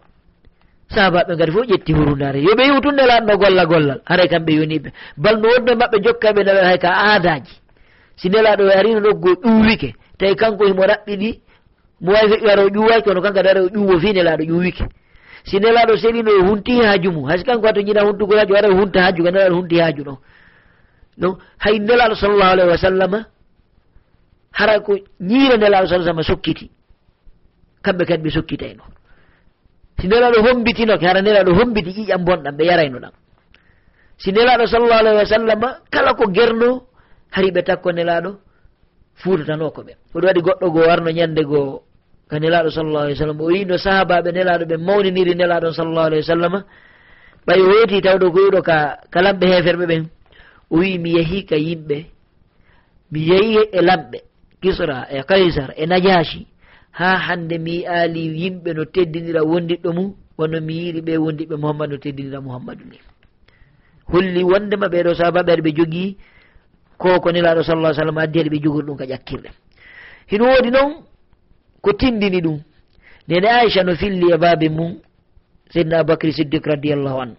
sahabaɓe 0.94 1.36
kadi 1.38 1.52
fof 1.52 1.66
ƴetti 1.66 1.92
hurundare 1.92 2.38
yoɓe 2.42 2.62
yiwtun 2.68 2.94
nelanno 2.96 3.36
golla 3.36 3.64
gollal 3.66 4.00
haray 4.04 4.28
kamɓe 4.28 4.52
yoniɓe 4.58 4.88
bal 5.16 5.36
no 5.40 5.48
wonno 5.48 5.72
maɓɓe 5.80 5.96
jokkaɓe 6.04 6.40
nawe 6.44 6.62
hay 6.68 6.78
ka 6.78 6.88
aadaji 6.92 7.54
si 8.16 8.28
nelaɗo 8.28 8.64
e 8.68 8.74
arino 8.78 9.00
noggo 9.00 9.28
e 9.32 9.36
ƴuwike 9.44 9.94
tawi 10.18 10.34
kanko 10.36 10.64
e 10.64 10.68
himo 10.68 10.82
raɓɓiɗi 10.92 11.30
mo 12.00 12.12
wawi 12.12 12.28
feƴƴu 12.30 12.48
ara 12.52 12.62
o 12.64 12.68
ƴuwaki 12.68 13.02
kono 13.04 13.20
kanko 13.22 13.38
adara 13.40 13.60
o 13.62 13.68
ƴuwo 13.68 14.00
fi 14.00 14.12
nelaɗo 14.12 14.42
ƴuwike 14.50 14.84
si 15.44 15.56
nelaɗo 15.60 15.96
selino 15.96 16.30
o 16.30 16.42
hunti 16.48 16.72
haaju 16.82 17.12
mum 17.12 17.24
hayso 17.28 17.44
kanko 17.44 17.66
wato 17.66 17.80
jiɗa 17.80 18.02
huntugo 18.04 18.36
haaju 18.36 18.54
ara 18.56 18.68
o 18.68 18.74
hunta 18.76 19.00
haaju 19.02 19.24
ka 19.24 19.30
nelaɗo 19.30 19.54
hunti 19.56 19.78
haaju 19.80 20.02
ɗon 20.04 20.16
donc 21.16 21.38
hay 21.58 21.78
nelaɗo 21.78 22.14
sallllahu 22.14 22.50
alayhi 22.54 22.70
wa 22.70 22.76
sallama 22.78 23.18
hara 24.52 24.80
ko 24.80 24.92
ñiire 25.20 25.56
nelaɗo 25.58 25.86
sa 25.86 25.98
sallam 25.98 26.22
sokkiti. 26.22 26.70
Kamɓe 27.82 28.04
kadi 28.06 28.22
ɓe 28.22 28.30
sokkitayno 28.30 28.82
si 29.98 30.08
nelaɗo 30.08 30.38
hombitinoke 30.46 31.06
hara 31.06 31.20
nelaɗo 31.22 31.52
hombiti 31.58 31.90
ƴiƴam 31.92 32.24
bonɗam 32.24 32.56
ɓe 32.56 32.64
yarayno 32.64 32.98
ɗam. 33.00 33.12
Si 34.18 34.32
nelaɗo 34.32 34.66
sallllahu 34.66 35.00
alayhi 35.00 35.18
wa 35.18 35.26
sallama 35.26 35.68
kala 35.90 36.14
ko 36.14 36.24
gerno 36.32 36.82
hari 37.30 37.50
ɓe 37.50 37.62
takko 37.62 37.92
nelaɗo 37.92 38.30
fuutatano 39.22 39.70
ko 39.70 39.82
ɓen 39.82 39.96
oɗum 40.14 40.26
waɗi 40.28 40.40
goɗɗo 40.46 40.66
goo 40.72 40.86
warno 40.88 41.10
ñande 41.10 41.42
goo 41.44 41.82
ka 42.30 42.38
nelaɗo 42.40 42.70
sallllahu 42.70 43.04
alih 43.04 43.14
w 43.14 43.18
sallam 43.22 43.40
o 43.40 43.46
wino 43.46 43.76
sahabaɓe 43.78 44.30
nelaɗo 44.32 44.64
ɓe 44.70 44.76
mawniniri 44.86 45.34
nelaɗon 45.34 45.72
sallllahu 45.72 46.06
alayhi 46.08 46.22
wa 46.24 46.30
sallama 46.34 46.58
ɓay 47.46 47.60
o 47.60 47.66
weeti 47.70 48.00
tawɗo 48.00 48.26
ko 48.32 48.38
yiɗo 48.40 48.60
ka 48.62 48.76
kalamɓe 49.12 49.46
heferɓe 49.52 49.86
ɓen. 49.86 50.02
o 50.72 50.76
wi 50.78 50.98
mi 50.98 51.10
yehika 51.16 51.56
yimɓe. 51.56 51.98
Mi 53.12 53.20
yehi 53.28 53.58
e 53.72 53.80
lamɓe 53.88 54.18
kisra 54.62 55.06
e 55.10 55.22
kaysar 55.28 55.70
e 55.76 55.86
najashi. 55.86 56.46
Ha 56.98 57.16
hande 57.26 57.58
mi 57.58 57.84
aali 57.86 58.22
yimɓe 58.40 58.70
no 58.74 58.84
teddinira 58.84 59.42
wondiɗɗo 59.50 59.92
mum 59.96 60.08
wono 60.38 60.60
mi 60.60 60.74
yiiri 60.74 61.00
ɓe 61.06 61.12
wondiɓe 61.24 61.56
muhammad 61.56 61.90
no 61.90 61.96
teddinira 61.96 62.40
muhammadu 62.40 62.84
ni. 62.90 62.98
Holli 64.10 64.42
wondema 64.44 64.86
ɓeɗo 64.88 65.14
sahabaɓe 65.14 65.52
aɗa 65.52 65.62
ɓe 65.62 65.72
jogii 65.76 66.16
koko 66.98 67.28
nelaɗo 67.32 67.62
sallah 67.62 67.94
sallam 67.94 68.18
addi 68.18 68.40
aɗa 68.40 68.50
ɓe 68.50 68.62
jogori 68.62 68.86
ɗum 68.86 68.96
ka 68.96 69.04
ƴakkirɗe 69.04 69.50
hino 70.30 70.44
woodi 70.44 70.70
noon 70.70 70.92
ko 71.82 71.92
tindini 71.92 72.40
ɗum. 72.40 72.58
Nene 73.28 73.46
aicha 73.48 73.84
no 73.84 73.94
filli 73.94 74.32
e 74.32 74.36
baabe 74.36 74.68
mum 74.68 74.98
seydna 75.72 75.98
aboubacry 76.00 76.32
siddique 76.32 76.66
radiallahu 76.66 77.20
anu 77.20 77.36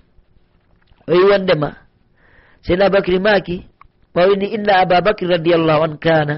o 1.07 1.11
wi 1.11 1.23
wondema 1.29 1.82
seydna 2.65 2.85
aboubacry 2.87 3.19
maaki 3.19 3.57
mawini 4.15 4.47
inna 4.55 4.73
ababacry 4.83 5.27
radiallahu 5.27 5.81
an 5.83 5.93
kana 6.05 6.35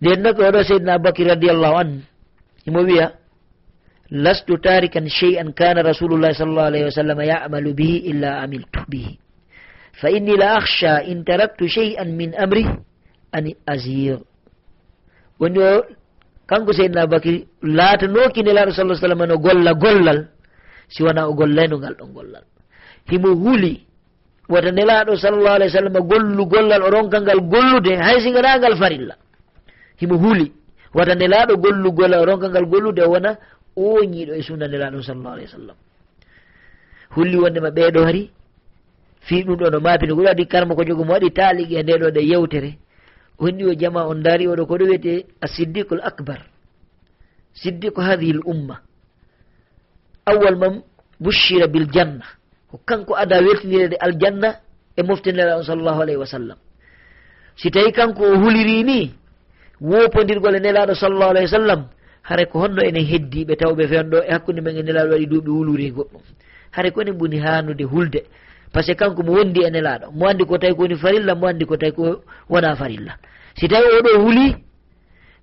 nden 0.00 0.18
noon 0.22 0.36
oɗo 0.48 0.60
seydna 0.68 0.92
aboubacry 0.94 1.24
radiallahu 1.32 1.76
an 1.82 1.90
imo 2.68 2.80
wiya 2.88 3.06
lastu 4.10 4.56
tarikan 4.58 5.06
chey 5.08 5.36
an 5.38 5.52
kana 5.52 5.82
rasulullahi 5.84 6.34
sall 6.34 6.48
llahu 6.56 6.68
alayhi 6.72 6.84
wa 6.88 6.94
sallam 6.96 7.18
yamalu 7.20 7.70
bihi 7.76 7.96
illa 8.10 8.40
amiltu 8.42 8.80
bihi. 8.88 9.18
Fa 10.00 10.08
inni 10.10 10.36
la 10.36 10.56
akhsha 10.60 11.02
in 11.04 11.24
taraktu 11.24 11.68
chey 11.68 11.96
an 12.00 12.16
min 12.16 12.32
amri 12.34 12.64
an 13.36 13.44
asir 13.68 14.18
woni 15.40 15.58
o 15.60 15.84
kanko 16.48 16.72
seydna 16.72 17.02
aboubacry 17.04 17.46
laatanoki 17.62 18.40
nelaɗo 18.42 18.72
sallah 18.72 18.96
sallam 18.96 19.22
no 19.28 19.36
golla 19.38 19.72
gollal 19.74 20.20
si 20.88 21.02
wona 21.04 21.28
o 21.28 21.34
gollayno 21.36 21.76
ngal 21.78 21.94
ɗon 22.00 22.10
gollal. 22.16 22.44
Himo 23.10 23.30
huuli 23.36 23.87
wota 24.48 24.70
nelaɗo 24.72 25.16
sallllahu 25.16 25.54
alih 25.56 25.68
w 25.68 25.76
sallam 25.76 25.96
e 25.96 26.00
gollu 26.00 26.46
gollal 26.46 26.82
o 26.82 26.90
ronka 26.90 27.20
ngal 27.20 27.40
gollude 27.40 27.92
hay 27.96 28.20
si 28.20 28.32
gaɗangal 28.32 28.76
farilla. 28.78 29.14
Himo 30.00 30.16
huuli 30.16 30.52
wata 30.94 31.14
nelaɗo 31.14 31.56
gollu 31.56 31.92
gollal 31.92 32.20
o 32.22 32.26
ronka 32.26 32.48
ngal 32.48 32.66
gollude 32.66 33.00
o 33.02 33.10
wona 33.10 33.36
oñiɗo 33.76 34.32
e 34.34 34.42
sunna 34.42 34.66
nelaɗo 34.68 35.02
sallallah 35.02 35.32
alih 35.32 35.46
w 35.46 35.50
sallam. 35.50 35.76
Hulli 37.16 37.36
wondema 37.36 37.70
ɓeeɗo 37.70 38.00
hari 38.04 38.30
fi 39.20 39.44
ɗum 39.44 39.56
ɗo 39.56 39.70
no 39.70 39.80
maapino 39.80 40.16
ko 40.16 40.22
ɗo 40.22 40.28
adi 40.30 40.46
karma 40.46 40.74
ko 40.74 40.84
jogo 40.84 41.04
mo 41.04 41.12
waɗi 41.12 41.30
taaligi 41.30 41.76
e 41.76 41.82
ndeɗo 41.82 42.10
ɗe 42.10 42.20
yewtere. 42.24 42.78
O 43.38 43.44
wonni 43.44 43.64
o 43.64 43.74
jama 43.74 44.06
on 44.06 44.22
daari 44.22 44.46
oɗo 44.48 44.66
ko 44.66 44.76
ɗo 44.78 44.84
wiyete 44.84 45.26
a 45.40 45.46
siddiqu 45.46 45.94
l 45.94 46.00
acbar 46.02 46.40
siddiqu 47.54 48.00
hadihi 48.00 48.32
l 48.32 48.40
umma. 48.44 48.80
Awwal 50.26 50.56
mam 50.56 50.82
bushira 51.20 51.66
bil 51.68 51.86
janna. 51.92 52.37
ko 52.70 52.80
kanko 52.84 53.14
ada 53.16 53.40
weltinirede 53.40 53.96
aljanna 54.00 54.60
e 54.96 55.02
moftinelaɗo 55.02 55.62
sallllahu 55.62 56.02
alayhi 56.02 56.20
wa 56.20 56.26
sallam. 56.26 56.58
Si 57.56 57.70
tawi 57.70 57.92
kanko 57.92 58.22
o 58.22 58.36
huliri 58.36 58.84
ni 58.84 59.14
wopodirgol 59.80 60.56
e 60.56 60.60
nelaɗo 60.60 60.94
sallllahu 60.94 61.30
alayhi 61.30 61.48
wa 61.50 61.58
sallam 61.58 61.80
hare 62.22 62.46
ko 62.46 62.58
honno 62.58 62.82
enen 62.82 63.04
heddiɓe 63.04 63.56
tawɓe 63.56 63.88
fen 63.88 64.10
ɗo 64.10 64.18
e 64.22 64.32
hakkude 64.32 64.60
men 64.60 64.76
e 64.76 64.82
nelaɗo 64.82 65.10
waɗi 65.12 65.26
duuɓi 65.26 65.50
huluri 65.50 65.86
e 65.86 65.90
goɗɗum. 65.90 66.22
Hare 66.70 66.90
ko 66.90 67.00
enen 67.00 67.14
ɓuuni 67.18 67.38
hanude 67.38 67.84
hulde. 67.84 68.20
Par 68.72 68.82
ce 68.84 68.92
que 68.92 68.98
kanko 68.98 69.22
mo 69.22 69.32
wondi 69.32 69.60
e 69.64 69.70
nelaɗo 69.70 70.12
mo 70.12 70.26
andi 70.26 70.44
ko 70.44 70.58
tawi 70.58 70.74
ko 70.74 70.82
woni 70.82 70.96
farilla 70.96 71.34
mo 71.34 71.46
andi 71.46 71.64
ko 71.64 71.76
tawi 71.76 71.92
ko 71.92 72.22
wona 72.50 72.76
farilla. 72.76 73.16
Si 73.56 73.68
tawi 73.68 73.86
oɗo 73.98 74.20
huuli 74.20 74.56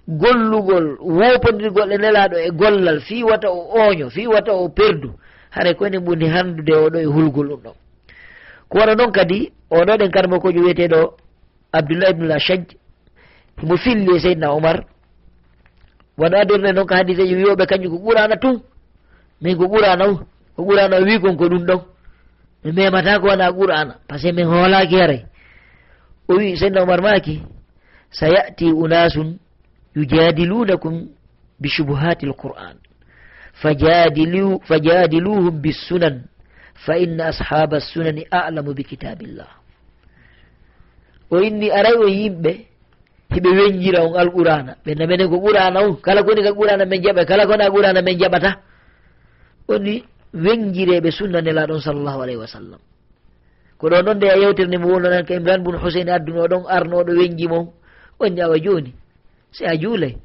gollugol 0.08 0.98
wopodirgol 1.02 1.92
e 1.92 1.98
nelaɗo 1.98 2.38
e 2.38 2.52
gollal 2.52 3.02
fi 3.02 3.24
wata 3.24 3.50
o 3.50 3.60
ooño 3.82 4.10
fi 4.10 4.28
wata 4.28 4.54
o 4.54 4.70
perdu 4.70 5.10
hare 5.56 5.74
koyne 5.78 5.98
ɓurni 6.06 6.28
handude 6.34 6.74
oɗo 6.86 6.98
e 7.00 7.06
hulgol 7.06 7.48
ɗum 7.50 7.62
ɗo 7.64 7.72
ko 8.70 8.78
waɗa 8.80 8.96
noon 8.96 9.12
kadi 9.12 9.52
oɗo 9.72 9.94
ɗen 10.00 10.12
karmo 10.12 10.40
kojo 10.40 10.60
wiyeteɗo 10.62 11.00
abdoullah 11.78 12.10
ibnul 12.12 12.40
chadj 12.46 12.68
mo 13.68 13.78
filli 13.78 14.12
e 14.16 14.20
seydna 14.20 14.52
oumar 14.54 14.78
wona 16.18 16.38
adorne 16.42 16.72
noon 16.74 16.88
ko 16.88 16.94
hadise 16.96 17.28
ji 17.28 17.36
wiyoɓe 17.36 17.66
kañum 17.70 17.92
ko 17.92 17.98
ɓurana 18.04 18.36
tun 18.42 18.62
min 19.42 19.58
ko 19.58 19.66
ɓurana 19.68 20.06
ko 20.56 20.62
ɓurana 20.64 20.98
wi 21.06 21.20
kon 21.22 21.38
ko 21.38 21.46
ɗum 21.50 21.66
ɗon. 21.66 21.82
Mi 22.64 22.72
memata 22.72 23.20
ko 23.20 23.28
wona 23.28 23.52
qur'ana 23.54 23.94
par 24.08 24.20
ce 24.20 24.28
que 24.28 24.34
min 24.34 24.46
hoolaki 24.46 24.96
haray 24.96 25.26
o 26.28 26.34
wi 26.36 26.58
seydna 26.58 26.82
oumar 26.82 27.02
maki 27.02 27.42
sa 28.12 28.28
yati 28.28 28.66
unasun 28.72 29.38
yujadilunakum 29.96 31.08
bi 31.60 31.70
subuhati 31.70 32.26
l 32.26 32.34
qur'an 32.34 32.76
فجادلو 33.62 34.60
فجادلوهم 34.68 35.62
fa 36.86 36.98
inna 36.98 37.28
ashaba 37.32 37.80
sunani 37.80 38.28
alamu 38.32 38.74
بكتاب 38.74 39.22
الله. 39.22 39.48
O 41.32 41.42
inni 41.42 41.72
aray 41.72 41.94
o 41.98 42.08
yimɓe 42.08 42.52
hiɓe 43.34 43.50
weñjira 43.58 44.00
on 44.06 44.14
alqurana. 44.20 44.76
Ɓe 44.86 44.92
namene 44.96 45.26
ko 45.28 45.40
qurana 45.42 45.80
on 45.82 45.96
kala 46.02 46.24
koni 46.24 46.44
ka 46.44 46.54
qurana 46.54 46.86
men 46.86 47.02
jaɓa 47.02 47.26
kala 47.26 47.48
kona 47.48 47.72
qurana 47.72 48.02
men 48.02 48.20
jaɓata? 48.20 48.52
Woni 49.68 50.04
weñjireɓe 50.34 51.10
sunna 51.12 51.42
nelaɗon 51.42 51.82
sallllahu 51.82 52.22
alayhi 52.22 52.40
wa 52.40 52.48
sallam. 52.48 52.80
Ko 53.80 53.90
ɗo 53.90 54.02
noon 54.04 54.18
nde 54.18 54.28
a 54.30 54.38
yewtirde 54.38 54.78
mo 54.78 54.88
wonnonan 54.94 55.26
ka 55.26 55.34
imran 55.34 55.64
bun 55.64 55.78
huseine 55.82 56.12
adduno 56.12 56.48
ɗon 56.48 56.64
arnoɗo 56.70 57.12
wenji 57.18 57.48
mon 57.48 57.72
on. 58.20 58.30
Ñawa 58.30 58.58
joni 58.62 58.94
si 59.52 59.66
a 59.66 59.74
juulay 59.76 60.16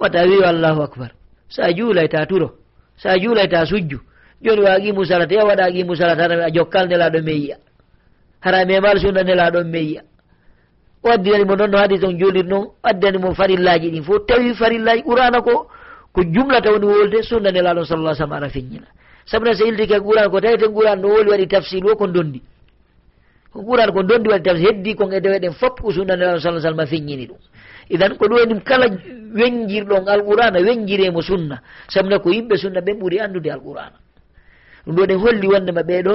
wata 0.00 0.22
wiyo 0.24 0.46
allahu 0.46 0.80
akbar 0.82 1.10
so 1.48 1.62
a 1.62 1.72
juulay 1.74 2.08
ta 2.08 2.24
turo. 2.26 2.54
so 2.98 3.08
a 3.08 3.18
juulayta 3.18 3.64
sujju. 3.66 3.98
Joni 4.42 4.60
wa 4.62 4.72
aqimu 4.74 5.04
salata 5.04 5.34
ya 5.34 5.44
waɗa 5.44 5.64
aqimu 5.64 5.96
salata 5.96 6.22
hara 6.22 6.44
a 6.46 6.50
jokkal 6.50 6.86
nelaɗo 6.88 7.22
meyya 7.22 7.56
hara 8.40 8.64
memal 8.64 8.98
sunna 9.00 9.22
nelaɗon 9.24 9.66
meyya 9.70 10.02
o 11.02 11.10
addiranimo 11.10 11.56
noon 11.56 11.70
no 11.70 11.78
hadis 11.78 12.04
on 12.04 12.14
juulir 12.18 12.44
noon 12.46 12.68
addani 12.82 13.18
farillaji 13.34 13.90
ɗin 13.90 14.02
fof 14.04 14.26
tawi 14.26 14.54
farillaji 14.54 15.02
qurana 15.02 15.42
ko 15.42 15.66
ko 16.12 16.22
jumlata 16.22 16.70
woni 16.72 16.86
wolde 16.86 17.22
sunna 17.22 17.50
nelaɗon 17.50 17.84
sallah 17.84 18.14
sallam 18.14 18.32
ara 18.32 18.48
feññina 18.48 18.86
sabuna 19.26 19.54
so 19.54 19.66
iltike 19.66 19.98
qurana 20.00 20.28
ko 20.30 20.40
tawiten 20.40 20.72
qurana 20.72 21.02
no 21.02 21.08
woli 21.08 21.30
waɗi 21.30 21.46
tafsir 21.48 21.84
wo 21.84 21.96
ko 21.96 22.06
dondi 22.06 22.40
ko 23.52 23.62
qurana 23.62 23.92
ko 23.92 24.02
dondi 24.02 24.28
waɗi 24.30 24.42
tafsir 24.42 24.66
heddi 24.66 24.94
kon 24.94 25.10
e 25.12 25.20
deweɗen 25.20 25.52
fop 25.54 25.80
ko 25.80 25.90
sunna 25.92 26.14
nelaɗon 26.16 26.40
sallah 26.40 26.62
sallam 26.62 26.86
feññini 26.86 27.26
ɗum. 27.26 27.38
idan 27.90 28.16
ko 28.16 28.26
ɗum 28.28 28.38
waɗi 28.38 28.60
kala 28.64 28.86
wengirɗon 29.34 30.08
alqur'ana 30.08 30.58
wengiremo 30.60 31.22
sunna. 31.22 31.60
Sabna 31.88 32.18
ko 32.18 32.30
yimɓe 32.30 32.56
sunna 32.56 32.80
ɓen 32.80 32.98
ɓuuri 32.98 33.20
andude 33.20 33.48
alqur'ana. 33.50 33.96
Ɗum 34.86 34.94
ɗo 34.96 35.06
ɗen 35.06 35.18
holli 35.18 35.46
wondema 35.48 35.82
ɓeɗo 35.82 36.14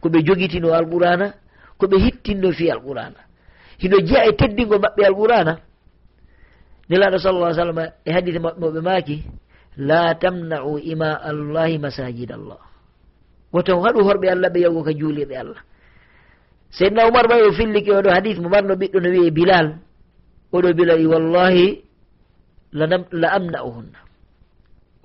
koɓe 0.00 0.18
jogitino 0.26 0.72
alqur'ana 0.72 1.34
koɓe 1.78 1.96
hittinno 1.98 2.52
fi 2.52 2.70
alqur'ana. 2.70 3.20
Hino 3.78 3.96
jeeya 4.00 4.28
e 4.28 4.32
teddingol 4.36 4.78
maɓɓe 4.80 5.02
alqur'ana? 5.06 5.58
Nelaɗo 6.88 7.18
sallallah 7.18 7.54
sallam 7.54 7.78
e 8.04 8.10
hadite 8.12 8.38
maɓɓe 8.38 8.80
maaki 8.80 9.22
la 9.76 10.14
tamna'u 10.14 10.78
ima 10.78 11.14
allahi 11.22 11.78
masajid 11.78 12.30
allah 12.32 12.58
woto 13.52 13.80
haɗu 13.80 14.00
horɓe 14.04 14.28
allah 14.28 14.50
ɓe 14.50 14.60
yawgo 14.60 14.82
ka 14.82 14.92
juulirɗe 14.92 15.36
allah. 15.36 15.60
Seydna 16.70 17.04
oumar 17.06 17.28
ma 17.28 17.36
o 17.36 17.52
filliki 17.52 17.90
oɗo 17.90 18.10
hadis 18.10 18.38
mo 18.38 18.48
marno 18.48 18.74
ɓiɗɗo 18.74 19.00
no 19.00 19.08
wiye 19.10 19.30
bilal. 19.30 19.76
oɗo 20.52 20.68
mbilayi 20.72 21.06
wallahi 21.06 21.66
la 22.72 22.84
amna 22.84 23.28
amna'uhunna 23.36 23.98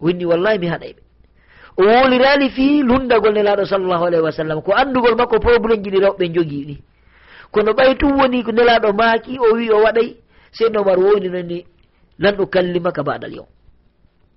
winni 0.02 0.26
wallahi 0.26 0.60
mi 0.60 0.68
haɗayɓe 0.68 1.02
o 1.78 1.84
wolirani 1.84 2.50
fi 2.50 2.82
lundagol 2.84 3.34
nelaɗo 3.34 3.66
sallllahu 3.66 4.06
alayhi 4.06 4.24
wa 4.26 4.32
sallam. 4.32 4.62
Ko 4.62 4.72
andugol 4.74 5.16
makko 5.16 5.40
probléme 5.40 5.84
ji 5.84 5.90
ɗi 5.92 6.00
rewɓe 6.00 6.26
jogii 6.36 6.66
ɗi 6.68 6.76
kono 7.52 7.72
ɓay 7.74 7.96
tum 8.00 8.18
woni 8.20 8.44
ko 8.44 8.52
nelaɗo 8.52 8.94
maaki 8.94 9.38
o 9.40 9.54
wi 9.56 9.70
o 9.72 9.78
waɗay 9.86 10.10
seyno 10.52 10.82
omar 10.82 11.00
wowininani 11.00 11.66
lan 12.20 12.36
ukallimaka 12.40 13.04
baɗal 13.04 13.34
yon 13.36 13.48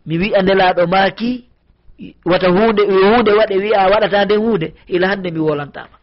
mi 0.06 0.18
wi'a 0.18 0.42
nelaɗo 0.42 0.86
maaki 0.86 1.44
wata 2.24 2.48
hunde 2.48 2.82
hunde 2.84 3.32
waɗe 3.38 3.56
wiya 3.62 3.88
waɗata 3.92 4.24
nden 4.24 4.40
hunde 4.40 4.74
ila 4.88 5.08
hande 5.08 5.30
mi 5.30 5.40
wolantama. 5.40 5.96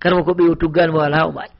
Karma 0.00 0.22
ko 0.24 0.32
ɓe 0.34 0.50
o 0.50 0.54
tugganimo 0.54 1.00
ala 1.00 1.26
o 1.28 1.32
maaƴi 1.32 1.54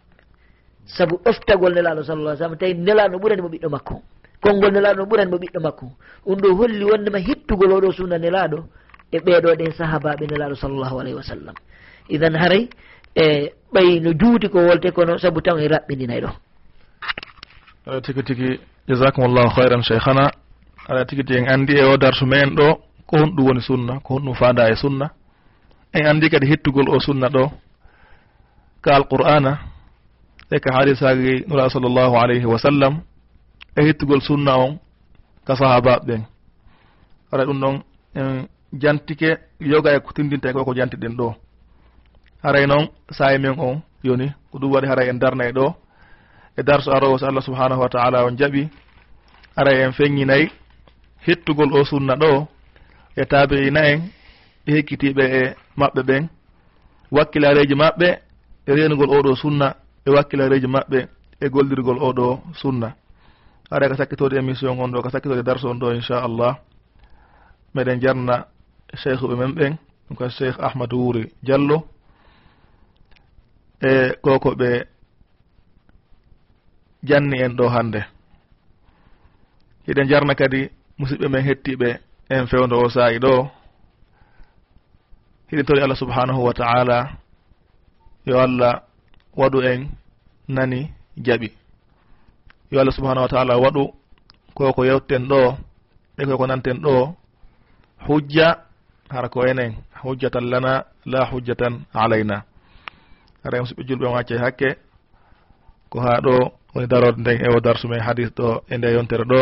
saabu 0.86 1.20
ɗoftagol 1.24 1.74
nelaɗo 1.74 2.02
sallallah 2.02 2.36
sallam 2.36 2.58
tawi 2.58 2.74
nelaɗo 2.74 3.18
ɓuranimo 3.18 3.48
ɓiɗɗo 3.48 3.68
makko. 3.70 4.02
Konngol 4.42 4.72
nelaɗo 4.72 4.96
no 4.96 5.06
ɓurani 5.06 5.30
ɓiɗɗo 5.30 5.60
makko. 5.62 5.86
Ɗum 6.26 6.38
ɗo 6.40 6.48
holli 6.56 6.84
wondema 6.84 7.18
hittugol 7.18 7.72
oɗo 7.72 7.92
sunna 7.92 8.18
nelaɗo 8.18 8.58
e 9.12 9.18
ɓeeɗo 9.18 9.54
ɗe 9.58 9.72
sahabaɓe 9.78 10.26
nelaɗo 10.26 10.54
sallllahu 10.54 11.00
alayhi 11.00 11.16
wa 11.16 11.22
sallam 11.22 11.54
idan 12.08 12.34
haray 12.34 12.68
e 13.14 13.52
ɓay 13.72 14.00
no 14.00 14.12
juuti 14.12 14.48
ko 14.48 14.58
wolte 14.58 14.90
kono 14.92 15.18
saabu 15.18 15.40
taw 15.40 15.58
e 15.58 15.68
raɓɓindinay 15.68 16.20
ɗo. 16.20 16.30
Aɗa 17.86 18.00
tigi 18.00 18.22
tigi 18.22 18.60
jasakumllahu 18.88 19.50
hayran 19.56 19.82
cheikhana 19.82 20.30
aɗa 20.88 21.04
tigi 21.04 21.24
tigi 21.24 21.38
en 21.38 21.48
anndi 21.48 21.74
e 21.76 21.84
o 21.84 21.96
dartu 21.96 22.26
men 22.26 22.54
ɗo 22.54 22.78
ko 23.06 23.16
honɗum 23.18 23.46
woni 23.46 23.60
sunna 23.60 24.00
ko 24.00 24.14
honɗum 24.14 24.34
faada 24.34 24.70
e 24.70 24.74
sunna. 24.74 25.10
En 25.92 26.06
anndi 26.06 26.30
kadi 26.30 26.46
hittugol 26.46 26.88
o 26.88 27.00
sunna 27.00 27.28
ɗo. 27.28 27.50
Ka 28.82 28.96
alqur'ana 28.96 29.58
e 30.54 30.60
ka 30.60 30.70
haalisaagi 30.76 31.34
nura 31.48 31.70
sallllahu 31.74 32.14
alayhi 32.22 32.46
wa 32.52 32.58
sallam 32.64 32.94
e 33.78 33.80
hittugol 33.86 34.20
sunna 34.28 34.52
on 34.64 34.72
ka 35.46 35.52
sahabaɓe 35.60 36.04
ɓen. 36.06 36.22
Ara 37.32 37.44
ɗum 37.48 37.58
ɗon 37.62 37.76
en 38.20 38.46
jantike 38.82 39.30
yoga 39.60 39.90
e 39.96 40.00
ko 40.04 40.10
tindinta 40.16 40.50
e 40.50 40.52
koko 40.52 40.72
jantiɗen 40.78 41.14
ɗo. 41.18 41.28
Haray 42.42 42.66
noon 42.66 42.84
sahi 43.18 43.38
men 43.38 43.54
on 43.58 43.80
yoni 44.04 44.26
ko 44.50 44.58
ɗum 44.58 44.70
waɗi 44.72 44.86
haray 44.90 45.08
en 45.10 45.18
darna 45.22 45.44
e 45.48 45.52
ɗo 45.52 45.66
e 46.58 46.62
darso 46.62 46.90
arowo 46.92 47.18
so 47.18 47.26
allah 47.26 47.42
subhanahu 47.42 47.80
wa 47.80 47.88
taala 47.88 48.24
on 48.26 48.36
jaaɓi 48.36 48.68
aray 49.56 49.82
en 49.84 49.92
feññinayi 49.92 50.50
hittugol 51.26 51.70
o 51.78 51.84
sunna 51.84 52.14
ɗo 52.16 52.46
e 53.16 53.24
tabi'ina 53.24 53.80
en 53.92 54.00
e 54.66 54.70
hekkitiɓe 54.76 55.24
e 55.40 55.42
maɓɓe 55.78 56.00
ɓen 56.08 56.28
wakkilareji 57.10 57.74
maɓɓe 57.74 58.08
e 58.68 58.70
renugol 58.76 59.10
oɗo 59.16 59.34
sunna 59.36 59.74
e 60.06 60.10
wakkilareji 60.10 60.66
maɓɓe 60.66 60.98
e 61.40 61.46
gollirgol 61.48 61.98
oɗo 62.08 62.26
sunna. 62.60 62.88
Haɗa 63.70 63.88
ka 63.88 63.96
sakkitode 63.96 64.34
émission 64.36 64.78
on 64.80 64.92
ɗo 64.92 65.02
ka 65.02 65.10
sakkitode 65.10 65.42
darse 65.42 65.64
on 65.66 65.78
ɗo 65.78 65.94
inchallah. 65.94 66.58
Meɗen 67.74 68.00
jarna 68.00 68.46
cheikhuɓe 69.00 69.34
men 69.36 69.52
ɓen 69.54 69.72
ɗum 70.06 70.16
ko 70.16 70.28
cheikh 70.28 70.56
ahmadou 70.60 71.00
wuri 71.04 71.32
diallo. 71.42 71.76
E 73.80 74.16
koko 74.22 74.50
ɓe 74.54 74.86
janni 77.02 77.42
en 77.42 77.56
ɗo 77.56 77.68
hande 77.68 78.00
hiɗen 79.86 80.08
jarna 80.08 80.34
kadi 80.34 80.70
musidɓe 80.98 81.28
men 81.28 81.44
hettiɓe 81.48 81.88
en 82.30 82.46
fewdo 82.46 82.76
o 82.84 82.88
saayi 82.88 83.18
ɗo. 83.18 83.32
Hiɗen 85.48 85.66
tori 85.66 85.80
e 85.80 85.84
allah 85.84 85.96
subhanahu 85.96 86.40
wa 86.46 86.54
taala 86.54 86.98
yo 88.26 88.38
allah 88.38 88.82
waɗu 89.36 89.58
en 89.70 89.80
nani 90.48 90.80
jaɓi. 91.26 91.48
Yo 92.70 92.80
allah 92.80 92.94
subahanahu 92.94 93.24
wa 93.26 93.32
taala 93.34 93.54
waɗu 93.64 93.84
koko 94.54 94.72
ko 94.76 94.82
yewteten 94.84 95.28
ɗo 95.30 95.40
e 96.20 96.22
koko 96.28 96.46
nanten 96.46 96.78
ɗo 96.84 96.94
hujja 98.06 98.46
hara 99.12 99.28
ko 99.28 99.46
enen 99.46 99.72
hujjatan 100.02 100.44
lana 100.52 100.84
la 101.12 101.20
hujjatan 101.30 101.74
alayna. 101.94 102.36
Ara 103.44 103.58
en 103.58 103.66
suɓe 103.68 103.82
julɓe 103.88 104.06
wacca 104.14 104.34
hakke 104.42 104.68
ko 105.90 106.00
ha 106.04 106.20
ɗo 106.24 106.34
woni 106.74 106.86
darode 106.86 107.18
nden 107.20 107.38
ewo 107.46 107.60
darsu 107.60 107.88
men 107.88 108.00
hadis 108.06 108.30
ɗo 108.38 108.46
e 108.72 108.76
nde 108.76 108.88
yontere 108.96 109.24
ɗo. 109.24 109.40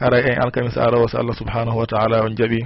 Hara 0.00 0.18
en 0.28 0.38
alkamisa 0.42 0.80
arowo 0.84 1.08
so 1.08 1.18
allah 1.18 1.36
subhanahu 1.36 1.78
wa 1.78 1.86
taala 1.86 2.24
on 2.24 2.34
jaɓi. 2.38 2.60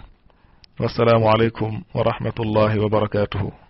Wassalamu 0.79 1.27
aleykum 1.33 1.83
wa 1.95 2.03
rahmatullahi 2.03 2.79
wa 2.79 2.89
barakatuhu. 2.89 3.68